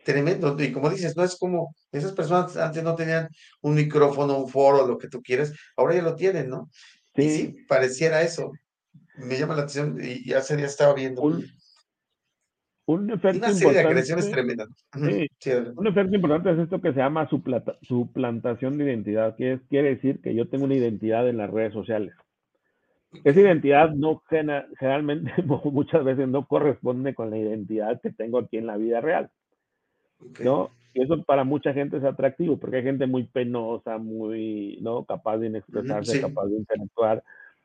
tremendo. 0.03 0.55
Y 0.60 0.71
como 0.71 0.91
dices, 0.91 1.17
no 1.17 1.23
es 1.23 1.36
como, 1.38 1.73
esas 1.91 2.12
personas 2.12 2.55
antes 2.55 2.84
no 2.84 2.93
tenían 2.93 3.27
un 3.62 3.73
micrófono, 3.73 4.38
un 4.38 4.47
foro, 4.47 4.86
lo 4.86 4.99
que 4.99 5.08
tú 5.08 5.23
quieres, 5.23 5.53
ahora 5.75 5.95
ya 5.95 6.03
lo 6.03 6.13
tienen, 6.13 6.47
¿no? 6.47 6.69
Sí, 7.15 7.23
y 7.23 7.29
sí 7.29 7.55
pareciera 7.67 8.21
eso 8.21 8.51
me 9.17 9.38
llama 9.38 9.55
la 9.55 9.63
atención 9.63 9.97
y 10.01 10.34
hace 10.34 10.55
día 10.55 10.65
estaba 10.65 10.93
viendo. 10.93 11.21
Un, 11.21 11.45
un 12.88 13.10
efecto 13.10 13.48
de 13.71 13.80
agresiones 13.80 14.30
tremendas. 14.30 14.69
un 14.95 15.88
efecto 15.88 16.15
importante 16.15 16.52
es 16.52 16.60
esto 16.60 16.82
que 16.82 16.93
se 16.93 17.00
llama 17.00 17.28
suplantación 17.82 18.78
de 18.78 18.86
identidad, 18.86 19.36
que 19.36 19.54
es, 19.54 19.62
quiere 19.69 19.95
decir 19.95 20.21
que 20.21 20.36
yo 20.36 20.48
tengo 20.48 20.65
una 20.65 20.76
identidad 20.76 21.28
en 21.28 21.38
las 21.38 21.50
redes 21.50 21.74
sociales. 21.74 22.13
Esa 23.24 23.39
identidad 23.39 23.91
no 23.91 24.21
generalmente, 24.30 25.32
muchas 25.71 26.04
veces 26.04 26.28
no 26.28 26.45
corresponde 26.48 27.15
con 27.15 27.30
la 27.30 27.38
identidad 27.38 28.00
que 28.02 28.12
tengo 28.12 28.39
aquí 28.39 28.58
en 28.58 28.67
la 28.67 28.78
vida 28.78 29.02
real. 29.02 29.32
¿No? 30.43 30.69
Y 30.93 31.02
eso 31.02 31.24
para 31.24 31.43
mucha 31.43 31.74
gente 31.74 31.98
es 31.98 32.04
atractivo, 32.04 32.58
porque 32.58 32.78
hay 32.78 32.84
gente 32.84 33.06
muy 33.06 33.24
penosa, 33.24 33.98
muy, 33.98 34.80
¿no? 34.82 35.04
Capaz 35.04 35.38
de 35.39 35.48
inexpresarse, 35.48 36.21
capaz 36.21 36.45
de 36.45 36.56
interactuar, 36.56 37.21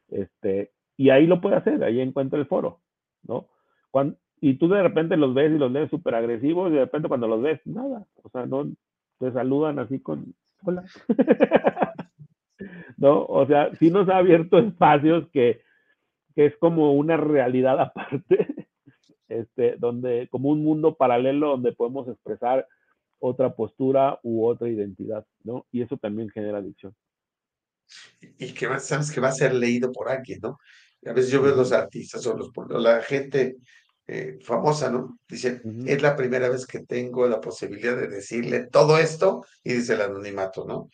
este, 0.08 0.72
y 0.96 1.10
ahí 1.10 1.26
lo 1.26 1.40
puede 1.40 1.56
hacer, 1.56 1.84
ahí 1.84 2.00
encuentra 2.00 2.40
el 2.40 2.46
foro, 2.46 2.80
¿no? 3.22 3.46
Cuando, 3.92 4.16
y 4.40 4.54
tú 4.54 4.68
de 4.68 4.82
repente 4.82 5.16
los 5.16 5.34
ves 5.34 5.52
y 5.52 5.58
los 5.58 5.72
ves 5.72 5.90
súper 5.90 6.14
agresivos 6.14 6.70
y 6.70 6.74
de 6.74 6.80
repente 6.80 7.08
cuando 7.08 7.28
los 7.28 7.42
ves, 7.42 7.60
nada, 7.64 8.06
o 8.22 8.30
sea, 8.30 8.46
no 8.46 8.70
te 9.18 9.32
saludan 9.32 9.78
así 9.78 10.00
con, 10.00 10.34
hola. 10.62 10.84
¿No? 12.96 13.24
O 13.24 13.46
sea, 13.46 13.74
sí 13.76 13.90
nos 13.90 14.08
ha 14.08 14.18
abierto 14.18 14.58
espacios 14.58 15.28
que, 15.32 15.62
que 16.34 16.46
es 16.46 16.56
como 16.58 16.94
una 16.94 17.16
realidad 17.16 17.80
aparte, 17.80 18.68
este, 19.28 19.76
donde, 19.78 20.28
como 20.30 20.50
un 20.50 20.62
mundo 20.64 20.96
paralelo 20.96 21.50
donde 21.50 21.72
podemos 21.72 22.08
expresar 22.08 22.66
otra 23.18 23.54
postura 23.54 24.18
u 24.22 24.46
otra 24.46 24.68
identidad, 24.68 25.26
¿no? 25.44 25.66
Y 25.70 25.82
eso 25.82 25.98
también 25.98 26.30
genera 26.30 26.58
adicción. 26.58 26.94
Y 28.38 28.54
que 28.54 28.66
sabes 28.78 29.12
que 29.12 29.20
va 29.20 29.28
a 29.28 29.32
ser 29.32 29.54
leído 29.54 29.92
por 29.92 30.08
alguien, 30.08 30.40
¿no? 30.42 30.58
A 31.06 31.12
veces 31.12 31.30
yo 31.30 31.42
veo 31.42 31.54
los 31.54 31.72
artistas 31.72 32.26
o 32.26 32.36
los, 32.36 32.50
la 32.70 33.02
gente 33.02 33.56
eh, 34.12 34.38
famosa, 34.42 34.90
¿no? 34.90 35.20
Dicen, 35.28 35.62
es 35.86 36.02
la 36.02 36.16
primera 36.16 36.48
vez 36.48 36.66
que 36.66 36.80
tengo 36.80 37.28
la 37.28 37.40
posibilidad 37.40 37.96
de 37.96 38.08
decirle 38.08 38.66
todo 38.66 38.98
esto 38.98 39.44
y 39.62 39.74
dice 39.74 39.94
el 39.94 40.00
anonimato, 40.00 40.66
¿no? 40.66 40.90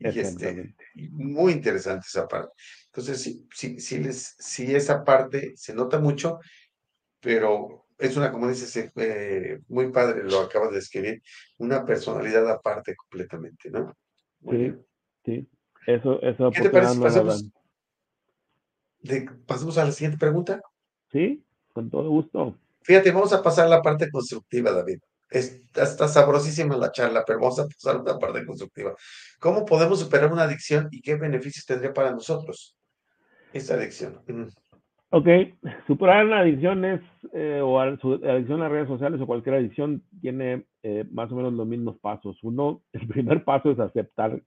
Y 0.00 0.18
este, 0.18 0.74
muy 1.12 1.52
interesante 1.52 2.06
esa 2.08 2.26
parte. 2.26 2.52
Entonces, 2.86 3.22
sí, 3.22 3.46
sí, 3.54 3.78
sí, 3.78 3.98
les, 4.00 4.34
sí, 4.40 4.74
esa 4.74 5.04
parte 5.04 5.52
se 5.54 5.74
nota 5.74 6.00
mucho, 6.00 6.40
pero 7.20 7.86
es 7.98 8.16
una, 8.16 8.32
como 8.32 8.48
dices, 8.48 8.90
eh, 8.96 9.60
muy 9.68 9.92
padre, 9.92 10.24
lo 10.24 10.40
acabas 10.40 10.72
de 10.72 10.80
escribir, 10.80 11.22
una 11.58 11.84
personalidad 11.84 12.50
aparte 12.50 12.96
completamente, 12.96 13.70
¿no? 13.70 13.96
sí, 14.50 14.74
sí. 15.24 15.48
Eso, 15.86 16.20
eso 16.20 16.50
¿Qué 16.50 16.62
te 16.62 16.70
parece? 16.70 16.98
Pasamos, 16.98 17.48
pasamos 19.46 19.78
a 19.78 19.84
la 19.84 19.92
siguiente 19.92 20.18
pregunta. 20.18 20.60
Sí, 21.12 21.45
con 21.76 21.90
todo 21.90 22.08
gusto. 22.08 22.56
Fíjate, 22.80 23.10
vamos 23.10 23.34
a 23.34 23.42
pasar 23.42 23.66
a 23.66 23.68
la 23.68 23.82
parte 23.82 24.10
constructiva, 24.10 24.72
David. 24.72 24.98
Está, 25.28 25.82
está 25.82 26.08
sabrosísima 26.08 26.74
la 26.74 26.90
charla, 26.90 27.22
pero 27.26 27.38
vamos 27.38 27.58
a 27.58 27.66
pasar 27.66 28.00
a 28.00 28.02
la 28.02 28.18
parte 28.18 28.46
constructiva. 28.46 28.94
¿Cómo 29.38 29.66
podemos 29.66 30.00
superar 30.00 30.32
una 30.32 30.44
adicción 30.44 30.88
y 30.90 31.02
qué 31.02 31.16
beneficios 31.16 31.66
tendría 31.66 31.92
para 31.92 32.12
nosotros 32.12 32.78
esta 33.52 33.74
adicción? 33.74 34.22
Ok, 35.10 35.28
superar 35.86 36.24
la 36.24 36.40
adicción 36.40 36.82
es, 36.86 37.02
eh, 37.34 37.60
o 37.62 37.78
adicción 37.78 38.62
a 38.62 38.70
redes 38.70 38.88
sociales 38.88 39.20
o 39.20 39.26
cualquier 39.26 39.56
adicción 39.56 40.02
tiene 40.22 40.64
eh, 40.82 41.04
más 41.12 41.30
o 41.30 41.36
menos 41.36 41.52
los 41.52 41.66
mismos 41.66 41.98
pasos. 41.98 42.38
Uno, 42.42 42.80
el 42.92 43.06
primer 43.06 43.44
paso 43.44 43.70
es 43.70 43.78
aceptar 43.78 44.40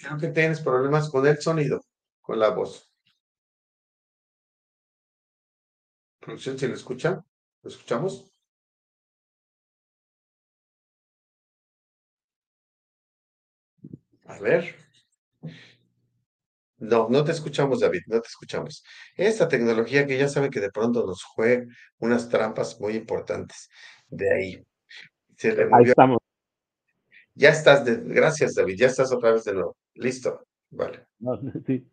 Creo 0.00 0.18
que 0.18 0.28
tienes 0.28 0.60
problemas 0.60 1.10
con 1.10 1.26
el 1.26 1.38
sonido, 1.40 1.84
con 2.20 2.38
la 2.38 2.50
voz. 2.50 2.90
Producción, 6.20 6.58
¿se 6.58 6.68
lo 6.68 6.74
escucha? 6.74 7.24
¿Lo 7.62 7.70
escuchamos? 7.70 8.30
A 14.26 14.38
ver. 14.38 14.74
No, 16.78 17.08
no 17.08 17.24
te 17.24 17.32
escuchamos, 17.32 17.80
David, 17.80 18.02
no 18.06 18.20
te 18.20 18.28
escuchamos. 18.28 18.82
Esta 19.16 19.48
tecnología 19.48 20.06
que 20.06 20.18
ya 20.18 20.28
sabe 20.28 20.50
que 20.50 20.60
de 20.60 20.70
pronto 20.70 21.06
nos 21.06 21.22
juega 21.22 21.64
unas 21.98 22.28
trampas 22.28 22.80
muy 22.80 22.94
importantes. 22.94 23.68
De 24.08 24.32
ahí. 24.32 24.66
ahí 25.72 25.84
estamos. 25.84 26.21
Ya 27.34 27.50
estás, 27.50 27.84
de, 27.84 27.96
gracias 27.96 28.54
David, 28.54 28.76
ya 28.76 28.86
estás 28.86 29.12
otra 29.12 29.32
vez 29.32 29.44
de 29.44 29.54
nuevo. 29.54 29.76
Listo, 29.94 30.44
vale. 30.70 31.06
sí. 31.66 31.86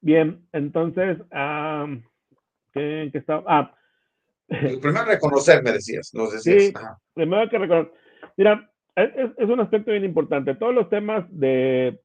Bien, 0.00 0.46
entonces, 0.52 1.18
¿qué, 2.72 3.08
qué 3.12 3.18
está? 3.18 3.42
Ah. 3.46 3.74
Primero 4.48 5.04
reconocer, 5.04 5.62
me 5.62 5.72
decías, 5.72 6.10
nos 6.14 6.32
decías. 6.32 6.64
Sí, 6.64 6.72
primero 7.14 7.42
hay 7.42 7.48
que 7.48 7.58
reconocer. 7.58 7.92
Mira, 8.36 8.72
es, 8.96 9.30
es, 9.36 9.48
un 9.48 9.60
aspecto 9.60 9.92
bien 9.92 10.04
importante. 10.04 10.54
Todos 10.54 10.74
los 10.74 10.88
temas 10.88 11.24
de 11.30 12.00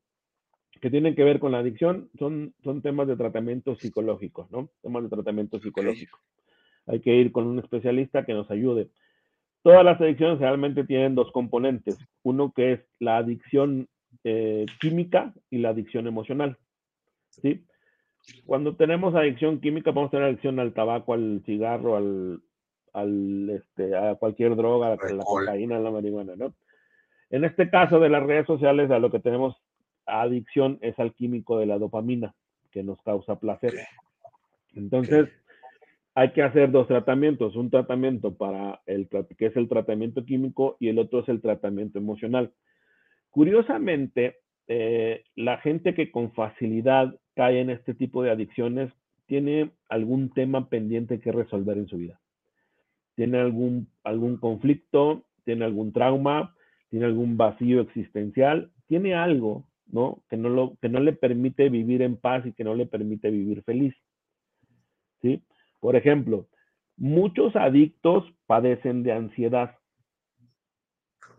que 0.82 0.90
tienen 0.90 1.16
que 1.16 1.24
ver 1.24 1.40
con 1.40 1.52
la 1.52 1.60
adicción 1.60 2.10
son, 2.20 2.54
son 2.64 2.82
temas 2.82 3.08
de 3.08 3.16
tratamiento 3.16 3.76
psicológico, 3.76 4.48
¿no? 4.52 4.70
Temas 4.82 5.04
de 5.04 5.10
tratamiento 5.10 5.60
psicológico. 5.60 6.20
Hay 6.86 7.00
que 7.00 7.16
ir 7.16 7.32
con 7.32 7.48
un 7.48 7.60
especialista 7.60 8.26
que 8.26 8.34
nos 8.34 8.52
ayude. 8.52 8.90
Todas 9.66 9.84
las 9.84 10.00
adicciones 10.00 10.38
realmente 10.38 10.84
tienen 10.84 11.16
dos 11.16 11.32
componentes. 11.32 11.98
Uno 12.22 12.54
que 12.56 12.74
es 12.74 12.80
la 13.00 13.18
adicción 13.18 13.88
eh, 14.24 14.68
química 14.80 15.34
y 15.50 15.58
la 15.58 15.70
adicción 15.70 16.06
emocional. 16.06 16.60
¿sí? 17.32 17.66
Cuando 18.46 18.76
tenemos 18.76 19.16
adicción 19.16 19.60
química, 19.62 19.92
podemos 19.92 20.12
tener 20.12 20.28
adicción 20.28 20.60
al 20.60 20.74
tabaco, 20.74 21.16
al 21.16 21.42
cigarro, 21.48 21.96
al, 21.96 22.44
al 22.94 23.50
este, 23.50 23.98
a 23.98 24.14
cualquier 24.14 24.56
droga, 24.56 24.94
a 24.94 25.12
la 25.12 25.24
cocaína, 25.24 25.78
a 25.78 25.80
la 25.80 25.90
marihuana, 25.90 26.36
¿no? 26.36 26.54
En 27.32 27.44
este 27.44 27.68
caso 27.72 28.00
de 28.00 28.10
las 28.10 28.22
redes 28.22 28.46
sociales, 28.46 28.92
a 28.92 29.00
lo 29.00 29.10
que 29.10 29.20
tenemos 29.20 29.56
adicción 30.06 30.78
es 30.82 31.00
al 31.00 31.16
químico 31.16 31.58
de 31.58 31.66
la 31.66 31.80
dopamina, 31.80 32.36
que 32.70 32.84
nos 32.84 33.02
causa 33.02 33.40
placer. 33.40 33.74
Entonces, 34.76 35.28
hay 36.16 36.32
que 36.32 36.42
hacer 36.42 36.72
dos 36.72 36.88
tratamientos, 36.88 37.58
un 37.58 37.70
tratamiento 37.70 38.36
para 38.36 38.82
el 38.86 39.10
que 39.38 39.48
es 39.48 39.58
el 39.58 39.68
tratamiento 39.68 40.24
químico 40.24 40.78
y 40.80 40.88
el 40.88 40.98
otro 40.98 41.20
es 41.20 41.30
el 41.30 41.42
tratamiento 41.42 42.00
emocional. 42.00 42.54
Curiosamente, 43.30 44.38
eh, 44.68 45.24
la 45.36 45.58
gente 45.58 45.94
que 45.94 46.12
con 46.12 46.32
facilidad 46.32 47.14
cae 47.36 47.60
en 47.60 47.70
este 47.70 47.94
tipo 47.94 48.24
de 48.24 48.32
adicciones 48.32 48.94
tiene 49.26 49.72
algún 49.90 50.30
tema 50.30 50.70
pendiente 50.70 51.20
que 51.20 51.34
resolver 51.34 51.78
en 51.78 51.88
su 51.88 51.98
vida. 51.98 52.22
Tiene 53.16 53.40
algún, 53.40 53.90
algún 54.06 54.38
conflicto, 54.38 55.26
tiene 55.44 55.66
algún 55.66 55.92
trauma, 55.92 56.56
tiene 56.90 57.08
algún 57.08 57.36
vacío 57.36 57.82
existencial, 57.82 58.72
tiene 58.88 59.16
algo, 59.16 59.66
¿no? 59.88 60.24
Que 60.30 60.38
no, 60.38 60.48
lo, 60.48 60.78
que 60.82 60.88
no 60.88 61.02
le 61.02 61.12
permite 61.12 61.68
vivir 61.68 62.02
en 62.02 62.16
paz 62.16 62.46
y 62.46 62.54
que 62.54 62.64
no 62.64 62.74
le 62.74 62.86
permite 62.86 63.30
vivir 63.30 63.64
feliz. 63.64 63.94
¿Sí? 65.76 65.80
Por 65.80 65.96
ejemplo, 65.96 66.48
muchos 66.98 67.56
adictos 67.56 68.26
padecen 68.46 69.04
de 69.04 69.12
ansiedad 69.12 69.78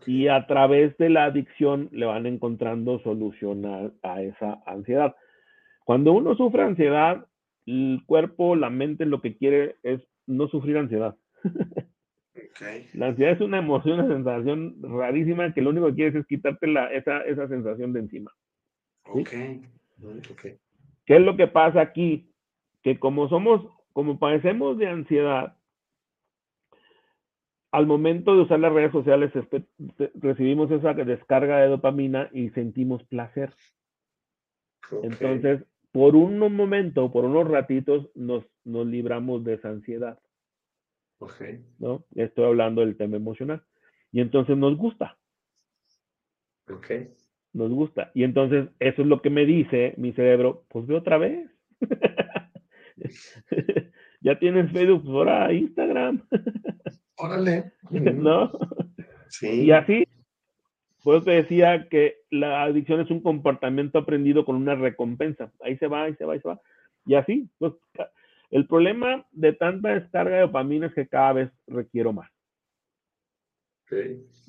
y 0.05 0.29
a 0.29 0.47
través 0.47 0.97
de 0.97 1.09
la 1.09 1.25
adicción 1.25 1.89
le 1.91 2.05
van 2.05 2.25
encontrando 2.25 2.99
solución 2.99 3.65
a, 4.03 4.21
esa 4.21 4.63
ansiedad. 4.65 5.15
Cuando 5.83 6.13
uno 6.13 6.35
sufre 6.35 6.63
ansiedad, 6.63 7.25
el 7.65 8.01
cuerpo, 8.05 8.55
la 8.55 8.69
mente 8.69 9.05
lo 9.05 9.21
que 9.21 9.35
quiere 9.35 9.75
es 9.83 10.01
no 10.25 10.47
sufrir 10.47 10.77
ansiedad. 10.77 11.15
La 12.93 13.07
ansiedad 13.07 13.33
es 13.33 13.41
una 13.41 13.57
emoción, 13.57 13.99
una 13.99 14.07
sensación 14.07 14.77
rarísima 14.81 15.53
que 15.53 15.61
lo 15.61 15.71
único 15.71 15.87
que 15.87 15.95
quieres 15.95 16.15
es 16.15 16.25
quitarte 16.27 16.67
esa, 16.93 17.21
esa 17.21 17.47
sensación 17.47 17.93
de 17.93 17.99
encima. 17.99 18.31
¿Qué 21.05 21.15
es 21.15 21.21
lo 21.21 21.35
que 21.35 21.47
pasa 21.47 21.81
aquí? 21.81 22.31
Que 22.83 22.99
como 22.99 23.27
somos 23.27 23.76
como 23.97 24.19
padecemos 24.19 24.77
de 24.77 24.85
ansiedad, 24.85 25.57
al 27.71 27.87
momento 27.87 28.35
de 28.35 28.43
usar 28.43 28.59
las 28.59 28.71
redes 28.71 28.91
sociales 28.91 29.31
recibimos 30.13 30.69
esa 30.69 30.93
descarga 30.93 31.57
de 31.57 31.69
dopamina 31.69 32.29
y 32.31 32.51
sentimos 32.51 33.03
placer. 33.05 33.55
Entonces, 35.01 35.63
por 35.91 36.15
un 36.15 36.37
momento, 36.37 37.11
por 37.11 37.25
unos 37.25 37.47
ratitos, 37.47 38.07
nos, 38.13 38.45
nos 38.63 38.85
libramos 38.85 39.43
de 39.43 39.55
esa 39.55 39.69
ansiedad. 39.69 40.19
¿no? 41.79 42.05
Estoy 42.13 42.45
hablando 42.45 42.81
del 42.81 42.97
tema 42.97 43.17
emocional. 43.17 43.63
Y 44.11 44.21
entonces 44.21 44.55
nos 44.57 44.77
gusta. 44.77 45.17
Nos 47.51 47.71
gusta. 47.71 48.11
Y 48.13 48.25
entonces 48.25 48.69
eso 48.79 49.01
es 49.01 49.07
lo 49.07 49.23
que 49.23 49.31
me 49.31 49.47
dice 49.47 49.95
mi 49.97 50.13
cerebro, 50.13 50.65
pues 50.67 50.85
ve 50.85 50.95
otra 50.95 51.17
vez. 51.17 51.49
ya 54.27 54.37
tienes 54.37 54.69
Facebook, 54.73 55.03
pues 55.03 55.15
ahora 55.15 55.53
Instagram. 55.53 56.21
Órale. 57.17 57.71
¿No? 57.91 58.51
Sí. 59.29 59.63
Y 59.63 59.71
así, 59.71 60.05
pues 61.01 61.23
te 61.23 61.31
decía 61.31 61.87
que 61.89 62.17
la 62.29 62.63
adicción 62.63 62.99
es 62.99 63.09
un 63.09 63.21
comportamiento 63.21 63.99
aprendido 63.99 64.43
con 64.43 64.57
una 64.57 64.75
recompensa. 64.75 65.49
Ahí 65.61 65.77
se 65.77 65.87
va, 65.87 66.03
ahí 66.03 66.15
se 66.15 66.25
va, 66.25 66.33
ahí 66.33 66.41
se 66.41 66.47
va. 66.49 66.59
Y 67.05 67.15
así, 67.15 67.49
pues, 67.57 67.71
el 68.51 68.67
problema 68.67 69.25
de 69.31 69.53
tanta 69.53 69.93
descarga 69.93 70.35
de 70.35 70.41
dopamina 70.41 70.87
es 70.87 70.93
que 70.93 71.07
cada 71.07 71.31
vez 71.31 71.51
requiero 71.65 72.11
más. 72.11 72.29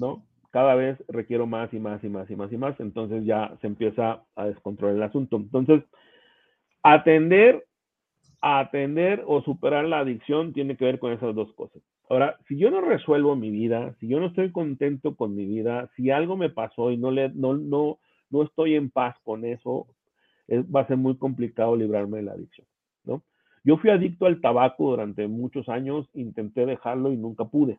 ¿No? 0.01 0.27
Cada 0.51 0.75
vez 0.75 0.99
requiero 1.07 1.47
más 1.47 1.73
y 1.73 1.79
más 1.79 2.03
y 2.03 2.09
más 2.09 2.29
y 2.29 2.35
más 2.35 2.53
y 2.53 2.57
más. 2.57 2.81
Entonces 2.81 3.25
ya 3.25 3.57
se 3.61 3.69
empieza 3.69 4.25
a 4.35 4.47
descontrolar 4.47 4.97
el 4.97 5.03
asunto. 5.05 5.37
Entonces, 5.37 5.85
atender 6.83 7.68
atender 8.41 9.25
o 9.27 9.43
superar 9.43 9.85
la 9.85 10.01
adicción 10.01 10.53
tiene 10.53 10.77
que 10.77 10.85
ver 10.85 10.99
con 10.99 11.13
esas 11.13 11.35
dos 11.35 11.53
cosas. 11.55 11.83
Ahora, 12.09 12.39
si 12.47 12.57
yo 12.57 12.71
no 12.71 12.81
resuelvo 12.81 13.37
mi 13.37 13.51
vida, 13.51 13.95
si 14.01 14.09
yo 14.09 14.21
no 14.21 14.27
estoy 14.27 14.51
contento 14.51 15.15
con 15.15 15.35
mi 15.35 15.45
vida, 15.45 15.91
si 15.97 16.11
algo 16.11 16.37
me 16.37 16.49
pasó 16.49 16.91
y 16.91 16.97
no, 16.97 17.11
le, 17.11 17.31
no, 17.31 17.55
no, 17.55 17.99
no 18.31 18.43
estoy 18.43 18.75
en 18.75 18.91
paz 18.91 19.17
con 19.25 19.45
eso, 19.45 19.87
va 20.49 20.81
a 20.81 20.87
ser 20.87 20.97
muy 20.97 21.17
complicado 21.17 21.77
librarme 21.77 22.19
de 22.19 22.23
la 22.25 22.33
adicción, 22.33 22.67
¿no? 23.05 23.23
Yo 23.65 23.77
fui 23.77 23.91
adicto 23.91 24.27
al 24.27 24.41
tabaco 24.41 24.91
durante 24.91 25.27
muchos 25.29 25.69
años, 25.69 26.09
intenté 26.15 26.65
dejarlo 26.65 27.13
y 27.13 27.17
nunca 27.17 27.45
pude. 27.45 27.79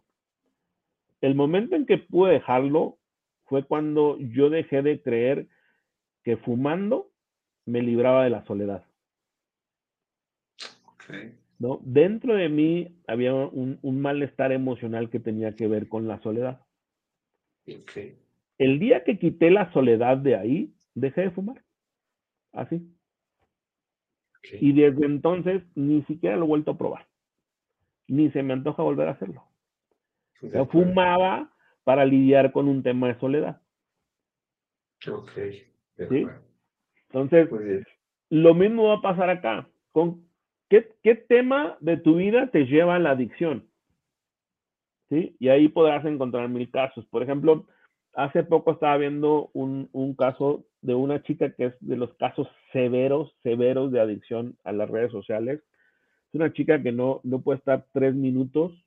El 1.21 1.35
momento 1.35 1.75
en 1.75 1.85
que 1.85 1.97
pude 1.97 2.33
dejarlo 2.33 2.97
fue 3.45 3.63
cuando 3.63 4.17
yo 4.19 4.49
dejé 4.49 4.83
de 4.83 5.01
creer 5.01 5.47
que 6.23 6.37
fumando 6.37 7.07
me 7.65 7.81
libraba 7.81 8.23
de 8.23 8.29
la 8.29 8.45
soledad. 8.45 8.83
¿No? 11.59 11.79
Dentro 11.83 12.35
de 12.35 12.49
mí 12.49 12.95
había 13.07 13.33
un, 13.33 13.79
malestar 14.01 14.51
emocional 14.51 15.09
que 15.09 15.19
tenía 15.19 15.55
que 15.55 15.67
ver 15.67 15.87
con 15.87 16.07
la 16.07 16.19
soledad. 16.21 16.61
El 18.57 18.79
día 18.79 19.03
que 19.03 19.19
quité 19.19 19.51
la 19.51 19.71
soledad 19.71 20.17
de 20.17 20.35
ahí, 20.35 20.73
dejé 20.95 21.21
de 21.21 21.31
fumar. 21.31 21.63
Así. 22.51 22.95
Y 24.53 24.73
desde 24.73 25.05
entonces 25.05 25.63
ni 25.75 26.01
siquiera 26.03 26.37
lo 26.37 26.45
he 26.45 26.47
vuelto 26.47 26.71
a 26.71 26.77
probar. 26.77 27.07
Ni 28.07 28.31
se 28.31 28.41
me 28.41 28.53
antoja 28.53 28.81
volver 28.81 29.07
a 29.07 29.11
hacerlo. 29.11 29.43
Yo 30.41 30.65
fumaba 30.67 31.53
para 31.83 32.05
lidiar 32.05 32.51
con 32.51 32.67
un 32.67 32.81
tema 32.81 33.07
de 33.07 33.19
soledad. 33.19 33.61
Ok. 35.07 35.31
¿Sí? 36.09 36.25
Entonces, 37.07 37.49
lo 38.29 38.53
mismo 38.53 38.87
va 38.87 38.95
a 38.95 39.01
pasar 39.01 39.29
acá. 39.29 39.69
Con 39.91 40.28
¿Qué, 40.69 41.15
tema 41.15 41.77
de 41.79 41.97
tu 41.97 42.17
vida 42.17 42.51
te 42.51 42.65
lleva 42.65 42.95
a 42.95 42.99
la 42.99 43.11
adicción? 43.11 43.67
¿Sí? 45.09 45.35
Y 45.39 45.49
ahí 45.49 45.67
podrás 45.67 46.05
encontrar 46.05 46.47
mil 46.47 46.69
casos. 46.69 47.05
Por 47.07 47.23
ejemplo, 47.23 47.65
hace 48.13 48.43
poco 48.43 48.73
estaba 48.73 48.95
viendo 48.97 49.49
un, 49.53 50.15
caso 50.15 50.65
de 50.81 50.93
una 50.93 51.23
chica 51.23 51.51
que 51.55 51.65
es 51.65 51.73
de 51.79 51.97
los 51.97 52.13
casos 52.15 52.47
severos, 52.71 53.35
severos 53.41 53.91
de 53.91 53.99
adicción 53.99 54.57
a 54.63 54.71
las 54.71 54.89
redes 54.89 55.11
sociales. 55.11 55.63
Es 56.27 56.35
una 56.35 56.53
chica 56.53 56.81
que 56.83 56.91
no, 56.91 57.21
no 57.23 57.41
puede 57.41 57.57
estar 57.57 57.85
tres 57.91 58.13
minutos 58.13 58.85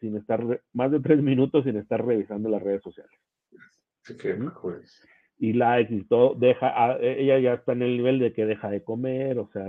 sin 0.00 0.16
estar, 0.16 0.44
más 0.72 0.90
de 0.90 0.98
tres 0.98 1.22
minutos 1.22 1.62
sin 1.62 1.76
estar 1.76 2.04
revisando 2.04 2.48
las 2.48 2.62
redes 2.62 2.82
sociales. 2.82 3.12
Sí, 4.02 4.16
qué 4.16 4.36
Y 5.38 5.52
la 5.52 5.78
existó, 5.78 6.34
deja, 6.34 6.96
ella 7.00 7.38
ya 7.38 7.54
está 7.54 7.72
en 7.72 7.82
el 7.82 7.96
nivel 7.98 8.18
de 8.18 8.32
que 8.32 8.46
deja 8.46 8.68
de 8.70 8.82
comer, 8.82 9.38
o 9.38 9.48
sea, 9.52 9.68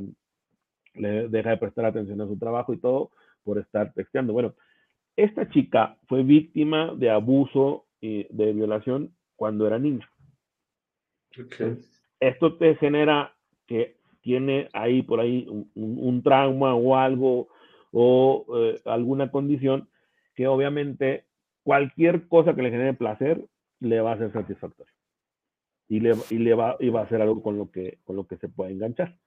le 0.93 1.27
deja 1.29 1.51
de 1.51 1.57
prestar 1.57 1.85
atención 1.85 2.19
a 2.21 2.27
su 2.27 2.37
trabajo 2.37 2.73
y 2.73 2.79
todo 2.79 3.11
por 3.43 3.57
estar 3.57 3.93
texteando. 3.93 4.33
Bueno, 4.33 4.53
esta 5.15 5.49
chica 5.49 5.97
fue 6.07 6.23
víctima 6.23 6.93
de 6.95 7.09
abuso 7.09 7.85
y 7.99 8.23
de 8.33 8.53
violación 8.53 9.15
cuando 9.35 9.67
era 9.67 9.79
niña. 9.79 10.09
Esto 12.19 12.57
te 12.57 12.75
genera 12.75 13.33
que 13.67 13.97
tiene 14.21 14.69
ahí 14.73 15.01
por 15.01 15.19
ahí 15.19 15.47
un, 15.75 16.21
trauma 16.23 16.75
o 16.75 16.95
algo 16.95 17.47
o 17.91 18.45
eh, 18.55 18.81
alguna 18.85 19.31
condición 19.31 19.89
que 20.35 20.47
obviamente 20.47 21.25
cualquier 21.63 22.27
cosa 22.27 22.53
que 22.53 22.61
le 22.61 22.71
genere 22.71 22.93
placer 22.93 23.43
le 23.79 24.01
va 24.01 24.13
a 24.13 24.17
ser 24.17 24.31
satisfactorio 24.31 24.93
y 25.87 25.99
le, 25.99 26.13
y 26.29 26.37
le 26.37 26.53
va, 26.53 26.77
y 26.79 26.89
va 26.89 27.01
a 27.01 27.09
ser 27.09 27.21
algo 27.21 27.41
con 27.41 27.57
lo 27.57 27.71
que 27.71 27.99
con 28.03 28.15
lo 28.15 28.25
que 28.25 28.37
se 28.37 28.47
puede 28.47 28.71
enganchar. 28.71 29.17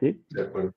¿Sí? 0.00 0.24
De 0.30 0.42
acuerdo. 0.42 0.74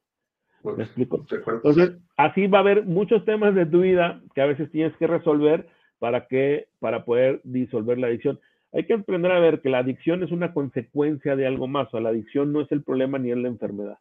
¿Me 0.64 0.84
explico? 0.84 1.26
Entonces, 1.30 1.98
así 2.16 2.48
va 2.48 2.60
a 2.60 2.62
haber 2.62 2.86
muchos 2.86 3.26
temas 3.26 3.54
de 3.54 3.66
tu 3.66 3.82
vida 3.82 4.22
que 4.34 4.42
a 4.42 4.46
veces 4.46 4.72
tienes 4.72 4.96
que 4.98 5.08
resolver 5.08 5.68
para 6.00 6.28
que, 6.28 6.68
para 6.80 7.04
poder 7.04 7.42
disolver 7.44 7.98
la 7.98 8.08
adicción. 8.08 8.40
Hay 8.72 8.86
que 8.86 8.94
aprender 8.94 9.32
a 9.32 9.40
ver 9.40 9.62
que 9.62 9.70
la 9.70 9.80
adicción 9.80 10.24
es 10.24 10.32
una 10.32 10.54
consecuencia 10.54 11.36
de 11.36 11.46
algo 11.46 11.68
más, 11.68 11.94
o 11.94 12.00
la 12.00 12.10
adicción 12.10 12.54
no 12.54 12.62
es 12.62 12.72
el 12.72 12.82
problema 12.82 13.20
ni 13.20 13.32
es 13.32 13.38
la 13.38 13.50
enfermedad. 13.50 14.00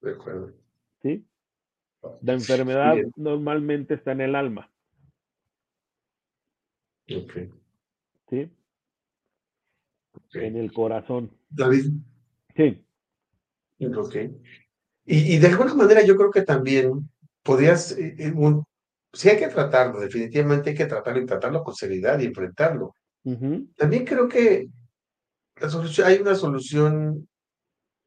De 0.00 0.12
acuerdo. 0.12 0.52
¿Sí? 1.02 1.26
La 2.22 2.34
enfermedad 2.34 2.96
normalmente 3.16 3.94
está 3.94 4.12
en 4.12 4.20
el 4.20 4.34
alma. 4.34 4.70
Ok. 7.14 7.32
¿Sí? 8.30 8.50
En 10.34 10.56
el 10.56 10.72
corazón. 10.72 11.30
David. 11.50 11.92
Sí. 12.56 12.84
Ok. 13.96 14.16
Y, 15.06 15.38
de 15.38 15.48
alguna 15.48 15.74
manera 15.74 16.02
yo 16.02 16.16
creo 16.16 16.30
que 16.30 16.42
también 16.42 17.10
podrías, 17.42 17.92
eh, 17.92 18.16
eh, 18.18 18.32
sí 19.12 19.28
hay 19.28 19.38
que 19.38 19.48
tratarlo, 19.48 20.00
definitivamente 20.00 20.70
hay 20.70 20.76
que 20.76 20.86
tratarlo 20.86 21.20
y 21.20 21.26
tratarlo 21.26 21.62
con 21.62 21.74
seriedad 21.74 22.18
y 22.18 22.26
enfrentarlo. 22.26 22.94
También 23.76 24.04
creo 24.04 24.28
que 24.28 24.68
la 25.60 25.70
solución, 25.70 26.06
hay 26.06 26.18
una 26.18 26.34
solución 26.34 27.28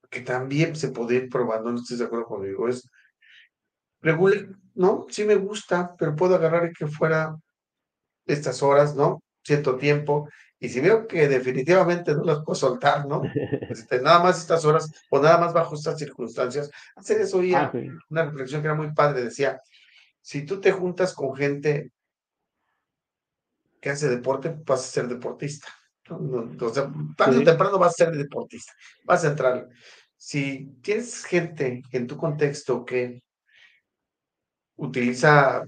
que 0.09 0.21
también 0.21 0.75
se 0.75 0.89
puede 0.89 1.15
ir 1.15 1.29
probando, 1.29 1.71
no 1.71 1.79
estoy 1.79 1.97
de 1.97 2.05
acuerdo 2.05 2.25
conmigo, 2.25 2.67
es 2.67 2.87
regular, 4.01 4.47
¿no? 4.75 5.05
Sí 5.09 5.23
me 5.25 5.35
gusta, 5.35 5.95
pero 5.97 6.15
puedo 6.15 6.35
agarrar 6.35 6.71
que 6.71 6.87
fuera 6.87 7.35
estas 8.25 8.61
horas, 8.61 8.95
¿no? 8.95 9.23
Cierto 9.43 9.77
tiempo, 9.77 10.29
y 10.59 10.69
si 10.69 10.79
veo 10.79 11.07
que 11.07 11.27
definitivamente 11.27 12.13
no 12.13 12.23
las 12.23 12.39
puedo 12.43 12.55
soltar, 12.55 13.05
¿no? 13.05 13.21
Este, 13.69 14.01
nada 14.01 14.23
más 14.23 14.39
estas 14.39 14.65
horas 14.65 14.91
o 15.09 15.19
nada 15.19 15.37
más 15.37 15.53
bajo 15.53 15.75
estas 15.75 15.99
circunstancias, 15.99 16.71
hacer 16.95 17.21
eso 17.21 17.37
oía 17.37 17.65
Ah, 17.65 17.71
una 18.09 18.25
reflexión 18.25 18.61
que 18.61 18.67
era 18.67 18.75
muy 18.75 18.91
padre, 18.93 19.23
decía, 19.23 19.61
si 20.21 20.45
tú 20.45 20.59
te 20.59 20.71
juntas 20.71 21.13
con 21.13 21.35
gente 21.35 21.91
que 23.79 23.89
hace 23.89 24.09
deporte, 24.09 24.55
vas 24.65 24.81
a 24.81 24.91
ser 24.91 25.07
deportista. 25.07 25.67
O 26.09 26.73
sea, 26.73 26.91
tarde 27.17 27.39
o 27.39 27.43
temprano 27.43 27.77
vas 27.77 27.91
a 27.91 28.05
ser 28.05 28.15
deportista, 28.15 28.73
vas 29.03 29.23
a 29.23 29.29
entrar. 29.29 29.69
Si 30.15 30.77
tienes 30.81 31.23
gente 31.25 31.83
en 31.91 32.07
tu 32.07 32.17
contexto 32.17 32.83
que 32.85 33.21
utiliza, 34.77 35.63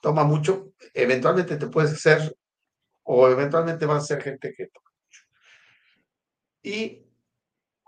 toma 0.00 0.24
mucho, 0.24 0.72
eventualmente 0.94 1.56
te 1.56 1.66
puedes 1.66 1.92
hacer, 1.92 2.34
o 3.06 3.28
eventualmente 3.28 3.86
vas 3.86 4.04
a 4.04 4.06
ser 4.06 4.22
gente 4.22 4.52
que 4.56 4.64
mucho. 4.64 5.22
¿Y 6.62 7.06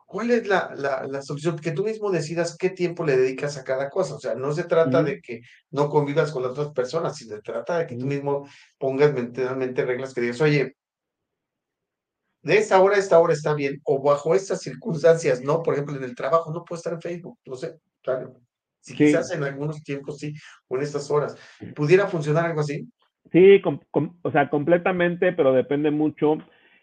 cuál 0.07 0.31
es 0.31 0.47
la, 0.49 0.73
la, 0.77 1.05
la 1.07 1.23
solución? 1.23 1.59
Que 1.59 1.73
tú 1.73 1.85
mismo 1.85 2.11
decidas 2.11 2.57
qué 2.59 2.71
tiempo 2.71 3.05
le 3.05 3.17
dedicas 3.17 3.57
a 3.59 3.65
cada 3.65 3.91
cosa. 3.91 4.15
O 4.17 4.21
sea, 4.21 4.35
no 4.35 4.53
se 4.53 4.65
trata 4.65 5.03
de 5.03 5.21
que 5.21 5.43
no 5.71 5.89
convivas 5.91 6.33
con 6.33 6.43
las 6.43 6.53
otras 6.53 6.73
personas, 6.73 7.17
sino 7.17 7.37
se 7.37 7.43
trata 7.43 7.79
de 7.79 7.87
que 7.87 7.97
tú 7.97 8.07
mismo 8.07 8.49
pongas 8.79 9.13
mentalmente 9.15 9.85
reglas 9.85 10.15
que 10.15 10.21
digas, 10.23 10.41
oye, 10.41 10.77
de 12.43 12.57
esta 12.59 12.81
hora 12.81 12.97
a 12.97 12.99
esta 12.99 13.19
hora 13.19 13.33
está 13.35 13.55
bien, 13.55 13.81
o 13.85 14.01
bajo 14.03 14.35
estas 14.35 14.61
circunstancias, 14.61 15.41
no, 15.43 15.63
por 15.63 15.75
ejemplo, 15.75 15.97
en 15.97 16.05
el 16.05 16.15
trabajo 16.15 16.53
no 16.53 16.65
puedo 16.65 16.79
estar 16.79 16.93
en 16.93 17.01
Facebook, 17.03 17.39
no 17.45 17.57
sé, 17.57 17.79
claro. 18.03 18.41
Si 18.81 18.95
quizás 18.95 19.29
Sí, 19.29 19.35
en 19.35 19.45
algunos 19.45 19.83
tiempos 19.83 20.19
sí, 20.19 20.35
o 20.69 20.77
en 20.77 20.83
estas 20.83 21.11
horas, 21.11 21.37
¿pudiera 21.75 22.07
funcionar 22.07 22.47
algo 22.47 22.61
así? 22.61 22.89
Sí, 23.33 23.61
com- 23.63 23.81
com- 23.91 24.17
o 24.23 24.31
sea, 24.33 24.51
completamente, 24.51 25.33
pero 25.33 25.53
depende 25.53 25.91
mucho 25.91 26.39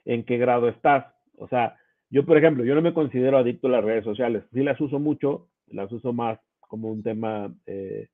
en 0.05 0.23
qué 0.23 0.37
grado 0.37 0.69
estás. 0.69 1.05
O 1.37 1.47
sea, 1.47 1.75
yo, 2.09 2.25
por 2.25 2.37
ejemplo, 2.37 2.63
yo 2.63 2.75
no 2.75 2.81
me 2.81 2.93
considero 2.93 3.37
adicto 3.37 3.67
a 3.67 3.71
las 3.71 3.83
redes 3.83 4.03
sociales. 4.03 4.43
Sí 4.53 4.63
las 4.63 4.79
uso 4.81 4.99
mucho, 4.99 5.49
las 5.67 5.91
uso 5.91 6.13
más 6.13 6.39
como 6.59 6.89
un 6.91 7.03
tema 7.03 7.53
eh, 7.65 8.07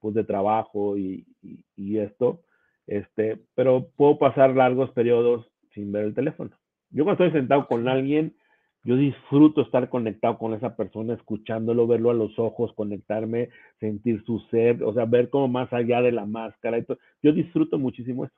pues 0.00 0.14
de 0.14 0.24
trabajo 0.24 0.96
y, 0.98 1.26
y, 1.42 1.64
y 1.76 1.98
esto, 1.98 2.42
este, 2.86 3.40
pero 3.54 3.88
puedo 3.96 4.18
pasar 4.18 4.54
largos 4.56 4.90
periodos 4.90 5.48
sin 5.74 5.92
ver 5.92 6.04
el 6.06 6.14
teléfono. 6.14 6.50
Yo 6.90 7.04
cuando 7.04 7.24
estoy 7.24 7.40
sentado 7.40 7.66
con 7.68 7.88
alguien, 7.88 8.36
yo 8.84 8.96
disfruto 8.96 9.62
estar 9.62 9.88
conectado 9.88 10.38
con 10.38 10.54
esa 10.54 10.74
persona, 10.74 11.14
escuchándolo, 11.14 11.86
verlo 11.86 12.10
a 12.10 12.14
los 12.14 12.36
ojos, 12.38 12.72
conectarme, 12.74 13.50
sentir 13.78 14.24
su 14.24 14.40
ser, 14.50 14.82
o 14.82 14.92
sea, 14.92 15.04
ver 15.04 15.30
como 15.30 15.46
más 15.46 15.72
allá 15.72 16.02
de 16.02 16.10
la 16.10 16.26
máscara. 16.26 16.78
Y 16.78 16.84
todo. 16.84 16.98
Yo 17.22 17.32
disfruto 17.32 17.78
muchísimo 17.78 18.24
eso. 18.24 18.34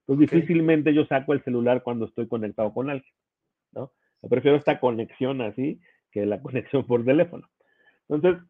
Entonces, 0.00 0.30
difícilmente 0.30 0.92
yo 0.92 1.04
saco 1.06 1.32
el 1.32 1.42
celular 1.44 1.82
cuando 1.82 2.06
estoy 2.06 2.26
conectado 2.26 2.72
con 2.72 2.90
alguien, 2.90 3.12
¿no? 3.72 3.92
Yo 4.22 4.28
prefiero 4.28 4.56
esta 4.56 4.80
conexión 4.80 5.40
así 5.40 5.80
que 6.10 6.26
la 6.26 6.40
conexión 6.42 6.84
por 6.84 7.04
teléfono. 7.04 7.48
Entonces, 8.08 8.42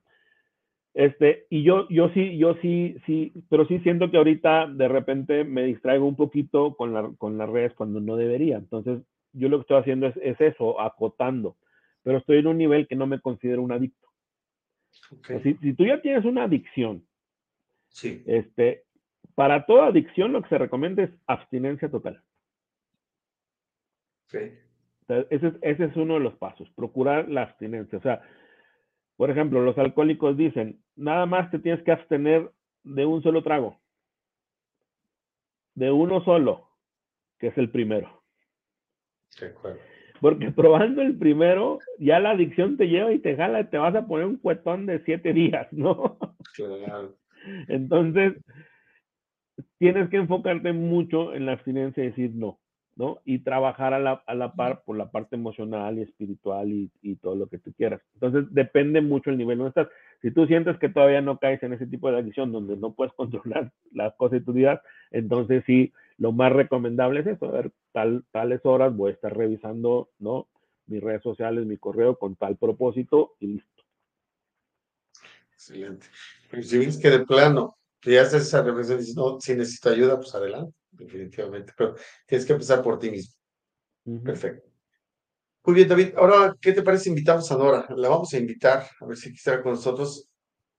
este, 0.95 1.47
y 1.51 1.63
yo, 1.63 1.87
yo 1.91 2.09
sí, 2.15 2.39
yo 2.39 2.55
sí, 2.63 2.97
sí, 3.05 3.35
pero 3.51 3.67
sí 3.67 3.79
siento 3.81 4.11
que 4.11 4.17
ahorita 4.17 4.67
de 4.69 4.89
repente 4.89 5.45
me 5.45 5.65
distraigo 5.65 6.07
un 6.07 6.17
poquito 6.17 6.75
con, 6.75 6.95
la, 6.95 7.11
con 7.19 7.37
las 7.37 7.51
redes 7.51 7.75
cuando 7.75 8.01
no 8.01 8.17
debería. 8.17 8.57
Entonces, 8.57 9.03
yo 9.37 9.49
lo 9.49 9.59
que 9.59 9.63
estoy 9.63 9.79
haciendo 9.79 10.07
es, 10.07 10.17
es 10.23 10.41
eso, 10.41 10.81
acotando. 10.81 11.57
Pero 12.03 12.19
estoy 12.19 12.39
en 12.39 12.47
un 12.47 12.59
nivel 12.59 12.87
que 12.87 12.97
no 12.97 13.07
me 13.07 13.21
considero 13.21 13.63
un 13.63 13.73
adicto. 13.73 14.09
si, 15.43 15.55
si, 15.55 15.75
tú 15.75 15.85
ya 15.85 16.01
tienes 16.01 16.25
una 16.25 16.45
adicción, 16.45 17.07
sí, 17.89 18.23
este, 18.27 18.85
para 19.35 19.67
toda 19.67 19.89
adicción 19.89 20.33
lo 20.33 20.43
que 20.43 20.49
se 20.49 20.59
recomienda 20.59 21.03
es 21.03 21.11
abstinencia 21.27 21.91
total. 21.91 22.23
ok, 24.27 24.41
O 25.03 25.07
sea, 25.07 25.27
ese, 25.31 25.49
es, 25.49 25.55
ese 25.63 25.85
es 25.85 25.97
uno 25.97 26.15
de 26.15 26.21
los 26.21 26.35
pasos, 26.35 26.71
procurar 26.71 27.29
la 27.29 27.43
abstinencia. 27.43 27.99
O 27.99 28.03
sea, 28.03 28.23
por 29.17 29.31
ejemplo, 29.31 29.61
los 29.63 29.77
alcohólicos 29.79 30.37
dicen, 30.37 30.83
nada 30.95 31.27
más 31.27 31.51
te 31.51 31.59
tienes 31.59 31.83
que 31.85 31.93
abstener 31.93 32.51
de 32.85 33.05
un 33.05 33.23
solo 33.23 33.43
trago, 33.43 33.81
de 35.75 35.91
uno 35.91 36.23
solo, 36.25 36.71
que 37.39 37.49
es 37.49 37.59
el 37.59 37.71
primero. 37.71 38.23
De 39.41 39.47
acuerdo. 39.49 39.79
Porque 40.21 40.51
probando 40.51 41.03
el 41.03 41.17
primero, 41.19 41.79
ya 41.99 42.19
la 42.21 42.31
adicción 42.31 42.77
te 42.77 42.89
lleva 42.89 43.13
y 43.13 43.19
te 43.19 43.37
jala 43.37 43.61
y 43.61 43.65
te 43.65 43.79
vas 43.79 43.95
a 43.95 44.07
poner 44.07 44.27
un 44.27 44.37
cuetón 44.37 44.87
de 44.87 45.03
siete 45.05 45.33
días, 45.33 45.67
¿no? 45.73 46.19
Claro. 46.55 47.15
Entonces, 47.69 48.35
tienes 49.79 50.09
que 50.09 50.17
enfocarte 50.17 50.73
mucho 50.73 51.35
en 51.35 51.47
la 51.47 51.53
abstinencia 51.53 52.03
y 52.03 52.09
decir 52.09 52.33
no, 52.35 52.59
¿no? 52.97 53.21
Y 53.25 53.41
trabajar 53.41 53.95
a 53.95 53.99
la, 53.99 54.23
a 54.27 54.35
la 54.35 54.55
par 54.55 54.83
por 54.85 54.97
la 54.97 55.11
parte 55.11 55.37
emocional 55.37 55.99
y 55.99 56.03
espiritual 56.03 56.71
y, 56.71 56.91
y, 57.03 57.17
todo 57.17 57.37
lo 57.37 57.47
que 57.47 57.59
tú 57.59 57.73
quieras. 57.75 58.01
Entonces, 58.15 58.47
depende 58.51 59.01
mucho 59.01 59.31
el 59.31 59.39
nivel 59.39 59.59
donde 59.59 59.69
estás. 59.69 59.89
Si 60.23 60.31
tú 60.31 60.47
sientes 60.47 60.79
que 60.79 60.89
todavía 60.89 61.21
no 61.21 61.39
caes 61.39 61.63
en 61.63 61.75
ese 61.75 61.87
tipo 61.87 62.11
de 62.11 62.19
adicción 62.19 62.53
donde 62.53 62.77
no 62.77 62.95
puedes 62.95 63.13
controlar 63.17 63.71
las 63.93 64.15
cosas 64.15 64.41
de 64.41 64.45
tu 64.45 64.53
vida, 64.53 64.83
entonces 65.11 65.63
sí, 65.67 65.93
lo 66.19 66.33
más 66.33 66.53
recomendable 66.53 67.21
es 67.21 67.27
eso, 67.27 67.47
a 67.47 67.51
ver, 67.51 67.73
tal, 67.93 68.25
tales 68.31 68.61
horas 68.65 68.95
voy 68.95 69.11
a 69.11 69.15
estar 69.15 69.37
revisando, 69.37 70.11
¿no? 70.19 70.49
Mis 70.87 71.03
redes 71.03 71.23
sociales, 71.23 71.67
mi 71.67 71.79
correo 71.79 72.17
con 72.17 72.37
tal 72.37 72.57
propósito 72.57 73.35
y 73.41 73.49
listo. 73.55 73.83
Excelente. 75.53 76.07
Pero 76.51 76.63
si 76.63 76.79
ves 76.79 76.99
que 76.99 77.11
de 77.11 77.27
plano 77.27 77.77
ya 78.03 78.23
haces 78.23 78.43
esa 78.43 78.63
reflexión 78.63 78.99
y 78.99 79.01
dices, 79.01 79.17
no, 79.17 79.41
si 79.41 79.55
necesito 79.55 79.91
ayuda, 79.91 80.17
pues 80.17 80.35
adelante, 80.35 80.77
definitivamente. 80.93 81.73
Pero 81.77 81.95
tienes 82.27 82.47
que 82.47 82.53
empezar 82.53 82.83
por 82.83 82.99
ti 82.99 83.11
mismo. 83.11 83.35
Uh 84.05 84.13
-huh. 84.13 84.23
Perfecto. 84.23 84.71
Muy 85.65 85.75
bien, 85.75 85.89
David. 85.89 86.15
Ahora, 86.17 86.57
¿qué 86.61 86.73
te 86.73 86.83
parece? 86.83 87.09
Invitamos 87.09 87.51
a 87.51 87.57
Nora. 87.59 87.87
La 87.97 88.09
vamos 88.09 88.33
a 88.33 88.39
invitar 88.39 88.87
a 89.01 89.07
ver 89.07 89.17
si 89.17 89.33
quisiera 89.33 89.61
con 89.63 89.73
nosotros, 89.73 90.29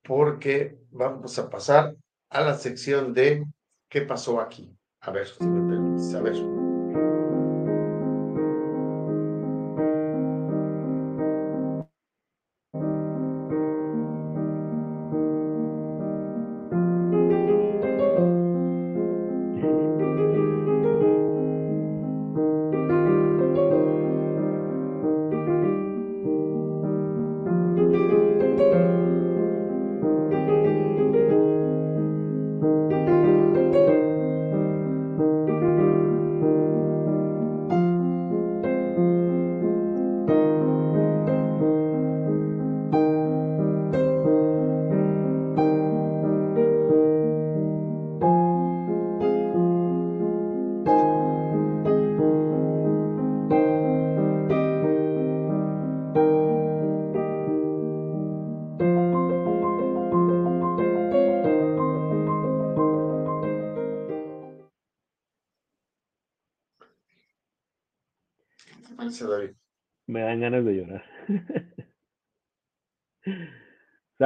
porque 0.01 0.77
vamos 0.91 1.37
a 1.37 1.49
pasar 1.49 1.93
a 2.29 2.41
la 2.41 2.53
sección 2.53 3.13
de 3.13 3.45
¿qué 3.89 4.01
pasó 4.03 4.39
aquí? 4.39 4.76
A 5.07 5.11
ver, 5.11 5.25
si 5.25 5.41
me 5.45 5.61
permites, 5.69 6.13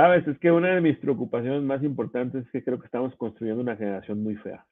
Sabes, 0.02 0.28
es 0.28 0.40
que 0.40 0.52
una 0.52 0.74
de 0.74 0.82
mis 0.82 0.98
preocupaciones 0.98 1.62
más 1.62 1.84
importantes 1.84 2.44
es 2.44 2.52
que 2.52 2.64
creo 2.64 2.80
que 2.80 2.88
estamos 2.88 3.16
construyendo 3.18 3.62
una 3.62 3.76
generación 3.76 4.24
muy 4.24 4.36
fea. 4.36 4.66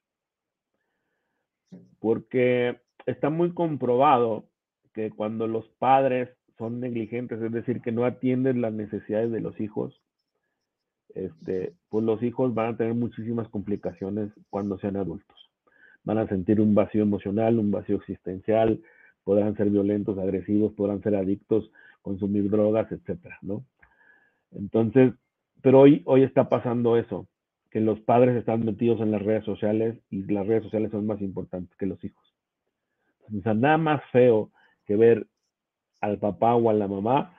Porque 1.99 2.79
está 3.05 3.29
muy 3.29 3.53
comprobado 3.53 4.49
que 4.91 5.11
cuando 5.11 5.45
los 5.45 5.67
padres 5.77 6.29
son 6.57 6.79
negligentes, 6.79 7.39
es 7.43 7.51
decir, 7.51 7.79
que 7.81 7.91
no 7.91 8.05
atienden 8.05 8.61
las 8.61 8.73
necesidades 8.73 9.31
de 9.31 9.39
los 9.39 9.61
hijos, 9.61 10.01
este, 11.13 11.75
pues 11.89 12.03
los 12.03 12.23
hijos 12.23 12.55
van 12.55 12.73
a 12.73 12.77
tener 12.77 12.95
muchísimas 12.95 13.47
complicaciones 13.49 14.31
cuando 14.49 14.79
sean 14.79 14.95
adultos. 14.95 15.51
Van 16.05 16.17
a 16.17 16.27
sentir 16.27 16.59
un 16.59 16.73
vacío 16.73 17.03
emocional, 17.03 17.59
un 17.59 17.69
vacío 17.69 17.97
existencial, 17.97 18.81
podrán 19.23 19.55
ser 19.55 19.69
violentos, 19.69 20.17
agresivos, 20.17 20.73
podrán 20.73 21.03
ser 21.03 21.15
adictos, 21.15 21.71
consumir 22.01 22.49
drogas, 22.49 22.91
etcétera, 22.91 23.37
¿no? 23.43 23.63
Entonces, 24.51 25.13
pero 25.61 25.81
hoy, 25.81 26.01
hoy 26.05 26.23
está 26.23 26.49
pasando 26.49 26.97
eso, 26.97 27.27
que 27.69 27.81
los 27.81 27.99
padres 28.01 28.35
están 28.35 28.65
metidos 28.65 29.01
en 29.01 29.11
las 29.11 29.21
redes 29.21 29.45
sociales 29.45 29.99
y 30.09 30.23
las 30.23 30.47
redes 30.47 30.63
sociales 30.63 30.91
son 30.91 31.05
más 31.05 31.21
importantes 31.21 31.75
que 31.77 31.85
los 31.85 32.03
hijos. 32.03 32.33
O 33.31 33.41
sea, 33.41 33.53
nada 33.53 33.77
más 33.77 34.01
feo 34.11 34.51
que 34.85 34.95
ver 34.95 35.27
al 36.01 36.17
papá 36.17 36.55
o 36.55 36.69
a 36.69 36.73
la 36.73 36.87
mamá, 36.87 37.37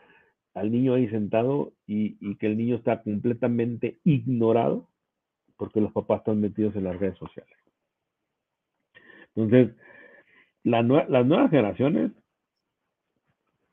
al 0.55 0.71
niño 0.71 0.95
ahí 0.95 1.09
sentado 1.09 1.73
y, 1.87 2.17
y 2.21 2.37
que 2.37 2.47
el 2.47 2.59
niño 2.59 2.77
está 2.77 3.03
completamente 3.03 3.99
ignorado 4.05 4.89
porque 5.57 5.81
los 5.81 5.93
papás 5.93 6.21
están 6.21 6.41
metidos 6.41 6.75
en 6.77 6.85
las 6.85 6.99
redes 6.99 7.19
sociales. 7.19 7.57
Entonces, 9.35 9.77
las 10.63 10.85
nuevas 10.85 11.51
generaciones, 11.51 12.13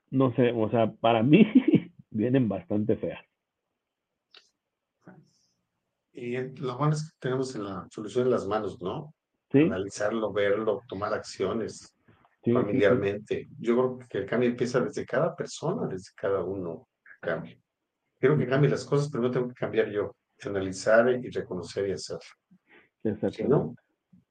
no 0.10 0.34
sé, 0.36 0.52
o 0.52 0.70
sea, 0.70 0.92
para 0.92 1.24
mí 1.24 1.46
vienen 2.12 2.48
bastante 2.48 2.96
feas. 2.98 3.27
Y 6.18 6.36
lo 6.36 6.76
bueno 6.80 6.94
es 6.94 7.12
que 7.12 7.18
tenemos 7.20 7.56
la 7.58 7.88
solución 7.92 8.26
en 8.26 8.32
las 8.32 8.48
manos, 8.48 8.82
¿no? 8.82 9.14
¿Sí? 9.52 9.60
Analizarlo, 9.60 10.34
verlo, 10.34 10.82
tomar 10.88 11.14
acciones 11.14 11.96
familiarmente. 12.44 13.48
Yo 13.60 13.76
creo 13.76 14.00
que 14.10 14.18
el 14.20 14.26
cambio 14.26 14.50
empieza 14.50 14.80
desde 14.80 15.06
cada 15.06 15.36
persona, 15.36 15.88
desde 15.88 16.10
cada 16.16 16.44
uno. 16.44 16.88
Cambio. 17.22 17.56
Quiero 18.20 18.36
que 18.36 18.48
cambie 18.48 18.68
las 18.68 18.84
cosas, 18.84 19.10
pero 19.12 19.24
no 19.24 19.32
tengo 19.32 19.48
que 19.50 19.54
cambiar 19.54 19.92
yo. 19.92 20.16
Analizar 20.44 21.08
y 21.24 21.30
reconocer 21.30 21.88
y 21.88 21.92
hacer. 21.92 22.20
Si 23.32 23.44
no, 23.44 23.76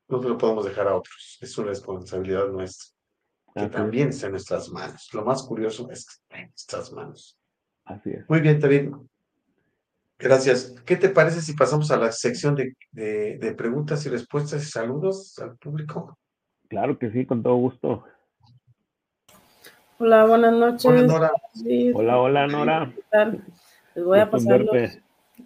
no 0.09 0.23
lo 0.23 0.37
podemos 0.37 0.65
dejar 0.65 0.89
a 0.89 0.97
otros. 0.97 1.39
Es 1.41 1.57
una 1.57 1.69
responsabilidad 1.69 2.49
nuestra. 2.49 2.97
Que 3.55 3.69
también 3.69 4.09
está 4.09 4.27
en 4.27 4.33
nuestras 4.33 4.69
manos. 4.71 5.09
Lo 5.15 5.25
más 5.25 5.45
curioso 5.45 5.89
es 5.91 6.05
que 6.05 6.13
está 6.15 6.39
en 6.39 6.49
nuestras 6.49 6.93
manos. 6.93 7.39
Así 7.85 8.11
es. 8.11 8.29
Muy 8.29 8.41
bien, 8.41 8.59
David. 8.59 8.91
Gracias. 10.19 10.75
¿Qué 10.87 10.97
te 10.97 11.09
parece 11.11 11.41
si 11.43 11.53
pasamos 11.53 11.91
a 11.91 11.99
la 11.99 12.11
sección 12.11 12.55
de, 12.55 12.75
de, 12.93 13.39
de, 13.39 13.55
preguntas 13.55 14.05
y 14.07 14.09
respuestas 14.09 14.63
y 14.63 14.71
saludos 14.71 15.39
al 15.39 15.57
público? 15.57 16.19
Claro 16.69 16.99
que 16.99 17.11
sí, 17.11 17.27
con 17.27 17.43
todo 17.43 17.57
gusto. 17.57 18.05
Hola, 19.99 20.27
buenas 20.27 20.53
noches. 20.53 20.85
Hola, 20.87 21.03
Nora. 21.03 21.33
Sí, 21.55 21.93
Hola, 21.95 22.19
hola, 22.19 22.47
Nora. 22.47 22.93
¿qué 22.95 23.03
tal? 23.11 23.45
Les 23.95 24.05
voy 24.05 24.19
a 24.19 24.31
pasar 24.31 24.61
los, 24.61 24.99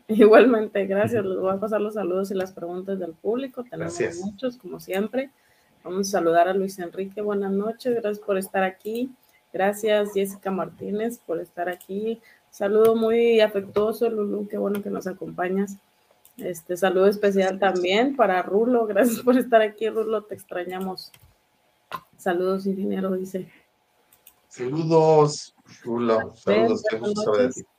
igualmente, 0.09 0.87
gracias. 0.87 1.25
Les 1.25 1.39
voy 1.39 1.53
a 1.53 1.61
pasar 1.61 1.81
los 1.81 1.95
saludos 1.95 2.31
y 2.31 2.35
las 2.35 2.53
preguntas 2.53 2.99
del 2.99 3.13
público. 3.13 3.63
Tenemos 3.65 3.99
Gracias. 3.99 4.25
muchos, 4.25 4.57
como 4.57 4.81
siempre. 4.81 5.31
Vamos 5.85 6.09
a 6.09 6.11
saludar 6.11 6.49
a 6.49 6.55
Luis 6.55 6.79
Enrique. 6.79 7.21
Buenas 7.23 7.53
noches, 7.53 7.95
gracias 7.95 8.19
por 8.25 8.39
estar 8.39 8.63
aquí. 8.63 9.11
Gracias, 9.53 10.13
Jessica 10.15 10.51
Martínez, 10.51 11.19
por 11.19 11.41
estar 11.41 11.69
aquí. 11.69 12.21
Saludo 12.51 12.97
muy 12.97 13.41
afectuoso, 13.41 14.11
Lulu, 14.11 14.49
qué 14.49 14.59
bueno 14.59 14.83
que 14.83 14.91
nos 14.91 15.07
acompañas. 15.07 15.77
Este 16.37 16.77
saludo 16.77 17.07
especial 17.07 17.59
también 17.59 18.17
para 18.17 18.43
Rulo, 18.43 18.87
gracias 18.89 19.21
por 19.21 19.37
estar 19.37 19.63
aquí, 19.63 19.89
Rulo, 19.89 20.23
te 20.23 20.35
extrañamos. 20.35 21.13
Saludos, 22.17 22.67
ingeniero, 22.67 23.13
dice. 23.13 23.49
Saludos, 24.49 25.55
Rulo. 25.83 26.35
Saludos, 26.37 26.83
qué 26.91 26.97
Buenas 26.97 27.15
gusto 27.15 27.23
saber 27.23 27.39
de 27.39 27.47
noches. 27.47 27.55
ti. 27.55 27.71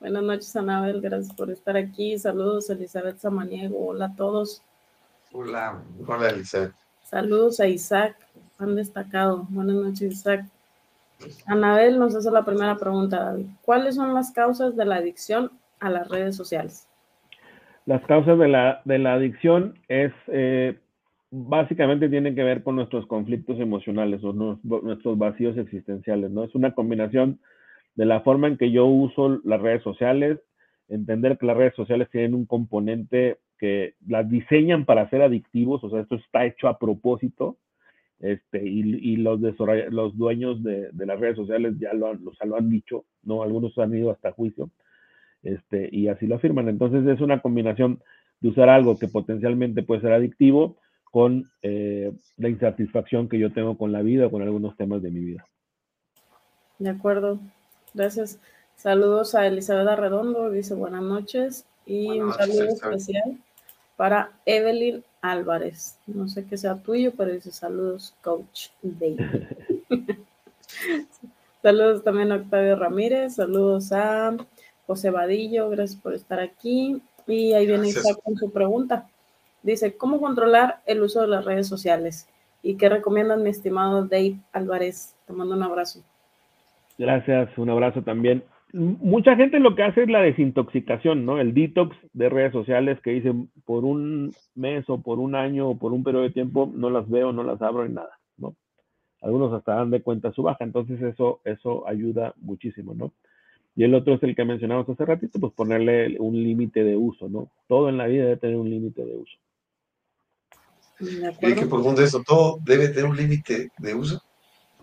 Buenas 0.00 0.22
noches, 0.22 0.56
Anabel, 0.56 1.00
gracias 1.00 1.34
por 1.34 1.50
estar 1.50 1.76
aquí. 1.76 2.18
Saludos, 2.18 2.70
Elizabeth 2.70 3.18
Samaniego, 3.18 3.86
hola 3.88 4.06
a 4.06 4.16
todos. 4.16 4.62
Hola, 5.32 5.82
hola, 6.06 6.30
Elizabeth. 6.30 6.74
Saludos 7.04 7.60
a 7.60 7.66
Isaac, 7.66 8.16
han 8.58 8.74
destacado. 8.76 9.46
Buenas 9.50 9.76
noches, 9.76 10.12
Isaac. 10.12 10.46
Anabel 11.46 11.98
nos 11.98 12.14
hace 12.14 12.30
la 12.30 12.44
primera 12.44 12.76
pregunta, 12.76 13.24
David. 13.24 13.46
¿Cuáles 13.62 13.94
son 13.94 14.14
las 14.14 14.32
causas 14.32 14.76
de 14.76 14.84
la 14.84 14.96
adicción 14.96 15.50
a 15.80 15.90
las 15.90 16.08
redes 16.08 16.36
sociales? 16.36 16.88
Las 17.86 18.04
causas 18.06 18.38
de 18.38 18.48
la, 18.48 18.80
de 18.84 18.98
la 18.98 19.14
adicción 19.14 19.74
es 19.88 20.12
eh, 20.28 20.78
básicamente 21.32 22.10
tienen 22.10 22.34
que 22.34 22.44
ver 22.44 22.62
con 22.62 22.76
nuestros 22.76 23.06
conflictos 23.06 23.58
emocionales 23.58 24.22
o 24.22 24.34
nuestros 24.34 25.16
vacíos 25.16 25.56
existenciales, 25.56 26.30
¿no? 26.30 26.44
Es 26.44 26.54
una 26.54 26.74
combinación 26.74 27.40
de 27.94 28.04
la 28.04 28.20
forma 28.20 28.48
en 28.48 28.58
que 28.58 28.70
yo 28.70 28.84
uso 28.84 29.40
las 29.42 29.60
redes 29.60 29.82
sociales, 29.82 30.38
entender 30.88 31.38
que 31.38 31.46
las 31.46 31.56
redes 31.56 31.74
sociales 31.74 32.08
tienen 32.10 32.34
un 32.34 32.44
componente 32.44 33.38
que 33.58 33.94
las 34.06 34.28
diseñan 34.28 34.84
para 34.84 35.08
ser 35.08 35.22
adictivos, 35.22 35.82
o 35.84 35.88
sea, 35.88 36.00
esto 36.00 36.16
está 36.16 36.44
hecho 36.44 36.68
a 36.68 36.78
propósito, 36.78 37.56
este, 38.22 38.64
y, 38.64 38.80
y 39.12 39.16
los, 39.16 39.40
los 39.90 40.16
dueños 40.16 40.62
de, 40.62 40.90
de 40.92 41.06
las 41.06 41.18
redes 41.18 41.36
sociales 41.36 41.74
ya 41.78 41.92
lo 41.92 42.08
han, 42.08 42.26
o 42.26 42.32
sea, 42.34 42.46
lo 42.46 42.56
han 42.56 42.70
dicho, 42.70 43.04
¿no? 43.24 43.42
Algunos 43.42 43.76
han 43.78 43.94
ido 43.94 44.12
hasta 44.12 44.30
juicio, 44.30 44.70
este, 45.42 45.88
y 45.92 46.06
así 46.06 46.28
lo 46.28 46.36
afirman. 46.36 46.68
Entonces 46.68 47.04
es 47.06 47.20
una 47.20 47.42
combinación 47.42 48.00
de 48.40 48.48
usar 48.48 48.68
algo 48.68 48.96
que 48.96 49.08
potencialmente 49.08 49.82
puede 49.82 50.02
ser 50.02 50.12
adictivo 50.12 50.76
con 51.10 51.50
eh, 51.62 52.12
la 52.36 52.48
insatisfacción 52.48 53.28
que 53.28 53.40
yo 53.40 53.52
tengo 53.52 53.76
con 53.76 53.90
la 53.90 54.02
vida 54.02 54.28
o 54.28 54.30
con 54.30 54.42
algunos 54.42 54.76
temas 54.76 55.02
de 55.02 55.10
mi 55.10 55.20
vida. 55.20 55.44
De 56.78 56.90
acuerdo, 56.90 57.40
gracias. 57.92 58.40
Saludos 58.76 59.34
a 59.34 59.46
Elizabeth 59.48 59.88
Arredondo, 59.88 60.48
dice 60.50 60.74
buenas 60.74 61.02
noches. 61.02 61.66
Y 61.86 62.06
Buenas 62.06 62.22
un 62.22 62.28
noches, 62.28 62.56
saludo 62.56 62.72
especial 62.72 63.38
para 63.96 64.32
Evelyn 64.46 65.04
Álvarez. 65.20 65.98
No 66.06 66.28
sé 66.28 66.44
qué 66.46 66.56
sea 66.56 66.76
tuyo, 66.76 67.12
pero 67.16 67.32
dice 67.32 67.50
saludos, 67.50 68.14
coach 68.22 68.68
David. 68.82 69.20
saludos 71.62 72.02
también 72.02 72.32
a 72.32 72.36
Octavio 72.36 72.76
Ramírez, 72.76 73.36
saludos 73.36 73.92
a 73.92 74.36
José 74.86 75.10
Vadillo, 75.10 75.70
gracias 75.70 76.00
por 76.00 76.14
estar 76.14 76.40
aquí. 76.40 77.00
Y 77.26 77.52
ahí 77.52 77.66
viene. 77.66 77.88
Isaac 77.88 78.18
con 78.22 78.36
su 78.36 78.50
pregunta. 78.50 79.08
Dice, 79.62 79.96
¿cómo 79.96 80.20
controlar 80.20 80.80
el 80.86 81.02
uso 81.02 81.20
de 81.20 81.28
las 81.28 81.44
redes 81.44 81.68
sociales? 81.68 82.26
¿Y 82.62 82.76
qué 82.76 82.88
recomiendan 82.88 83.42
mi 83.42 83.50
estimado 83.50 84.04
Dave 84.04 84.36
Álvarez? 84.52 85.14
Te 85.26 85.32
mando 85.32 85.54
un 85.54 85.62
abrazo. 85.62 86.02
Gracias, 86.98 87.56
un 87.56 87.70
abrazo 87.70 88.02
también. 88.02 88.42
Mucha 88.72 89.36
gente 89.36 89.60
lo 89.60 89.74
que 89.74 89.82
hace 89.82 90.04
es 90.04 90.10
la 90.10 90.22
desintoxicación, 90.22 91.26
¿no? 91.26 91.38
El 91.38 91.52
detox 91.52 91.94
de 92.14 92.30
redes 92.30 92.52
sociales 92.52 92.98
que 93.02 93.10
dicen 93.10 93.50
por 93.66 93.84
un 93.84 94.34
mes 94.54 94.88
o 94.88 95.02
por 95.02 95.18
un 95.18 95.34
año 95.34 95.68
o 95.68 95.78
por 95.78 95.92
un 95.92 96.02
periodo 96.02 96.22
de 96.22 96.30
tiempo 96.30 96.72
no 96.74 96.88
las 96.88 97.08
veo, 97.10 97.32
no 97.32 97.42
las 97.42 97.60
abro 97.60 97.84
y 97.84 97.90
nada, 97.90 98.18
¿no? 98.38 98.56
Algunos 99.20 99.52
hasta 99.52 99.74
dan 99.74 99.90
de 99.90 100.00
cuenta 100.00 100.32
su 100.32 100.42
baja, 100.42 100.64
entonces 100.64 101.02
eso, 101.02 101.40
eso 101.44 101.86
ayuda 101.86 102.34
muchísimo, 102.38 102.94
¿no? 102.94 103.12
Y 103.76 103.84
el 103.84 103.94
otro 103.94 104.14
es 104.14 104.22
el 104.22 104.34
que 104.34 104.44
mencionamos 104.44 104.88
hace 104.88 105.04
ratito, 105.04 105.38
pues 105.38 105.52
ponerle 105.52 106.16
un 106.18 106.34
límite 106.34 106.82
de 106.82 106.96
uso, 106.96 107.28
¿no? 107.28 107.50
Todo 107.68 107.88
en 107.90 107.98
la 107.98 108.06
vida 108.06 108.24
debe 108.24 108.36
tener 108.36 108.56
un 108.56 108.70
límite 108.70 109.04
de 109.04 109.16
uso. 109.16 109.36
De 110.98 111.28
Oye, 111.28 111.54
qué 111.54 111.66
profundo 111.66 112.02
eso. 112.02 112.22
Todo 112.26 112.58
debe 112.64 112.88
tener 112.88 113.06
un 113.06 113.16
límite 113.16 113.70
de 113.78 113.94
uso. 113.94 114.22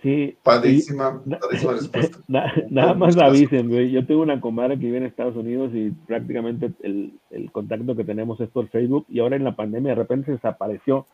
Sí, 0.02 0.38
Padrísima, 0.44 1.22
padrísima 1.42 1.74
respuesta. 1.74 2.20
na- 2.28 2.54
nada 2.70 2.94
más 2.94 3.18
avisen, 3.18 3.68
güey. 3.70 3.92
Yo 3.92 4.06
tengo 4.06 4.22
una 4.22 4.40
comadre 4.40 4.78
que 4.80 4.86
vive 4.86 4.98
en 4.98 5.06
Estados 5.06 5.36
Unidos 5.36 5.72
y 5.74 5.92
prácticamente 6.08 6.72
el, 6.82 7.14
el 7.32 7.52
contacto 7.52 7.96
que 7.96 8.04
tenemos 8.06 8.40
es 8.40 8.50
por 8.50 8.70
Facebook 8.70 9.06
y 9.10 9.20
ahora 9.20 9.36
en 9.36 9.44
la 9.44 9.56
pandemia 9.56 9.92
de 9.92 9.96
repente 10.02 10.28
se 10.28 10.32
desapareció. 10.34 11.06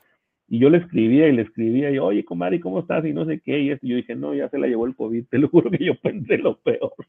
Y 0.48 0.60
yo 0.60 0.70
le 0.70 0.78
escribía 0.78 1.28
y 1.28 1.32
le 1.32 1.42
escribía 1.42 1.90
y, 1.90 1.98
oye, 1.98 2.24
comadre, 2.24 2.60
¿cómo 2.60 2.80
estás? 2.80 3.04
Y 3.06 3.14
no 3.14 3.26
sé 3.26 3.40
qué. 3.40 3.60
Y, 3.60 3.72
esto. 3.72 3.88
Yo 3.88 3.96
dije, 3.96 4.16
no, 4.16 4.36
ya 4.36 4.48
se 4.50 4.60
la 4.60 4.68
llevó 4.68 4.86
el 4.86 4.96
COVID. 4.96 5.26
Te 5.30 5.40
lo 5.40 5.50
juro 5.50 5.72
que 5.72 5.84
yo 5.84 5.96
pensé 6.00 6.38
lo 6.38 6.58
peor. 6.58 6.94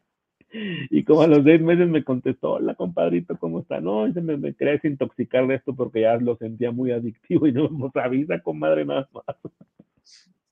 Y 0.91 1.05
como 1.05 1.22
a 1.22 1.27
los 1.27 1.45
seis 1.45 1.61
meses 1.61 1.89
me 1.89 2.05
contestó, 2.05 2.53
hola, 2.53 2.74
compadrito, 2.77 3.37
¿cómo 3.37 3.61
está? 3.61 3.81
No, 3.81 4.11
se 4.12 4.22
me, 4.22 4.37
me 4.39 4.55
quería 4.55 4.74
desintoxicar 4.74 5.47
de 5.47 5.57
esto 5.57 5.74
porque 5.74 6.03
ya 6.03 6.16
lo 6.16 6.37
sentía 6.37 6.70
muy 6.70 6.93
adictivo 6.93 7.47
y 7.47 7.53
no 7.53 7.68
nos 7.68 7.95
avisa, 7.97 8.41
comadre, 8.41 8.87
nada 8.87 9.07
más. 9.12 9.37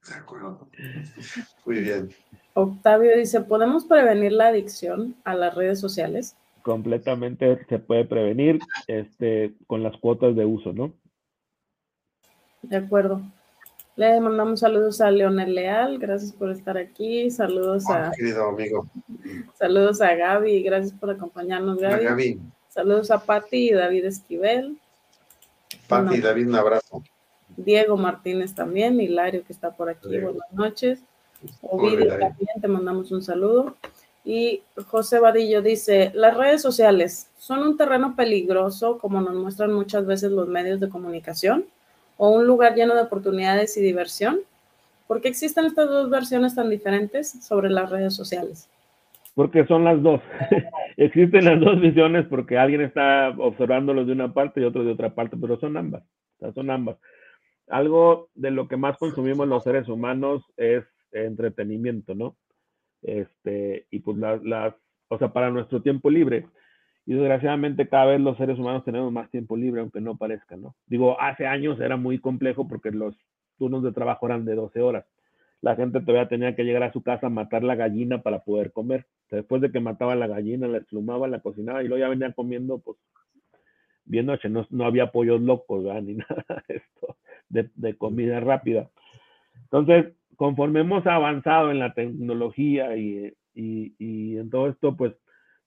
De 0.08 0.14
acuerdo. 0.14 0.68
Muy 1.64 1.80
bien. 1.80 2.10
Octavio 2.54 3.16
dice, 3.16 3.40
¿podemos 3.40 3.84
prevenir 3.84 4.32
la 4.32 4.48
adicción 4.48 5.16
a 5.24 5.34
las 5.34 5.54
redes 5.54 5.80
sociales? 5.80 6.36
completamente 6.64 7.64
se 7.68 7.78
puede 7.78 8.06
prevenir 8.06 8.58
este, 8.86 9.54
con 9.66 9.82
las 9.82 9.96
cuotas 9.98 10.34
de 10.34 10.46
uso, 10.46 10.72
¿no? 10.72 10.94
De 12.62 12.78
acuerdo. 12.78 13.20
Le 13.96 14.18
mandamos 14.18 14.60
saludos 14.60 15.00
a 15.02 15.10
Leonel 15.10 15.54
Leal, 15.54 15.98
gracias 15.98 16.32
por 16.32 16.50
estar 16.50 16.78
aquí. 16.78 17.30
Saludos 17.30 17.88
a, 17.88 18.10
querido 18.10 18.48
amigo. 18.48 18.88
saludos 19.56 20.00
a 20.00 20.14
Gaby, 20.14 20.62
gracias 20.62 20.98
por 20.98 21.10
acompañarnos, 21.10 21.78
Gaby. 21.78 22.04
Gaby. 22.04 22.40
Saludos 22.70 23.10
a 23.10 23.18
Patti 23.22 23.68
y 23.68 23.72
David 23.72 24.06
Esquivel. 24.06 24.78
Pati 25.86 26.06
y 26.06 26.08
Bueno. 26.08 26.26
David, 26.26 26.48
un 26.48 26.54
abrazo. 26.56 27.04
Diego 27.56 27.96
Martínez 27.96 28.54
también, 28.54 29.00
Hilario 29.00 29.44
que 29.44 29.52
está 29.52 29.70
por 29.70 29.88
aquí, 29.88 30.08
Diego. 30.08 30.32
buenas 30.32 30.52
noches. 30.52 31.02
Hola, 31.62 31.82
Ovidio 31.82 32.06
David. 32.06 32.20
también, 32.20 32.60
te 32.60 32.68
mandamos 32.68 33.12
un 33.12 33.22
saludo. 33.22 33.76
Y 34.24 34.62
José 34.86 35.20
Vadillo 35.20 35.60
dice, 35.60 36.10
las 36.14 36.36
redes 36.36 36.62
sociales 36.62 37.30
son 37.36 37.60
un 37.60 37.76
terreno 37.76 38.16
peligroso 38.16 38.98
como 38.98 39.20
nos 39.20 39.34
muestran 39.34 39.72
muchas 39.72 40.06
veces 40.06 40.32
los 40.32 40.48
medios 40.48 40.80
de 40.80 40.88
comunicación 40.88 41.66
o 42.16 42.30
un 42.30 42.46
lugar 42.46 42.74
lleno 42.74 42.94
de 42.94 43.02
oportunidades 43.02 43.76
y 43.76 43.82
diversión. 43.82 44.40
¿Por 45.06 45.20
qué 45.20 45.28
existen 45.28 45.66
estas 45.66 45.90
dos 45.90 46.08
versiones 46.08 46.54
tan 46.54 46.70
diferentes 46.70 47.44
sobre 47.44 47.68
las 47.68 47.90
redes 47.90 48.14
sociales? 48.14 48.70
Porque 49.34 49.66
son 49.66 49.84
las 49.84 50.02
dos. 50.02 50.22
existen 50.96 51.44
las 51.44 51.60
dos 51.60 51.80
visiones 51.80 52.24
porque 52.26 52.56
alguien 52.56 52.80
está 52.80 53.34
observándolo 53.36 54.04
de 54.04 54.12
una 54.12 54.32
parte 54.32 54.60
y 54.60 54.64
otro 54.64 54.84
de 54.84 54.92
otra 54.92 55.14
parte, 55.14 55.36
pero 55.38 55.58
son 55.58 55.76
ambas. 55.76 56.02
son 56.54 56.70
ambas. 56.70 56.96
Algo 57.68 58.28
de 58.34 58.50
lo 58.50 58.68
que 58.68 58.76
más 58.76 58.98
consumimos 58.98 59.48
los 59.48 59.64
seres 59.64 59.88
humanos 59.88 60.44
es 60.56 60.84
entretenimiento, 61.12 62.14
¿no? 62.14 62.36
Este, 63.02 63.86
y 63.90 64.00
pues 64.00 64.18
las, 64.18 64.42
las, 64.44 64.74
o 65.08 65.18
sea, 65.18 65.32
para 65.32 65.50
nuestro 65.50 65.82
tiempo 65.82 66.10
libre. 66.10 66.46
Y 67.06 67.14
desgraciadamente 67.14 67.88
cada 67.88 68.06
vez 68.06 68.20
los 68.20 68.36
seres 68.36 68.58
humanos 68.58 68.84
tenemos 68.84 69.12
más 69.12 69.30
tiempo 69.30 69.56
libre, 69.56 69.80
aunque 69.80 70.00
no 70.00 70.16
parezca, 70.16 70.56
¿no? 70.56 70.74
Digo, 70.86 71.20
hace 71.20 71.46
años 71.46 71.78
era 71.80 71.96
muy 71.96 72.18
complejo 72.18 72.66
porque 72.66 72.90
los 72.90 73.14
turnos 73.58 73.82
de 73.82 73.92
trabajo 73.92 74.26
eran 74.26 74.44
de 74.44 74.54
12 74.54 74.80
horas. 74.80 75.04
La 75.60 75.76
gente 75.76 76.00
todavía 76.00 76.28
tenía 76.28 76.54
que 76.54 76.64
llegar 76.64 76.82
a 76.82 76.92
su 76.92 77.02
casa 77.02 77.26
a 77.26 77.30
matar 77.30 77.62
la 77.62 77.74
gallina 77.74 78.22
para 78.22 78.40
poder 78.40 78.72
comer. 78.72 79.06
Después 79.30 79.62
de 79.62 79.72
que 79.72 79.80
mataba 79.80 80.14
la 80.14 80.26
gallina, 80.26 80.68
la 80.68 80.78
esplumaba, 80.78 81.28
la 81.28 81.40
cocinaba 81.40 81.82
y 81.82 81.88
luego 81.88 82.00
ya 82.00 82.08
venía 82.08 82.32
comiendo, 82.32 82.78
pues, 82.78 82.98
bien 84.04 84.26
noche. 84.26 84.48
No, 84.48 84.66
no 84.70 84.84
había 84.84 85.12
pollos 85.12 85.40
locos, 85.40 85.84
¿verdad? 85.84 86.02
Ni 86.02 86.14
nada 86.14 86.64
de 86.68 86.76
esto, 86.76 87.16
de, 87.48 87.96
comida 87.96 88.40
rápida. 88.40 88.90
Entonces, 89.64 90.14
conforme 90.36 90.80
hemos 90.80 91.06
avanzado 91.06 91.70
en 91.70 91.78
la 91.78 91.94
tecnología 91.94 92.96
y, 92.96 93.32
y, 93.54 94.36
en 94.36 94.50
todo 94.50 94.68
esto, 94.68 94.96
pues 94.96 95.14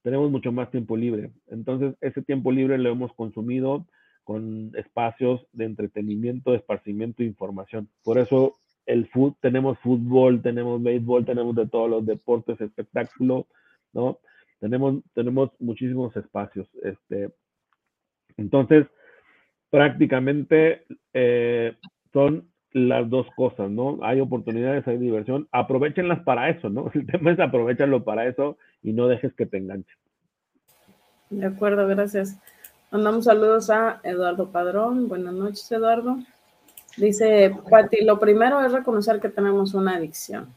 tenemos 0.01 0.31
mucho 0.31 0.51
más 0.51 0.69
tiempo 0.71 0.95
libre. 0.95 1.31
Entonces, 1.47 1.95
ese 2.01 2.21
tiempo 2.21 2.51
libre 2.51 2.77
lo 2.77 2.89
hemos 2.89 3.13
consumido 3.13 3.87
con 4.23 4.71
espacios 4.75 5.45
de 5.53 5.65
entretenimiento, 5.65 6.53
esparcimiento 6.53 7.23
e 7.23 7.27
información. 7.27 7.89
Por 8.03 8.17
eso 8.17 8.57
el 8.85 9.07
fútbol, 9.07 9.35
tenemos 9.41 9.79
fútbol, 9.79 10.41
tenemos 10.41 10.81
béisbol, 10.81 11.25
tenemos 11.25 11.55
de 11.55 11.67
todos 11.67 11.89
los 11.89 12.05
deportes, 12.05 12.59
espectáculo, 12.59 13.47
¿no? 13.93 14.19
Tenemos, 14.59 15.03
tenemos 15.13 15.51
muchísimos 15.59 16.15
espacios. 16.15 16.67
Este, 16.83 17.29
entonces, 18.37 18.87
prácticamente 19.69 20.85
eh, 21.13 21.75
son 22.13 22.47
las 22.71 23.09
dos 23.09 23.27
cosas, 23.35 23.69
¿no? 23.69 23.99
Hay 24.03 24.19
oportunidades, 24.21 24.87
hay 24.87 24.97
diversión, 24.97 25.47
aprovechenlas 25.51 26.19
para 26.23 26.49
eso, 26.49 26.69
¿no? 26.69 26.89
El 26.93 27.05
tema 27.05 27.31
es 27.31 27.39
aprovecharlo 27.39 28.03
para 28.03 28.27
eso 28.27 28.57
y 28.83 28.93
no 28.93 29.07
dejes 29.07 29.33
que 29.33 29.45
te 29.45 29.57
enganche. 29.57 29.91
De 31.29 31.45
acuerdo, 31.45 31.87
gracias. 31.87 32.39
Mandamos 32.91 33.25
saludos 33.25 33.69
a 33.69 33.99
Eduardo 34.03 34.51
Padrón. 34.51 35.09
Buenas 35.09 35.33
noches, 35.33 35.69
Eduardo. 35.71 36.19
Dice 36.95 37.53
Pati, 37.69 38.05
lo 38.05 38.19
primero 38.19 38.61
es 38.61 38.71
reconocer 38.71 39.19
que 39.19 39.29
tenemos 39.29 39.73
una 39.73 39.95
adicción. 39.95 40.47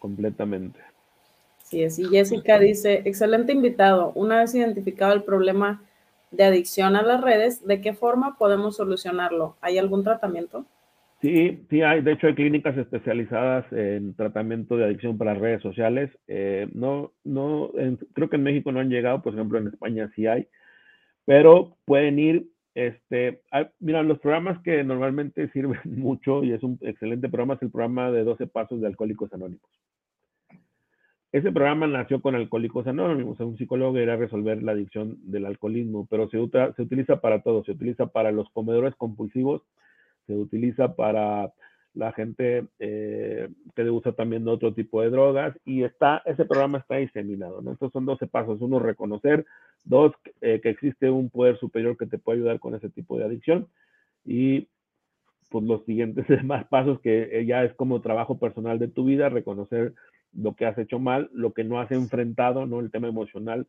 Completamente. 0.00 0.80
Sí, 1.62 1.82
es. 1.82 1.98
Y 1.98 2.06
Jessica 2.06 2.58
dice, 2.58 3.02
excelente 3.04 3.52
invitado. 3.52 4.12
Una 4.14 4.38
vez 4.38 4.54
identificado 4.54 5.12
el 5.12 5.22
problema 5.22 5.82
de 6.30 6.44
adicción 6.44 6.96
a 6.96 7.02
las 7.02 7.20
redes, 7.20 7.66
¿de 7.66 7.80
qué 7.80 7.92
forma 7.92 8.36
podemos 8.36 8.76
solucionarlo? 8.76 9.56
¿Hay 9.60 9.78
algún 9.78 10.04
tratamiento? 10.04 10.66
Sí, 11.20 11.66
sí 11.68 11.82
hay. 11.82 12.00
De 12.02 12.12
hecho, 12.12 12.28
hay 12.28 12.34
clínicas 12.34 12.76
especializadas 12.76 13.66
en 13.72 14.14
tratamiento 14.14 14.76
de 14.76 14.84
adicción 14.84 15.18
para 15.18 15.34
redes 15.34 15.62
sociales. 15.62 16.10
Eh, 16.28 16.68
no, 16.72 17.12
no, 17.24 17.72
creo 18.12 18.30
que 18.30 18.36
en 18.36 18.44
México 18.44 18.70
no 18.70 18.78
han 18.78 18.90
llegado, 18.90 19.20
por 19.22 19.34
ejemplo, 19.34 19.58
en 19.58 19.68
España 19.68 20.10
sí 20.14 20.26
hay, 20.26 20.46
pero 21.24 21.76
pueden 21.84 22.18
ir. 22.18 22.46
Este, 22.74 23.40
mira, 23.80 24.04
los 24.04 24.20
programas 24.20 24.62
que 24.62 24.84
normalmente 24.84 25.48
sirven 25.52 25.80
mucho 25.84 26.44
y 26.44 26.52
es 26.52 26.62
un 26.62 26.78
excelente 26.82 27.28
programa 27.28 27.54
es 27.54 27.62
el 27.62 27.70
programa 27.72 28.12
de 28.12 28.22
12 28.22 28.46
pasos 28.46 28.80
de 28.80 28.86
Alcohólicos 28.86 29.32
Anónimos. 29.32 29.68
Ese 31.30 31.52
programa 31.52 31.86
nació 31.86 32.22
con 32.22 32.34
Alcohólicos 32.34 32.86
Anónimos, 32.86 33.38
un 33.40 33.58
psicólogo 33.58 33.98
era 33.98 34.16
resolver 34.16 34.62
la 34.62 34.72
adicción 34.72 35.18
del 35.30 35.44
alcoholismo, 35.44 36.06
pero 36.08 36.28
se, 36.30 36.38
se 36.74 36.82
utiliza 36.82 37.20
para 37.20 37.42
todo, 37.42 37.62
se 37.64 37.72
utiliza 37.72 38.06
para 38.06 38.32
los 38.32 38.48
comedores 38.50 38.94
compulsivos, 38.96 39.62
se 40.26 40.34
utiliza 40.34 40.96
para 40.96 41.52
la 41.94 42.12
gente 42.12 42.66
eh, 42.78 43.48
que 43.74 43.90
usa 43.90 44.12
también 44.12 44.46
otro 44.46 44.72
tipo 44.72 45.02
de 45.02 45.10
drogas 45.10 45.58
y 45.64 45.82
está, 45.82 46.22
ese 46.24 46.44
programa 46.44 46.78
está 46.78 46.96
diseminado, 46.96 47.60
¿no? 47.60 47.72
Estos 47.72 47.92
son 47.92 48.06
12 48.06 48.26
pasos. 48.28 48.60
Uno, 48.60 48.78
reconocer. 48.78 49.44
Dos, 49.84 50.12
eh, 50.40 50.60
que 50.62 50.70
existe 50.70 51.10
un 51.10 51.28
poder 51.28 51.58
superior 51.58 51.96
que 51.96 52.06
te 52.06 52.18
puede 52.18 52.38
ayudar 52.38 52.60
con 52.60 52.74
ese 52.74 52.88
tipo 52.88 53.18
de 53.18 53.24
adicción. 53.24 53.68
Y 54.24 54.68
pues 55.50 55.64
los 55.64 55.84
siguientes 55.86 56.26
demás 56.28 56.66
pasos 56.68 57.00
que 57.00 57.40
eh, 57.40 57.46
ya 57.46 57.64
es 57.64 57.74
como 57.74 58.00
trabajo 58.00 58.38
personal 58.38 58.78
de 58.78 58.88
tu 58.88 59.04
vida, 59.04 59.28
reconocer 59.28 59.94
lo 60.32 60.54
que 60.54 60.66
has 60.66 60.78
hecho 60.78 60.98
mal, 60.98 61.30
lo 61.32 61.52
que 61.52 61.64
no 61.64 61.80
has 61.80 61.90
enfrentado, 61.90 62.66
¿no? 62.66 62.80
El 62.80 62.90
tema 62.90 63.08
emocional 63.08 63.66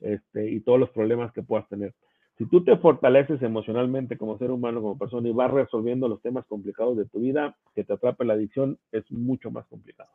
este, 0.00 0.50
y 0.50 0.60
todos 0.60 0.78
los 0.78 0.90
problemas 0.90 1.32
que 1.32 1.42
puedas 1.42 1.68
tener. 1.68 1.94
Si 2.38 2.46
tú 2.46 2.62
te 2.62 2.76
fortaleces 2.76 3.42
emocionalmente 3.42 4.16
como 4.16 4.38
ser 4.38 4.52
humano, 4.52 4.80
como 4.80 4.96
persona 4.96 5.28
y 5.28 5.32
vas 5.32 5.50
resolviendo 5.50 6.06
los 6.06 6.22
temas 6.22 6.46
complicados 6.46 6.96
de 6.96 7.04
tu 7.06 7.18
vida, 7.18 7.56
que 7.74 7.82
te 7.82 7.92
atrape 7.92 8.24
la 8.24 8.34
adicción 8.34 8.78
es 8.92 9.10
mucho 9.10 9.50
más 9.50 9.66
complicado. 9.66 10.10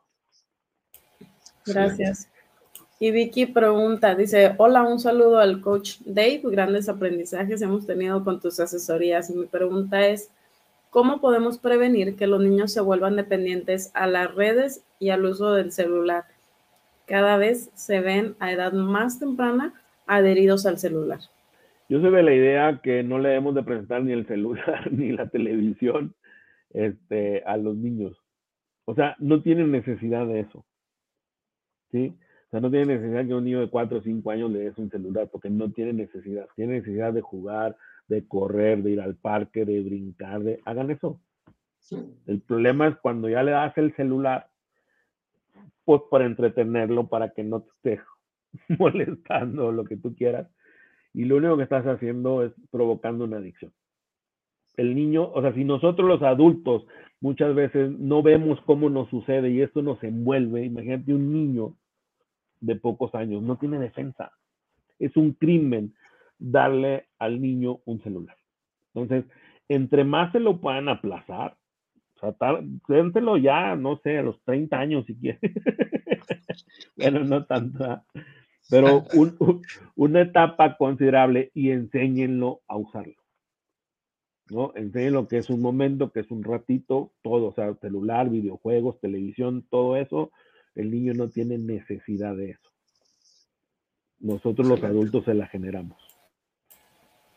Gracias. 1.66 2.30
Y 2.98 3.10
Vicky 3.10 3.46
pregunta, 3.46 4.14
dice, 4.14 4.54
hola, 4.56 4.82
un 4.84 4.98
saludo 5.00 5.38
al 5.38 5.60
coach 5.60 5.98
Dave, 6.06 6.40
grandes 6.44 6.88
aprendizajes 6.88 7.60
hemos 7.60 7.86
tenido 7.86 8.24
con 8.24 8.40
tus 8.40 8.58
asesorías. 8.60 9.28
Y 9.28 9.34
mi 9.34 9.46
pregunta 9.46 10.06
es, 10.06 10.30
¿cómo 10.94 11.20
podemos 11.20 11.58
prevenir 11.58 12.14
que 12.14 12.28
los 12.28 12.40
niños 12.40 12.72
se 12.72 12.80
vuelvan 12.80 13.16
dependientes 13.16 13.90
a 13.94 14.06
las 14.06 14.32
redes 14.32 14.86
y 15.00 15.10
al 15.10 15.24
uso 15.24 15.52
del 15.52 15.72
celular? 15.72 16.22
Cada 17.04 17.36
vez 17.36 17.72
se 17.74 18.00
ven 18.00 18.36
a 18.38 18.52
edad 18.52 18.72
más 18.72 19.18
temprana 19.18 19.74
adheridos 20.06 20.66
al 20.66 20.78
celular. 20.78 21.18
Yo 21.88 22.00
soy 22.00 22.12
de 22.12 22.22
la 22.22 22.32
idea 22.32 22.80
que 22.80 23.02
no 23.02 23.18
le 23.18 23.30
debemos 23.30 23.56
de 23.56 23.64
presentar 23.64 24.04
ni 24.04 24.12
el 24.12 24.24
celular 24.28 24.88
ni 24.92 25.10
la 25.10 25.28
televisión 25.28 26.14
este, 26.70 27.42
a 27.44 27.56
los 27.56 27.74
niños. 27.74 28.16
O 28.84 28.94
sea, 28.94 29.16
no 29.18 29.42
tienen 29.42 29.72
necesidad 29.72 30.28
de 30.28 30.40
eso. 30.40 30.64
¿Sí? 31.90 32.14
O 32.46 32.50
sea, 32.52 32.60
no 32.60 32.70
tienen 32.70 32.86
necesidad 32.86 33.26
que 33.26 33.34
un 33.34 33.44
niño 33.44 33.58
de 33.58 33.68
4 33.68 33.98
o 33.98 34.00
5 34.00 34.30
años 34.30 34.48
le 34.52 34.60
des 34.60 34.78
un 34.78 34.90
celular, 34.90 35.28
porque 35.32 35.50
no 35.50 35.72
tiene 35.72 35.92
necesidad. 35.92 36.46
Tiene 36.54 36.74
necesidad 36.74 37.12
de 37.12 37.20
jugar, 37.20 37.76
de 38.08 38.26
correr, 38.26 38.82
de 38.82 38.92
ir 38.92 39.00
al 39.00 39.16
parque, 39.16 39.64
de 39.64 39.80
brincar, 39.80 40.42
de... 40.42 40.60
Hagan 40.64 40.90
eso. 40.90 41.20
El 42.26 42.40
problema 42.40 42.88
es 42.88 42.96
cuando 42.96 43.28
ya 43.28 43.42
le 43.42 43.52
das 43.52 43.76
el 43.76 43.94
celular, 43.94 44.48
pues 45.84 46.02
para 46.10 46.24
entretenerlo, 46.24 47.08
para 47.08 47.30
que 47.30 47.44
no 47.44 47.62
te 47.62 47.70
esté 47.70 48.04
molestando 48.78 49.70
lo 49.70 49.84
que 49.84 49.96
tú 49.96 50.14
quieras, 50.14 50.48
y 51.12 51.24
lo 51.24 51.36
único 51.36 51.56
que 51.56 51.64
estás 51.64 51.86
haciendo 51.86 52.42
es 52.42 52.52
provocando 52.70 53.24
una 53.24 53.36
adicción. 53.36 53.72
El 54.76 54.94
niño, 54.94 55.30
o 55.32 55.40
sea, 55.40 55.52
si 55.54 55.62
nosotros 55.64 56.08
los 56.08 56.22
adultos 56.22 56.86
muchas 57.20 57.54
veces 57.54 57.90
no 57.92 58.22
vemos 58.22 58.60
cómo 58.62 58.90
nos 58.90 59.08
sucede 59.10 59.50
y 59.50 59.60
esto 59.60 59.82
nos 59.82 60.02
envuelve, 60.02 60.64
imagínate 60.64 61.14
un 61.14 61.32
niño 61.32 61.76
de 62.60 62.74
pocos 62.76 63.14
años, 63.14 63.42
no 63.42 63.56
tiene 63.56 63.78
defensa. 63.78 64.32
Es 64.98 65.16
un 65.16 65.32
crimen 65.32 65.94
darle 66.38 67.08
al 67.18 67.40
niño 67.40 67.80
un 67.84 68.02
celular. 68.02 68.36
Entonces, 68.94 69.30
entre 69.68 70.04
más 70.04 70.32
se 70.32 70.40
lo 70.40 70.60
puedan 70.60 70.88
aplazar, 70.88 71.56
o 72.22 72.32
sea, 72.32 72.60
ya, 73.42 73.76
no 73.76 73.98
sé, 73.98 74.18
a 74.18 74.22
los 74.22 74.42
30 74.44 74.78
años 74.78 75.04
si 75.06 75.16
quiere. 75.16 75.38
bueno, 76.96 77.24
no 77.24 77.44
tanto 77.44 78.02
pero 78.70 79.04
una 79.94 80.22
etapa 80.22 80.76
considerable 80.76 81.50
y 81.54 81.70
enséñenlo 81.70 82.62
a 82.66 82.76
usarlo. 82.76 83.14
¿no? 84.50 84.72
Enséñenlo 84.74 85.28
que 85.28 85.38
es 85.38 85.50
un 85.50 85.60
momento, 85.60 86.12
que 86.12 86.20
es 86.20 86.30
un 86.30 86.42
ratito, 86.42 87.12
todo, 87.22 87.48
o 87.48 87.54
sea, 87.54 87.74
celular, 87.76 88.30
videojuegos, 88.30 89.00
televisión, 89.00 89.66
todo 89.70 89.96
eso, 89.96 90.32
el 90.74 90.90
niño 90.90 91.14
no 91.14 91.28
tiene 91.28 91.58
necesidad 91.58 92.36
de 92.36 92.50
eso. 92.50 92.70
Nosotros 94.18 94.66
los 94.66 94.82
adultos 94.82 95.24
se 95.24 95.34
la 95.34 95.46
generamos. 95.46 96.13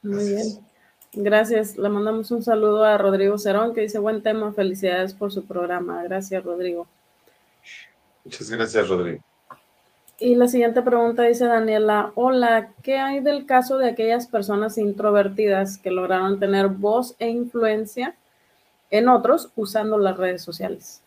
Muy 0.01 0.29
bien. 0.29 0.45
Gracias. 1.13 1.77
Le 1.77 1.89
mandamos 1.89 2.29
un 2.31 2.43
saludo 2.43 2.83
a 2.83 2.97
Rodrigo 2.97 3.37
Cerón 3.37 3.73
que 3.73 3.81
dice 3.81 3.99
buen 3.99 4.21
tema. 4.21 4.53
Felicidades 4.53 5.13
por 5.13 5.31
su 5.31 5.45
programa. 5.45 6.03
Gracias, 6.03 6.43
Rodrigo. 6.43 6.87
Muchas 8.23 8.49
gracias, 8.49 8.87
Rodrigo. 8.87 9.23
Y 10.19 10.35
la 10.35 10.47
siguiente 10.47 10.81
pregunta 10.81 11.23
dice 11.23 11.45
Daniela, 11.45 12.11
hola, 12.15 12.73
¿qué 12.81 12.97
hay 12.97 13.19
del 13.19 13.45
caso 13.45 13.77
de 13.77 13.87
aquellas 13.87 14.25
personas 14.25 14.79
introvertidas 14.79 15.77
que 15.77 15.91
lograron 15.91 16.39
tener 16.39 16.69
voz 16.69 17.15
e 17.19 17.29
influencia 17.29 18.15
en 18.89 19.09
otros 19.09 19.51
usando 19.55 19.99
las 19.99 20.17
redes 20.17 20.41
sociales? 20.41 21.03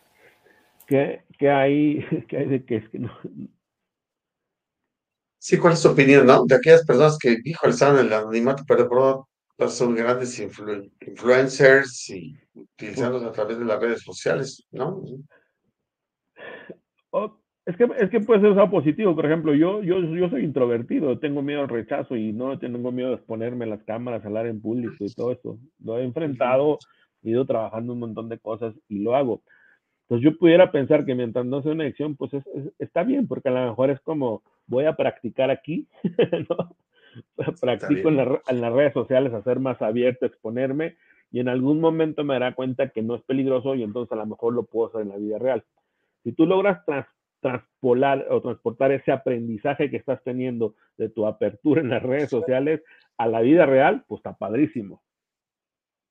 ¿Qué, 0.87 1.23
qué 1.37 1.49
hay, 1.49 2.05
qué 2.29 2.37
hay 2.37 2.45
de 2.47 2.63
qué 2.63 2.77
es 2.77 2.89
que 2.89 2.99
no? 2.99 3.11
Sí, 5.43 5.57
¿cuál 5.57 5.73
es 5.73 5.81
tu 5.81 5.89
opinión, 5.89 6.27
no? 6.27 6.45
De 6.45 6.53
aquellas 6.53 6.85
personas 6.85 7.17
que, 7.17 7.35
híjole, 7.43 7.73
están 7.73 7.97
en 7.97 8.05
el 8.05 8.13
anonimato, 8.13 8.63
pero 8.67 8.87
pronto 8.87 9.27
pues, 9.57 9.73
son 9.73 9.95
grandes 9.95 10.39
influencers 10.39 12.11
y 12.11 12.37
utilizándolos 12.53 13.27
a 13.27 13.31
través 13.31 13.57
de 13.57 13.65
las 13.65 13.81
redes 13.81 14.03
sociales, 14.03 14.67
¿no? 14.71 15.01
es 17.65 17.75
que, 17.75 17.87
es 17.99 18.09
que 18.11 18.19
puede 18.19 18.41
ser 18.41 18.51
usado 18.51 18.69
positivo. 18.69 19.15
Por 19.15 19.25
ejemplo, 19.25 19.55
yo, 19.55 19.81
yo, 19.81 19.99
yo 20.01 20.29
soy 20.29 20.43
introvertido, 20.43 21.17
tengo 21.17 21.41
miedo 21.41 21.61
al 21.61 21.69
rechazo 21.69 22.15
y 22.15 22.31
no 22.33 22.59
tengo 22.59 22.91
miedo 22.91 23.09
de 23.09 23.15
exponerme 23.15 23.65
en 23.65 23.71
las 23.71 23.83
cámaras, 23.83 24.23
hablar 24.23 24.45
en 24.45 24.61
público 24.61 24.93
y 24.99 25.11
todo 25.11 25.31
eso. 25.31 25.57
Lo 25.83 25.97
he 25.97 26.03
enfrentado, 26.03 26.77
he 27.23 27.31
ido 27.31 27.47
trabajando 27.47 27.93
un 27.93 27.99
montón 27.99 28.29
de 28.29 28.37
cosas 28.37 28.75
y 28.87 28.99
lo 28.99 29.15
hago. 29.15 29.41
Entonces 30.03 30.23
yo 30.23 30.37
pudiera 30.37 30.71
pensar 30.71 31.03
que 31.03 31.15
mientras 31.15 31.47
no 31.47 31.63
sea 31.63 31.71
una 31.71 31.85
adicción, 31.85 32.15
pues 32.15 32.31
está 32.77 33.01
bien, 33.01 33.27
porque 33.27 33.49
a 33.49 33.53
lo 33.53 33.69
mejor 33.69 33.89
es 33.89 33.99
como 34.01 34.43
voy 34.67 34.85
a 34.85 34.95
practicar 34.95 35.51
aquí, 35.51 35.87
¿no? 36.49 36.75
Practico 37.59 38.09
en, 38.09 38.19
en, 38.47 38.61
las 38.61 38.73
redes 38.73 38.93
sociales 38.93 39.33
a 39.33 39.43
ser 39.43 39.59
más 39.59 39.81
abierto, 39.81 40.25
exponerme 40.25 40.95
y 41.31 41.39
en 41.39 41.49
algún 41.49 41.79
momento 41.79 42.23
me 42.23 42.35
dará 42.35 42.53
cuenta 42.53 42.89
que 42.89 43.01
no 43.01 43.15
es 43.15 43.21
peligroso 43.23 43.75
y 43.75 43.83
entonces 43.83 44.11
a 44.13 44.17
lo 44.17 44.25
mejor 44.25 44.53
lo 44.53 44.63
puedo 44.63 44.89
hacer 44.89 45.01
en 45.01 45.09
la 45.09 45.17
vida 45.17 45.39
real. 45.39 45.63
Si 46.23 46.31
tú 46.33 46.45
logras 46.45 46.85
trans 46.85 47.07
transpolar 47.41 48.27
o 48.29 48.41
transportar 48.41 48.91
ese 48.91 49.11
aprendizaje 49.11 49.89
que 49.89 49.97
estás 49.97 50.23
teniendo 50.23 50.75
de 50.97 51.09
tu 51.09 51.25
apertura 51.25 51.81
en 51.81 51.89
las 51.89 52.03
redes 52.03 52.29
sociales 52.29 52.83
a 53.17 53.27
la 53.27 53.41
vida 53.41 53.65
real, 53.65 54.05
pues 54.07 54.19
está 54.19 54.33
padrísimo. 54.33 55.01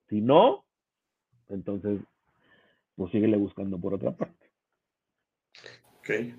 Si 0.08 0.20
no, 0.20 0.64
entonces, 1.48 2.00
pues 2.96 3.12
síguele 3.12 3.36
buscando 3.36 3.78
por 3.78 3.94
otra 3.94 4.10
parte. 4.10 4.50
Ok. 6.00 6.34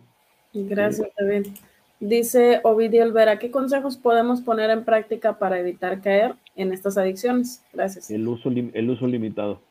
Gracias, 0.53 1.09
David. 1.17 1.47
Dice 2.01 2.59
Ovidio 2.63 3.03
Olvera, 3.03 3.39
¿qué 3.39 3.49
consejos 3.49 3.95
podemos 3.95 4.41
poner 4.41 4.69
en 4.69 4.83
práctica 4.83 5.39
para 5.39 5.57
evitar 5.57 6.01
caer 6.01 6.33
en 6.57 6.73
estas 6.73 6.97
adicciones? 6.97 7.63
Gracias. 7.71 8.11
El 8.11 8.27
uso, 8.27 8.49
el 8.49 8.89
uso 8.89 9.07
limitado. 9.07 9.61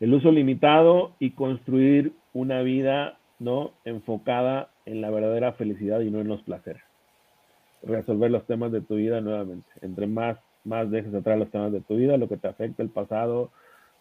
El 0.00 0.14
uso 0.14 0.32
limitado 0.32 1.12
y 1.18 1.32
construir 1.32 2.14
una 2.32 2.62
vida 2.62 3.18
¿no? 3.38 3.72
Enfocada 3.84 4.70
en 4.84 5.00
la 5.00 5.10
verdadera 5.10 5.52
felicidad 5.52 6.00
y 6.00 6.10
no 6.10 6.20
en 6.20 6.28
los 6.28 6.42
placeres. 6.42 6.82
Resolver 7.82 8.30
los 8.30 8.46
temas 8.46 8.72
de 8.72 8.80
tu 8.80 8.96
vida 8.96 9.20
nuevamente. 9.20 9.68
Entre 9.80 10.06
más, 10.06 10.38
más 10.64 10.90
dejes 10.90 11.14
atrás 11.14 11.38
los 11.38 11.50
temas 11.50 11.72
de 11.72 11.80
tu 11.80 11.96
vida, 11.96 12.16
lo 12.16 12.28
que 12.28 12.36
te 12.36 12.48
afecta 12.48 12.82
el 12.82 12.90
pasado, 12.90 13.50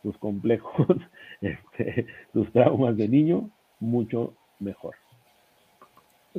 tus 0.02 0.18
complejos, 0.18 0.88
este, 1.42 2.08
tus 2.34 2.52
traumas 2.52 2.98
de 2.98 3.08
niño, 3.08 3.50
mucho 3.80 4.34
mejor. 4.60 4.96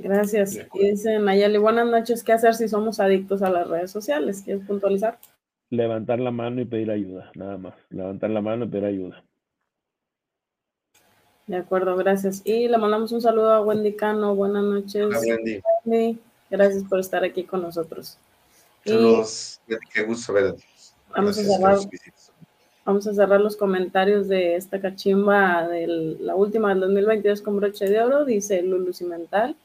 Gracias. 0.03 0.59
Y 0.75 0.91
dice 0.91 1.19
Nayeli, 1.19 1.59
buenas 1.59 1.87
noches. 1.87 2.23
¿Qué 2.23 2.33
hacer 2.33 2.55
si 2.55 2.69
somos 2.69 3.01
adictos 3.01 3.43
a 3.43 3.51
las 3.51 3.69
redes 3.69 3.91
sociales? 3.91 4.43
¿Quieres 4.45 4.65
puntualizar? 4.67 5.19
Levantar 5.71 6.19
la 6.21 6.31
mano 6.31 6.61
y 6.61 6.65
pedir 6.65 6.91
ayuda, 6.91 7.31
nada 7.35 7.59
más. 7.59 7.75
Levantar 7.91 8.31
la 8.31 8.41
mano 8.41 8.65
y 8.65 8.69
pedir 8.69 8.85
ayuda. 8.87 9.23
De 11.47 11.57
acuerdo, 11.57 11.97
gracias. 11.97 12.43
Y 12.45 12.69
le 12.69 12.79
mandamos 12.79 13.13
un 13.13 13.21
saludo 13.21 13.51
a 13.53 13.63
Wendy 13.63 13.95
Cano. 13.95 14.35
Buenas 14.35 14.65
noches. 14.65 15.09
Wendy. 15.85 16.19
Gracias 16.51 16.85
por 16.85 17.01
estar 17.01 17.25
aquí 17.25 17.45
con 17.45 17.63
nosotros. 17.63 18.19
Saludos, 18.85 19.61
qué 19.93 20.03
gusto 20.05 20.33
verte. 20.33 20.65
Vamos 21.15 21.39
a, 21.39 21.43
cerrar, 21.43 21.79
vamos 22.85 23.07
a 23.07 23.15
cerrar 23.15 23.41
los 23.41 23.57
comentarios 23.57 24.29
de 24.29 24.57
esta 24.57 24.81
cachimba 24.81 25.67
de 25.69 25.87
la 26.21 26.35
última 26.35 26.71
del 26.71 26.81
2022 26.81 27.43
con 27.43 27.57
broche 27.57 27.87
de 27.87 28.01
oro. 28.01 28.25
Dice 28.25 28.63
Lulu 28.63 28.93
Cimental. 28.93 29.57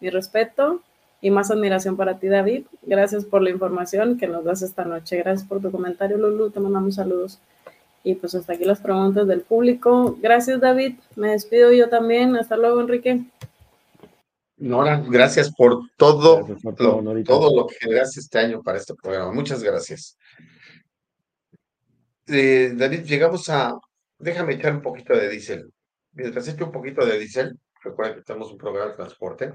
Mi 0.00 0.10
respeto 0.10 0.82
y 1.20 1.30
más 1.30 1.50
admiración 1.50 1.96
para 1.96 2.18
ti, 2.18 2.28
David. 2.28 2.66
Gracias 2.82 3.24
por 3.24 3.42
la 3.42 3.50
información 3.50 4.18
que 4.18 4.26
nos 4.26 4.44
das 4.44 4.62
esta 4.62 4.84
noche. 4.84 5.16
Gracias 5.18 5.48
por 5.48 5.60
tu 5.60 5.70
comentario, 5.70 6.18
Lulu. 6.18 6.50
Te 6.50 6.60
mandamos 6.60 6.96
saludos. 6.96 7.38
Y 8.04 8.14
pues 8.14 8.34
hasta 8.34 8.52
aquí 8.52 8.64
las 8.64 8.80
preguntas 8.80 9.26
del 9.26 9.40
público. 9.40 10.16
Gracias, 10.20 10.60
David. 10.60 10.96
Me 11.16 11.30
despido 11.30 11.72
yo 11.72 11.88
también. 11.88 12.36
Hasta 12.36 12.56
luego, 12.56 12.80
Enrique. 12.80 13.24
Nora, 14.58 15.02
gracias 15.06 15.52
por 15.52 15.80
todo, 15.96 16.46
lo, 16.62 17.24
todo 17.24 17.54
lo 17.54 17.66
que 17.66 17.74
generaste 17.74 18.20
este 18.20 18.38
año 18.38 18.62
para 18.62 18.78
este 18.78 18.94
programa. 18.94 19.32
Muchas 19.32 19.62
gracias. 19.62 20.16
Eh, 22.26 22.72
David, 22.74 23.00
llegamos 23.04 23.48
a. 23.48 23.78
Déjame 24.18 24.54
echar 24.54 24.74
un 24.74 24.82
poquito 24.82 25.14
de 25.14 25.28
diésel. 25.28 25.70
Mientras 26.12 26.48
echo 26.48 26.64
un 26.66 26.72
poquito 26.72 27.04
de 27.04 27.18
diésel, 27.18 27.58
recuerden 27.86 28.16
que 28.16 28.22
tenemos 28.22 28.50
un 28.52 28.58
programa 28.58 28.90
de 28.90 28.96
transporte. 28.96 29.52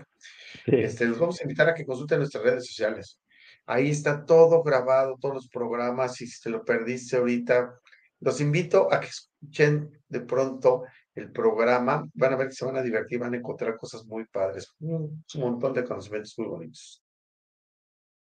Este, 0.66 1.06
los 1.06 1.20
vamos 1.20 1.40
a 1.40 1.44
invitar 1.44 1.70
a 1.70 1.74
que 1.74 1.86
consulten 1.86 2.20
nuestras 2.20 2.44
redes 2.44 2.66
sociales. 2.66 3.20
Ahí 3.66 3.90
está 3.90 4.26
todo 4.26 4.64
grabado, 4.64 5.18
todos 5.20 5.36
los 5.36 5.50
programas. 5.50 6.16
Si 6.16 6.28
te 6.42 6.50
lo 6.50 6.64
perdiste 6.64 7.18
ahorita, 7.18 7.80
los 8.20 8.42
invito 8.42 8.92
a 8.92 9.00
que 9.00 9.08
escuchen 9.08 10.02
de 10.08 10.22
pronto 10.22 10.84
el 11.16 11.32
programa. 11.32 12.08
Van 12.14 12.34
a 12.34 12.36
ver 12.38 12.48
que 12.48 12.56
se 12.56 12.66
van 12.66 12.78
a 12.78 12.82
divertir, 12.82 13.20
van 13.20 13.34
a 13.34 13.38
encontrar 13.38 13.78
cosas 13.78 14.06
muy 14.06 14.26
padres, 14.26 14.74
un, 14.80 15.24
montón 15.36 15.74
de 15.74 15.84
conocimientos 15.84 16.34
muy 16.38 16.48
bonitos. 16.48 17.04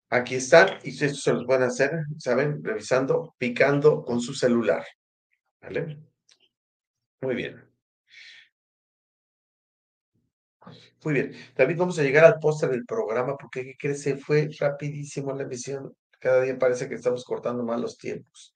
Aquí 0.09 0.35
están, 0.35 0.79
y 0.83 0.89
esto 0.89 1.17
se 1.17 1.33
los 1.33 1.45
pueden 1.45 1.63
hacer, 1.63 1.91
¿saben? 2.17 2.61
Revisando, 2.63 3.33
picando 3.37 4.03
con 4.03 4.19
su 4.19 4.33
celular. 4.33 4.85
¿Vale? 5.61 5.99
Muy 7.21 7.35
bien. 7.35 7.70
Muy 11.03 11.13
bien. 11.13 11.33
David, 11.55 11.77
vamos 11.77 11.97
a 11.99 12.03
llegar 12.03 12.25
al 12.25 12.39
póster 12.39 12.69
del 12.69 12.85
programa 12.85 13.35
porque, 13.37 13.63
¿qué 13.63 13.75
crees? 13.77 14.01
Se 14.01 14.17
fue 14.17 14.49
rapidísimo 14.59 15.33
la 15.33 15.43
emisión. 15.43 15.95
Cada 16.19 16.41
día 16.41 16.57
parece 16.59 16.87
que 16.87 16.95
estamos 16.95 17.25
cortando 17.25 17.63
más 17.63 17.79
los 17.79 17.97
tiempos. 17.97 18.53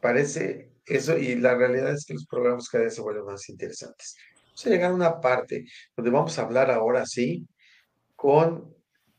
Parece 0.00 0.70
eso 0.86 1.16
y 1.16 1.36
la 1.36 1.54
realidad 1.54 1.92
es 1.92 2.04
que 2.04 2.14
los 2.14 2.26
programas 2.26 2.68
cada 2.68 2.84
vez 2.84 2.94
se 2.94 3.00
vuelven 3.00 3.24
más 3.24 3.48
interesantes. 3.48 4.16
Vamos 4.46 4.66
a 4.66 4.70
llegar 4.70 4.90
a 4.90 4.94
una 4.94 5.20
parte 5.20 5.66
donde 5.96 6.10
vamos 6.10 6.38
a 6.38 6.42
hablar 6.42 6.70
ahora 6.70 7.06
sí 7.06 7.46
con, 8.16 8.74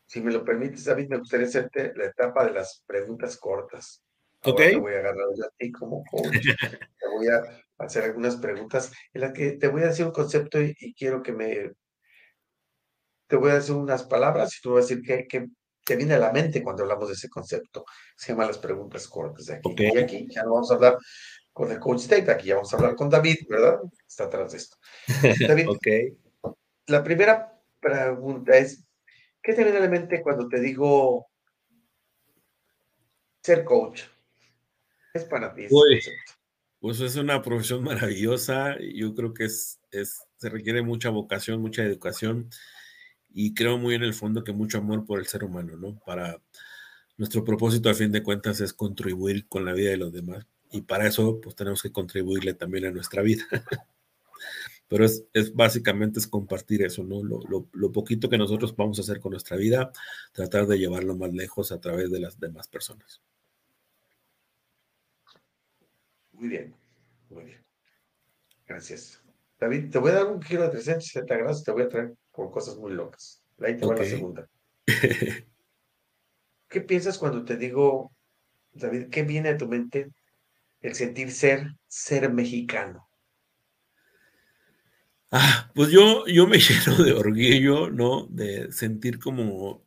si 0.06 0.20
me 0.20 0.32
lo 0.32 0.44
permites, 0.44 0.84
David, 0.84 1.08
me 1.08 1.18
gustaría 1.18 1.48
hacerte 1.48 1.94
la 1.96 2.06
etapa 2.06 2.46
de 2.46 2.52
las 2.52 2.84
preguntas 2.86 3.38
cortas. 3.38 4.04
ok. 4.44 4.58
Te 4.58 4.76
voy 4.76 4.94
a 4.94 5.00
agarrar 5.00 5.24
a 5.24 5.50
ti 5.58 5.72
como 5.72 6.04
coach. 6.04 6.34
te 6.42 7.08
voy 7.08 7.28
a 7.28 7.42
hacer 7.78 8.04
algunas 8.04 8.36
preguntas 8.36 8.92
en 9.14 9.22
las 9.22 9.32
que 9.32 9.54
te 9.54 9.70
voy 9.70 9.84
a 9.84 9.88
decir 9.88 10.06
un 10.06 10.12
concepto 10.12 10.62
y, 10.62 10.94
quiero 10.96 11.24
que 11.24 11.32
me... 11.32 11.72
Te 13.30 13.36
voy 13.36 13.52
a 13.52 13.56
decir 13.56 13.76
unas 13.76 14.04
palabras 14.04 14.58
y 14.58 14.62
tú 14.62 14.74
vas 14.74 14.86
a 14.86 14.88
decir 14.88 15.04
qué, 15.06 15.28
qué, 15.30 15.48
te 15.86 15.96
viene 15.96 16.16
a 16.16 16.20
la 16.20 16.34
mente 16.34 16.64
cuando 16.64 16.82
hablamos 16.82 17.10
de 17.10 17.14
ese 17.14 17.30
concepto. 17.30 17.86
Se 18.16 18.32
llama 18.32 18.48
las 18.48 18.58
preguntas 18.58 19.08
cortas 19.08 19.46
de 19.46 19.54
aquí. 19.54 19.76
Y 19.78 19.98
aquí 20.00 20.28
ya 20.30 20.44
no 20.44 20.54
vamos 20.54 20.72
a 20.72 20.74
hablar 20.74 20.98
con 21.54 21.72
el 21.72 21.80
coach 21.80 22.02
State, 22.02 22.32
aquí 22.32 22.48
ya 22.48 22.56
vamos 22.56 22.74
a 22.74 22.78
hablar 22.78 22.96
con 22.96 23.08
David, 23.08 23.38
¿verdad? 23.48 23.80
Está 24.08 24.24
atrás 24.24 24.52
de 24.52 24.58
esto. 24.58 24.78
David, 25.48 25.68
la 26.88 27.04
primera 27.04 27.62
pregunta 27.80 28.58
es, 28.58 28.84
¿qué 29.44 29.54
te 29.54 29.64
viene 29.64 29.78
a 29.78 29.82
la 29.82 29.90
mente 29.90 30.24
cuando 30.24 30.48
te 30.48 30.60
digo 30.60 31.28
ser 33.44 33.64
coach? 33.64 34.04
Es 35.14 35.26
para 35.26 35.54
ti. 35.54 35.68
pues 36.80 37.00
es 37.00 37.16
una 37.16 37.44
profesión 37.44 37.84
maravillosa. 37.84 38.76
Yo 38.80 39.14
creo 39.14 39.36
que 39.36 39.46
es, 39.46 39.80
es, 39.92 40.24
se 40.38 40.50
requiere 40.50 40.82
mucha 40.82 41.10
vocación, 41.10 41.62
mucha 41.62 41.84
educación 41.84 42.50
y 43.32 43.54
creo 43.54 43.78
muy 43.78 43.96
en 43.96 44.04
el 44.04 44.14
fondo 44.14 44.44
que 44.44 44.54
mucho 44.54 44.80
amor 44.80 45.06
por 45.06 45.20
el 45.20 45.28
ser 45.28 45.44
humano, 45.44 45.78
¿no? 45.78 46.00
Para 46.06 46.42
nuestro 47.18 47.44
propósito 47.44 47.90
a 47.90 47.94
fin 47.94 48.12
de 48.12 48.24
cuentas 48.24 48.62
es 48.62 48.74
contribuir 48.74 49.48
con 49.48 49.66
la 49.66 49.74
vida 49.74 49.92
de 49.92 49.98
los 49.98 50.12
demás 50.12 50.48
y 50.72 50.82
para 50.82 51.08
eso 51.08 51.40
pues 51.42 51.56
tenemos 51.56 51.82
que 51.82 51.92
contribuirle 51.92 52.54
también 52.54 52.86
a 52.86 52.92
nuestra 52.92 53.22
vida. 53.22 53.44
Pero 54.88 55.06
es, 55.06 55.24
es, 55.34 55.54
básicamente 55.54 56.20
es 56.20 56.28
compartir 56.28 56.82
eso, 56.82 57.04
¿no? 57.04 57.24
Lo, 57.24 57.68
lo, 57.72 57.92
poquito 57.92 58.28
que 58.28 58.40
nosotros 58.40 58.76
vamos 58.76 58.98
a 58.98 59.04
hacer 59.04 59.20
con 59.20 59.32
nuestra 59.32 59.56
vida, 59.56 59.92
tratar 60.32 60.66
de 60.66 60.80
llevarlo 60.80 61.16
más 61.16 61.32
lejos 61.32 61.72
a 61.72 61.80
través 61.80 62.10
de 62.10 62.20
las 62.20 62.40
demás 62.40 62.68
personas. 62.68 63.22
Muy 66.32 66.48
bien, 66.48 66.76
muy 67.30 67.44
bien. 67.44 67.64
Gracias. 68.66 69.22
David, 69.60 69.92
te 69.92 70.00
voy 70.00 70.12
a 70.12 70.16
dar 70.16 70.28
un 70.28 70.42
giro 70.42 70.64
de 70.64 70.70
360 70.70 71.38
grados, 71.38 71.64
te 71.64 71.72
voy 71.72 71.84
a 71.84 71.90
traer 71.90 72.16
por 72.40 72.52
cosas 72.52 72.78
muy 72.78 72.94
locas. 72.94 73.44
Ahí 73.60 73.76
te 73.76 73.86
va 73.86 73.98
la 73.98 74.06
segunda. 74.06 74.50
¿Qué 76.70 76.80
piensas 76.80 77.18
cuando 77.18 77.44
te 77.44 77.58
digo, 77.58 78.14
David, 78.72 79.10
qué 79.10 79.24
viene 79.24 79.50
a 79.50 79.58
tu 79.58 79.68
mente 79.68 80.10
el 80.80 80.96
sentir 80.96 81.34
ser, 81.34 81.76
ser 81.86 82.32
mexicano? 82.32 83.10
Ah, 85.32 85.70
pues 85.76 85.90
yo, 85.90 86.26
yo 86.28 86.48
me 86.48 86.60
lleno 86.60 87.04
de 87.04 87.12
orgullo, 87.12 87.90
¿no? 87.90 88.26
De 88.28 88.72
sentir 88.72 89.20
como 89.20 89.86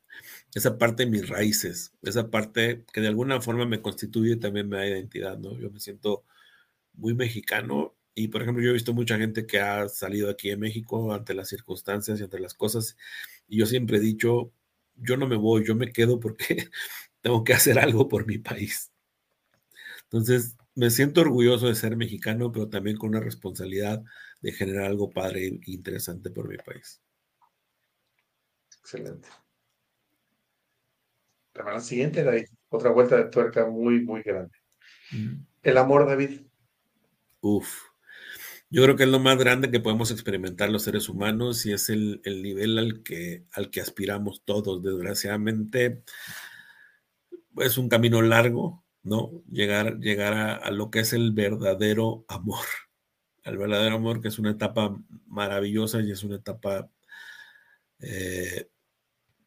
esa 0.54 0.76
parte 0.76 1.06
de 1.06 1.10
mis 1.10 1.26
raíces, 1.30 1.94
esa 2.02 2.30
parte 2.30 2.84
que 2.92 3.00
de 3.00 3.08
alguna 3.08 3.40
forma 3.40 3.64
me 3.64 3.80
constituye 3.80 4.34
y 4.34 4.40
también 4.40 4.68
me 4.68 4.76
da 4.76 4.86
identidad, 4.86 5.38
¿no? 5.38 5.58
Yo 5.58 5.70
me 5.70 5.80
siento 5.80 6.26
muy 6.92 7.14
mexicano 7.14 7.94
y 8.14 8.28
por 8.28 8.42
ejemplo, 8.42 8.62
yo 8.62 8.70
he 8.70 8.74
visto 8.74 8.92
mucha 8.92 9.16
gente 9.18 9.46
que 9.46 9.60
ha 9.60 9.88
salido 9.88 10.30
aquí 10.30 10.50
en 10.50 10.60
México 10.60 11.12
ante 11.12 11.34
las 11.34 11.48
circunstancias 11.48 12.20
y 12.20 12.24
ante 12.24 12.38
las 12.38 12.54
cosas, 12.54 12.96
y 13.48 13.58
yo 13.58 13.66
siempre 13.66 13.98
he 13.98 14.00
dicho, 14.00 14.52
yo 14.96 15.16
no 15.16 15.26
me 15.26 15.36
voy, 15.36 15.64
yo 15.64 15.74
me 15.74 15.92
quedo 15.92 16.20
porque 16.20 16.68
tengo 17.20 17.44
que 17.44 17.54
hacer 17.54 17.78
algo 17.78 18.08
por 18.08 18.26
mi 18.26 18.38
país. 18.38 18.92
Entonces, 20.04 20.56
me 20.74 20.90
siento 20.90 21.20
orgulloso 21.22 21.68
de 21.68 21.74
ser 21.74 21.96
mexicano, 21.96 22.52
pero 22.52 22.68
también 22.68 22.96
con 22.96 23.10
una 23.10 23.20
responsabilidad 23.20 24.02
de 24.40 24.52
generar 24.52 24.84
algo 24.84 25.10
padre 25.10 25.46
e 25.46 25.60
interesante 25.66 26.30
por 26.30 26.48
mi 26.48 26.56
país. 26.56 27.00
Excelente. 28.80 29.28
La 31.54 31.80
siguiente, 31.80 32.24
David, 32.24 32.46
otra 32.70 32.90
vuelta 32.90 33.16
de 33.16 33.24
tuerca 33.24 33.66
muy, 33.66 34.04
muy 34.04 34.22
grande. 34.22 34.56
El 35.62 35.78
amor, 35.78 36.06
David. 36.06 36.40
Uf. 37.40 37.91
Yo 38.72 38.82
creo 38.82 38.96
que 38.96 39.02
es 39.02 39.10
lo 39.10 39.20
más 39.20 39.36
grande 39.36 39.70
que 39.70 39.80
podemos 39.80 40.10
experimentar 40.10 40.70
los 40.70 40.84
seres 40.84 41.10
humanos 41.10 41.66
y 41.66 41.72
es 41.72 41.90
el, 41.90 42.22
nivel 42.24 42.78
al 42.78 43.02
que, 43.02 43.44
al 43.52 43.68
que 43.68 43.82
aspiramos 43.82 44.44
todos. 44.46 44.82
Desgraciadamente, 44.82 46.02
es 47.58 47.76
un 47.76 47.90
camino 47.90 48.22
largo, 48.22 48.82
¿no? 49.02 49.42
Llegar, 49.50 49.98
llegar 49.98 50.32
a, 50.32 50.70
lo 50.70 50.90
que 50.90 51.00
es 51.00 51.12
el 51.12 51.32
verdadero 51.32 52.24
amor. 52.28 52.64
El 53.44 53.58
verdadero 53.58 53.96
amor, 53.96 54.22
que 54.22 54.28
es 54.28 54.38
una 54.38 54.52
etapa 54.52 54.96
maravillosa 55.26 56.00
y 56.00 56.10
es 56.10 56.24
una 56.24 56.36
etapa 56.36 56.88
eh, 57.98 58.70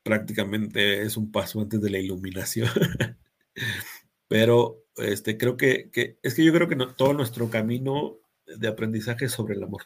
prácticamente 0.03 1.01
es 1.01 1.17
un 1.17 1.31
paso 1.31 1.61
antes 1.61 1.81
de 1.81 1.89
la 1.89 1.97
iluminación. 1.97 2.69
Pero 4.27 4.85
este, 4.97 5.35
creo 5.35 5.57
que, 5.57 5.89
es 6.21 6.35
que 6.35 6.43
yo 6.43 6.53
creo 6.53 6.67
que 6.67 6.77
todo 6.95 7.13
nuestro 7.13 7.49
camino 7.49 8.19
de 8.45 8.67
aprendizaje 8.67 9.29
sobre 9.29 9.55
el 9.55 9.63
amor, 9.63 9.83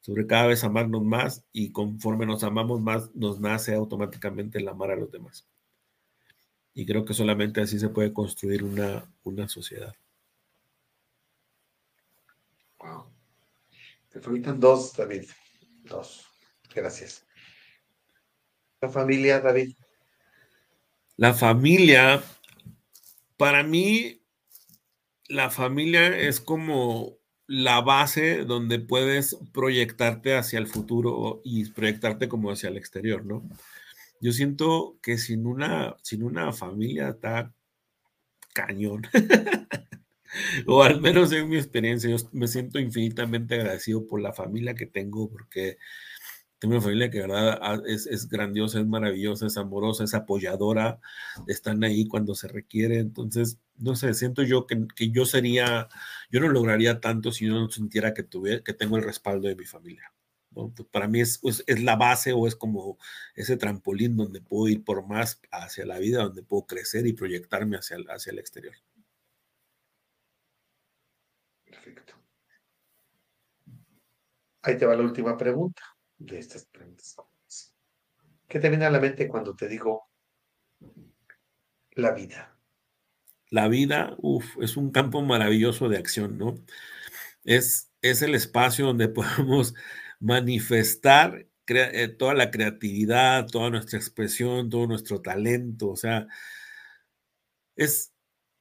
sobre 0.00 0.26
cada 0.26 0.46
vez 0.46 0.64
amarnos 0.64 1.02
más 1.02 1.44
y 1.52 1.72
conforme 1.72 2.26
nos 2.26 2.44
amamos 2.44 2.80
más, 2.80 3.14
nos 3.14 3.40
nace 3.40 3.74
automáticamente 3.74 4.58
el 4.58 4.68
amar 4.68 4.90
a 4.90 4.96
los 4.96 5.10
demás. 5.10 5.46
Y 6.74 6.86
creo 6.86 7.04
que 7.04 7.14
solamente 7.14 7.60
así 7.60 7.78
se 7.78 7.88
puede 7.88 8.12
construir 8.12 8.64
una, 8.64 9.08
una 9.22 9.48
sociedad. 9.48 9.94
Wow. 12.78 13.06
Te 14.10 14.20
faltan 14.20 14.60
dos, 14.60 14.96
David. 14.96 15.24
Dos. 15.84 16.26
Gracias. 16.74 17.24
La 18.80 18.88
familia, 18.88 19.40
David. 19.40 19.74
La 21.16 21.32
familia, 21.32 22.22
para 23.36 23.62
mí, 23.62 24.20
la 25.28 25.48
familia 25.48 26.18
es 26.18 26.40
como 26.40 27.16
la 27.46 27.80
base 27.80 28.44
donde 28.44 28.78
puedes 28.78 29.36
proyectarte 29.52 30.36
hacia 30.36 30.58
el 30.58 30.66
futuro 30.66 31.42
y 31.44 31.70
proyectarte 31.70 32.28
como 32.28 32.50
hacia 32.50 32.70
el 32.70 32.76
exterior, 32.76 33.24
¿no? 33.24 33.42
Yo 34.20 34.32
siento 34.32 34.96
que 35.02 35.18
sin 35.18 35.46
una, 35.46 35.96
sin 36.02 36.22
una 36.22 36.52
familia 36.52 37.10
está 37.10 37.52
cañón. 38.54 39.02
o 40.66 40.82
al 40.82 41.00
menos 41.00 41.32
en 41.32 41.48
mi 41.48 41.56
experiencia, 41.56 42.08
yo 42.08 42.16
me 42.32 42.48
siento 42.48 42.78
infinitamente 42.78 43.56
agradecido 43.56 44.06
por 44.06 44.20
la 44.20 44.32
familia 44.32 44.74
que 44.74 44.86
tengo, 44.86 45.30
porque 45.30 45.76
tengo 46.58 46.76
una 46.76 46.82
familia 46.82 47.10
que 47.10 47.20
verdad 47.20 47.58
ah, 47.60 47.80
es, 47.86 48.06
es, 48.06 48.28
grandiosa, 48.28 48.80
es 48.80 48.86
maravillosa, 48.86 49.46
es 49.46 49.56
amorosa, 49.56 50.04
es 50.04 50.14
apoyadora, 50.14 51.00
están 51.46 51.84
ahí 51.84 52.06
cuando 52.08 52.34
se 52.34 52.48
requiere. 52.48 52.98
Entonces, 53.00 53.58
no 53.76 53.96
sé, 53.96 54.14
siento 54.14 54.42
yo 54.42 54.66
que, 54.66 54.86
que 54.96 55.10
yo 55.10 55.26
sería, 55.26 55.88
yo 56.30 56.40
no 56.40 56.48
lograría 56.48 57.00
tanto 57.00 57.32
si 57.32 57.46
yo 57.46 57.54
no 57.54 57.70
sintiera 57.70 58.14
que, 58.14 58.22
tuviera, 58.22 58.62
que 58.62 58.72
tengo 58.72 58.96
el 58.96 59.04
respaldo 59.04 59.48
de 59.48 59.56
mi 59.56 59.66
familia. 59.66 60.12
para 60.90 61.08
mí 61.08 61.20
es, 61.20 61.40
es, 61.44 61.64
es, 61.66 61.82
la 61.82 61.96
base 61.96 62.32
o 62.32 62.46
es 62.46 62.56
como 62.56 62.98
ese 63.34 63.56
trampolín 63.56 64.16
donde 64.16 64.40
puedo 64.40 64.68
ir 64.68 64.84
por 64.84 65.06
más 65.06 65.40
hacia 65.50 65.84
la 65.86 65.98
vida, 65.98 66.22
donde 66.22 66.42
puedo 66.42 66.66
crecer 66.66 67.06
y 67.06 67.12
proyectarme 67.14 67.76
hacia 67.76 67.98
hacia 68.08 68.32
el 68.32 68.38
exterior. 68.38 68.74
Perfecto. 71.66 72.14
Ahí 74.62 74.78
te 74.78 74.86
va 74.86 74.96
la 74.96 75.02
última 75.02 75.36
pregunta 75.36 75.93
de 76.18 76.38
estas 76.38 76.64
preguntas. 76.66 77.16
¿Qué 78.48 78.60
te 78.60 78.68
viene 78.68 78.84
a 78.84 78.90
la 78.90 79.00
mente 79.00 79.28
cuando 79.28 79.54
te 79.54 79.68
digo 79.68 80.08
la 81.92 82.12
vida? 82.12 82.56
La 83.50 83.68
vida, 83.68 84.14
uff, 84.18 84.56
es 84.60 84.76
un 84.76 84.90
campo 84.90 85.22
maravilloso 85.22 85.88
de 85.88 85.98
acción, 85.98 86.38
¿no? 86.38 86.54
Es, 87.44 87.92
es 88.02 88.22
el 88.22 88.34
espacio 88.34 88.86
donde 88.86 89.08
podemos 89.10 89.74
manifestar 90.20 91.46
eh, 91.66 92.08
toda 92.08 92.34
la 92.34 92.50
creatividad, 92.50 93.46
toda 93.46 93.70
nuestra 93.70 93.98
expresión, 93.98 94.70
todo 94.70 94.86
nuestro 94.86 95.20
talento, 95.22 95.90
o 95.90 95.96
sea, 95.96 96.26
es, 97.76 98.13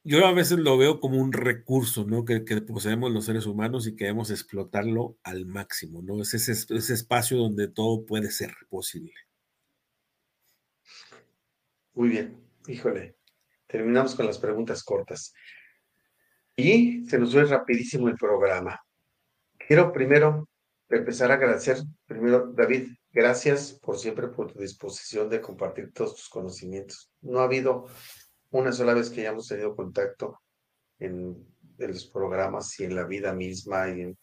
yo 0.04 0.26
a 0.26 0.34
veces 0.34 0.60
lo 0.60 0.78
veo 0.78 0.99
como 0.99 1.18
un 1.18 1.32
recurso, 1.32 2.06
¿no? 2.06 2.26
Que, 2.26 2.41
poseemos 2.41 3.12
los 3.12 3.26
seres 3.26 3.45
humanos 3.45 3.88
y 3.88 3.95
queremos 3.95 4.32
explotarlo 4.32 5.18
al 5.24 5.45
máximo, 5.45 6.01
¿no? 6.01 6.22
Es 6.22 6.34
ese, 6.34 6.93
espacio 6.93 7.38
donde 7.38 7.70
todo 7.70 8.06
puede 8.06 8.30
ser 8.30 8.54
posible. 8.70 9.14
Muy 11.93 12.10
bien, 12.10 12.38
híjole. 12.68 13.16
Terminamos 13.68 14.16
con 14.16 14.26
las 14.26 14.38
preguntas 14.38 14.84
cortas. 14.84 15.34
Y 16.56 17.06
se 17.06 17.18
nos 17.18 17.32
fue 17.34 17.45
rapidísimo 17.45 18.10
el 18.10 18.16
programa. 18.16 18.80
Quiero 19.58 19.91
primero 19.93 20.49
empezar 20.89 21.32
a 21.32 21.36
agradecer, 21.36 21.78
primero, 22.06 22.51
David, 22.54 22.89
gracias 23.12 23.74
por 23.74 23.97
siempre 23.97 24.28
por 24.28 24.51
tu 24.51 24.60
disposición 24.60 25.30
de 25.30 25.41
compartir 25.41 25.91
todos 25.93 26.16
tus 26.16 26.30
conocimientos. 26.30 27.10
No 27.22 27.39
ha 27.39 27.45
habido 27.45 27.88
una 28.54 28.72
sola 28.72 28.93
vez 28.93 29.10
que 29.10 29.22
hayamos 29.22 29.47
tenido 29.47 29.76
contacto 29.76 30.41
en, 30.99 31.51
los 31.78 32.06
programas 32.06 32.80
y 32.80 32.86
en 32.86 32.95
la 32.95 33.04
vida 33.04 33.34
misma 33.34 33.89
y 33.89 34.16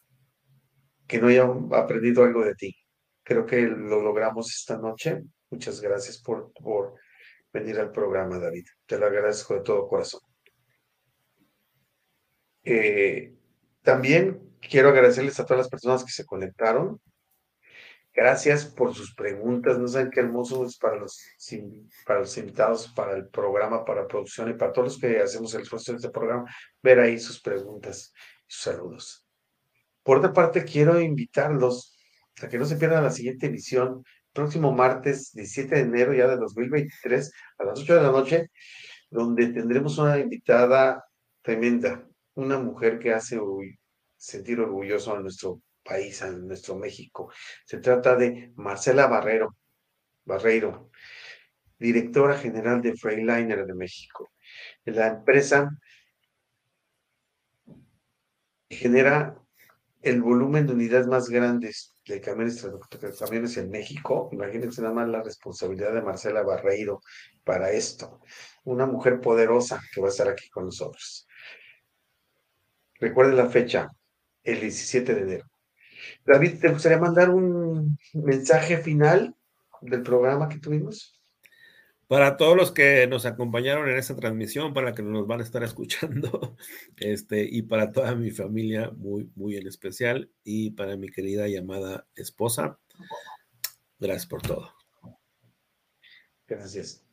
que 1.06 1.20
no 1.20 1.26
haya 1.26 1.44
aprendido 1.72 2.22
algo 2.22 2.44
de 2.44 2.54
ti. 2.54 2.74
Creo 3.22 3.44
que 3.44 3.62
lo 3.62 4.00
logramos 4.00 4.54
esta 4.54 4.78
noche. 4.78 5.22
Muchas 5.50 5.80
gracias 5.80 6.22
por, 6.22 6.52
por 6.52 6.94
venir 7.52 7.78
al 7.78 7.90
programa, 7.90 8.38
David. 8.38 8.64
Te 8.86 8.98
lo 8.98 9.06
agradezco 9.06 9.54
de 9.54 9.60
todo 9.60 9.88
corazón. 9.88 10.20
Eh, 12.62 13.34
también 13.82 14.56
quiero 14.60 14.90
agradecerles 14.90 15.40
a 15.40 15.44
todas 15.44 15.58
las 15.64 15.68
personas 15.68 16.04
que 16.04 16.12
se 16.12 16.24
conectaron. 16.24 17.00
Gracias 18.20 18.66
por 18.66 18.94
sus 18.94 19.14
preguntas. 19.14 19.78
No 19.78 19.88
saben 19.88 20.10
qué 20.10 20.20
hermoso 20.20 20.66
es 20.66 20.76
para 20.76 20.96
los, 20.96 21.24
para 22.04 22.18
los 22.18 22.36
invitados, 22.36 22.92
para 22.94 23.16
el 23.16 23.28
programa, 23.28 23.82
para 23.82 24.02
la 24.02 24.06
producción 24.06 24.50
y 24.50 24.52
para 24.52 24.74
todos 24.74 24.88
los 24.88 25.00
que 25.00 25.20
hacemos 25.20 25.54
el 25.54 25.62
esfuerzo 25.62 25.92
de 25.92 25.96
este 25.96 26.10
programa, 26.10 26.44
ver 26.82 27.00
ahí 27.00 27.18
sus 27.18 27.40
preguntas 27.40 28.12
y 28.46 28.52
sus 28.52 28.62
saludos. 28.62 29.26
Por 30.02 30.18
otra 30.18 30.34
parte, 30.34 30.64
quiero 30.64 31.00
invitarlos 31.00 31.96
a 32.42 32.46
que 32.46 32.58
no 32.58 32.66
se 32.66 32.76
pierdan 32.76 33.04
la 33.04 33.10
siguiente 33.10 33.46
emisión, 33.46 34.04
próximo 34.34 34.70
martes 34.70 35.32
17 35.32 35.76
de 35.76 35.80
enero 35.80 36.12
ya 36.12 36.28
de 36.28 36.36
2023 36.36 37.32
a 37.56 37.64
las 37.64 37.80
8 37.80 37.94
de 37.94 38.02
la 38.02 38.12
noche, 38.12 38.50
donde 39.08 39.46
tendremos 39.46 39.96
una 39.96 40.18
invitada 40.18 41.02
tremenda, 41.40 42.06
una 42.34 42.58
mujer 42.58 42.98
que 42.98 43.14
hace 43.14 43.40
sentir 44.18 44.60
orgulloso 44.60 45.16
a 45.16 45.20
nuestro 45.20 45.62
país, 45.82 46.22
en 46.22 46.46
nuestro 46.46 46.76
México. 46.76 47.32
Se 47.64 47.78
trata 47.78 48.16
de 48.16 48.52
Marcela 48.56 49.06
Barrero, 49.06 49.56
Barreiro, 50.24 50.90
directora 51.78 52.38
general 52.38 52.82
de 52.82 52.96
Freightliner 52.96 53.66
de 53.66 53.74
México. 53.74 54.30
La 54.84 55.08
empresa 55.08 55.70
genera 58.68 59.36
el 60.02 60.22
volumen 60.22 60.66
de 60.66 60.72
unidades 60.72 61.06
más 61.06 61.28
grandes 61.28 61.94
de 62.06 62.20
camiones, 62.20 62.66
camiones 63.18 63.56
en 63.56 63.70
México. 63.70 64.30
Imagínense 64.32 64.80
nada 64.80 64.94
más 64.94 65.08
la 65.08 65.22
responsabilidad 65.22 65.92
de 65.92 66.02
Marcela 66.02 66.42
Barreiro 66.42 67.00
para 67.44 67.70
esto. 67.70 68.20
Una 68.64 68.86
mujer 68.86 69.20
poderosa 69.20 69.80
que 69.92 70.00
va 70.00 70.08
a 70.08 70.10
estar 70.10 70.28
aquí 70.28 70.48
con 70.48 70.66
nosotros. 70.66 71.26
Recuerden 72.98 73.36
la 73.36 73.48
fecha, 73.48 73.88
el 74.42 74.60
17 74.60 75.14
de 75.14 75.20
enero. 75.20 75.46
David, 76.24 76.60
¿te 76.60 76.68
gustaría 76.68 76.98
mandar 76.98 77.30
un 77.30 77.98
mensaje 78.14 78.78
final 78.78 79.34
del 79.80 80.02
programa 80.02 80.48
que 80.48 80.58
tuvimos? 80.58 81.20
Para 82.06 82.36
todos 82.36 82.56
los 82.56 82.72
que 82.72 83.06
nos 83.06 83.24
acompañaron 83.24 83.88
en 83.88 83.96
esta 83.96 84.16
transmisión, 84.16 84.74
para 84.74 84.92
que 84.92 85.02
nos 85.02 85.26
van 85.26 85.40
a 85.40 85.44
estar 85.44 85.62
escuchando, 85.62 86.56
este, 86.96 87.46
y 87.48 87.62
para 87.62 87.92
toda 87.92 88.14
mi 88.14 88.30
familia, 88.30 88.90
muy, 88.96 89.30
muy 89.36 89.56
en 89.56 89.68
especial, 89.68 90.30
y 90.42 90.72
para 90.72 90.96
mi 90.96 91.08
querida 91.08 91.46
llamada 91.46 92.06
esposa, 92.16 92.78
gracias 93.98 94.26
por 94.26 94.42
todo. 94.42 94.74
Gracias. 96.48 97.04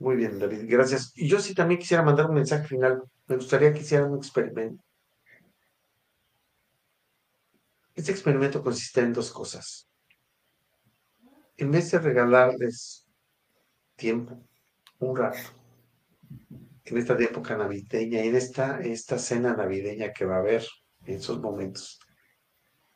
Muy 0.00 0.16
bien, 0.16 0.38
David, 0.38 0.64
gracias. 0.66 1.12
Y 1.14 1.28
yo 1.28 1.38
sí 1.38 1.54
también 1.54 1.78
quisiera 1.78 2.02
mandar 2.02 2.26
un 2.26 2.34
mensaje 2.34 2.66
final. 2.66 3.04
Me 3.28 3.36
gustaría 3.36 3.72
que 3.72 3.80
hicieran 3.80 4.10
un 4.10 4.18
experimento 4.18 4.82
Este 8.00 8.12
experimento 8.12 8.62
consiste 8.62 9.02
en 9.02 9.12
dos 9.12 9.30
cosas. 9.30 9.86
En 11.58 11.70
vez 11.70 11.90
de 11.90 11.98
regalarles 11.98 13.06
tiempo, 13.94 14.42
un 15.00 15.14
rato, 15.14 15.38
en 16.86 16.96
esta 16.96 17.12
época 17.18 17.58
navideña, 17.58 18.22
en 18.22 18.36
esta, 18.36 18.80
esta 18.80 19.18
cena 19.18 19.54
navideña 19.54 20.14
que 20.14 20.24
va 20.24 20.36
a 20.36 20.38
haber 20.38 20.66
en 21.04 21.16
esos 21.16 21.42
momentos, 21.42 22.00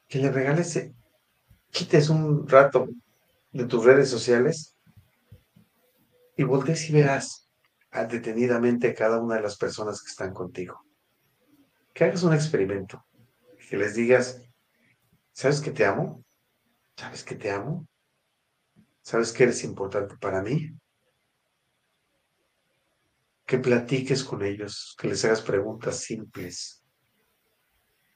que 0.09 0.21
le 0.21 0.33
regales, 0.33 0.91
quites 1.71 2.09
un 2.09 2.49
rato 2.49 2.89
de 3.53 3.67
tus 3.67 3.85
redes 3.85 4.09
sociales 4.09 4.75
y 6.35 6.45
voltees 6.45 6.89
y 6.89 6.95
verás 6.95 7.51
detenidamente 8.09 8.89
a 8.89 8.95
cada 8.95 9.21
una 9.21 9.35
de 9.35 9.43
las 9.43 9.59
personas 9.59 10.01
que 10.01 10.09
están 10.09 10.33
contigo. 10.33 10.83
Que 11.93 12.05
hagas 12.05 12.23
un 12.23 12.33
experimento, 12.33 13.05
que 13.69 13.77
les 13.77 13.95
digas, 13.95 14.41
¿sabes 15.35 15.61
que 15.61 15.73
te 15.73 15.85
amo? 15.85 16.25
¿Sabes 16.97 17.23
que 17.25 17.35
te 17.35 17.51
amo? 17.51 17.87
¿Sabes 19.03 19.33
que 19.33 19.43
eres 19.43 19.65
importante 19.65 20.17
para 20.17 20.41
mí? 20.41 20.71
Que 23.45 23.59
platiques 23.59 24.25
con 24.25 24.43
ellos, 24.43 24.97
que 24.99 25.09
les 25.09 25.23
hagas 25.25 25.43
preguntas 25.43 25.99
simples, 25.99 26.83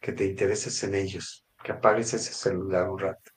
que 0.01 0.12
te 0.12 0.25
intereses 0.25 0.83
en 0.85 0.95
ellos, 0.95 1.45
que 1.62 1.73
apagues 1.73 2.14
ese 2.14 2.33
celular 2.33 2.89
un 2.89 2.99
rato 2.99 3.33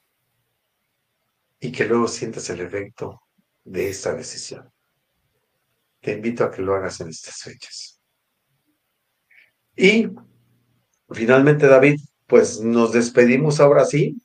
y 1.59 1.71
que 1.71 1.85
luego 1.85 2.07
sientas 2.07 2.49
el 2.49 2.61
efecto 2.61 3.21
de 3.63 3.89
esta 3.89 4.13
decisión. 4.13 4.71
Te 5.99 6.13
invito 6.13 6.43
a 6.43 6.51
que 6.51 6.61
lo 6.61 6.75
hagas 6.75 7.01
en 7.01 7.09
estas 7.09 7.41
fechas. 7.41 8.01
Y 9.75 10.07
finalmente, 11.09 11.67
David, 11.67 11.99
pues 12.31 12.61
nos 12.61 12.93
despedimos 12.93 13.59
ahora 13.59 13.83
sí. 13.83 14.15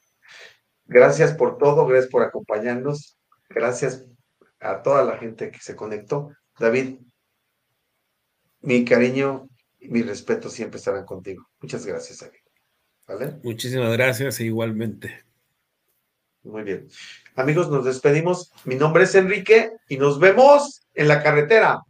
Gracias 0.85 1.33
por 1.33 1.59
todo, 1.59 1.85
gracias 1.89 2.09
por 2.09 2.23
acompañarnos, 2.23 3.19
gracias 3.49 4.07
a 4.61 4.81
toda 4.83 5.03
la 5.03 5.19
gente 5.19 5.51
que 5.51 5.59
se 5.59 5.75
conectó. 5.75 6.31
David, 6.57 7.01
mi 8.61 8.85
cariño 8.85 9.49
y 9.81 9.89
mi 9.89 10.03
respeto 10.03 10.49
siempre 10.49 10.79
estarán 10.79 11.05
contigo. 11.05 11.49
Muchas 11.61 11.85
gracias, 11.85 12.21
David. 12.21 12.39
¿Vale? 13.09 13.41
Muchísimas 13.43 13.93
gracias 13.93 14.39
e 14.39 14.45
igualmente. 14.45 15.25
Muy 16.45 16.63
bien. 16.63 16.87
Amigos, 17.35 17.69
nos 17.71 17.85
despedimos. 17.85 18.53
Mi 18.65 18.77
nombre 18.77 19.03
es 19.03 19.17
Enrique 19.17 19.73
y 19.89 19.99
nos 19.99 20.21
vemos 20.21 20.87
en 20.95 21.09
la 21.09 21.25
carretera. 21.25 21.83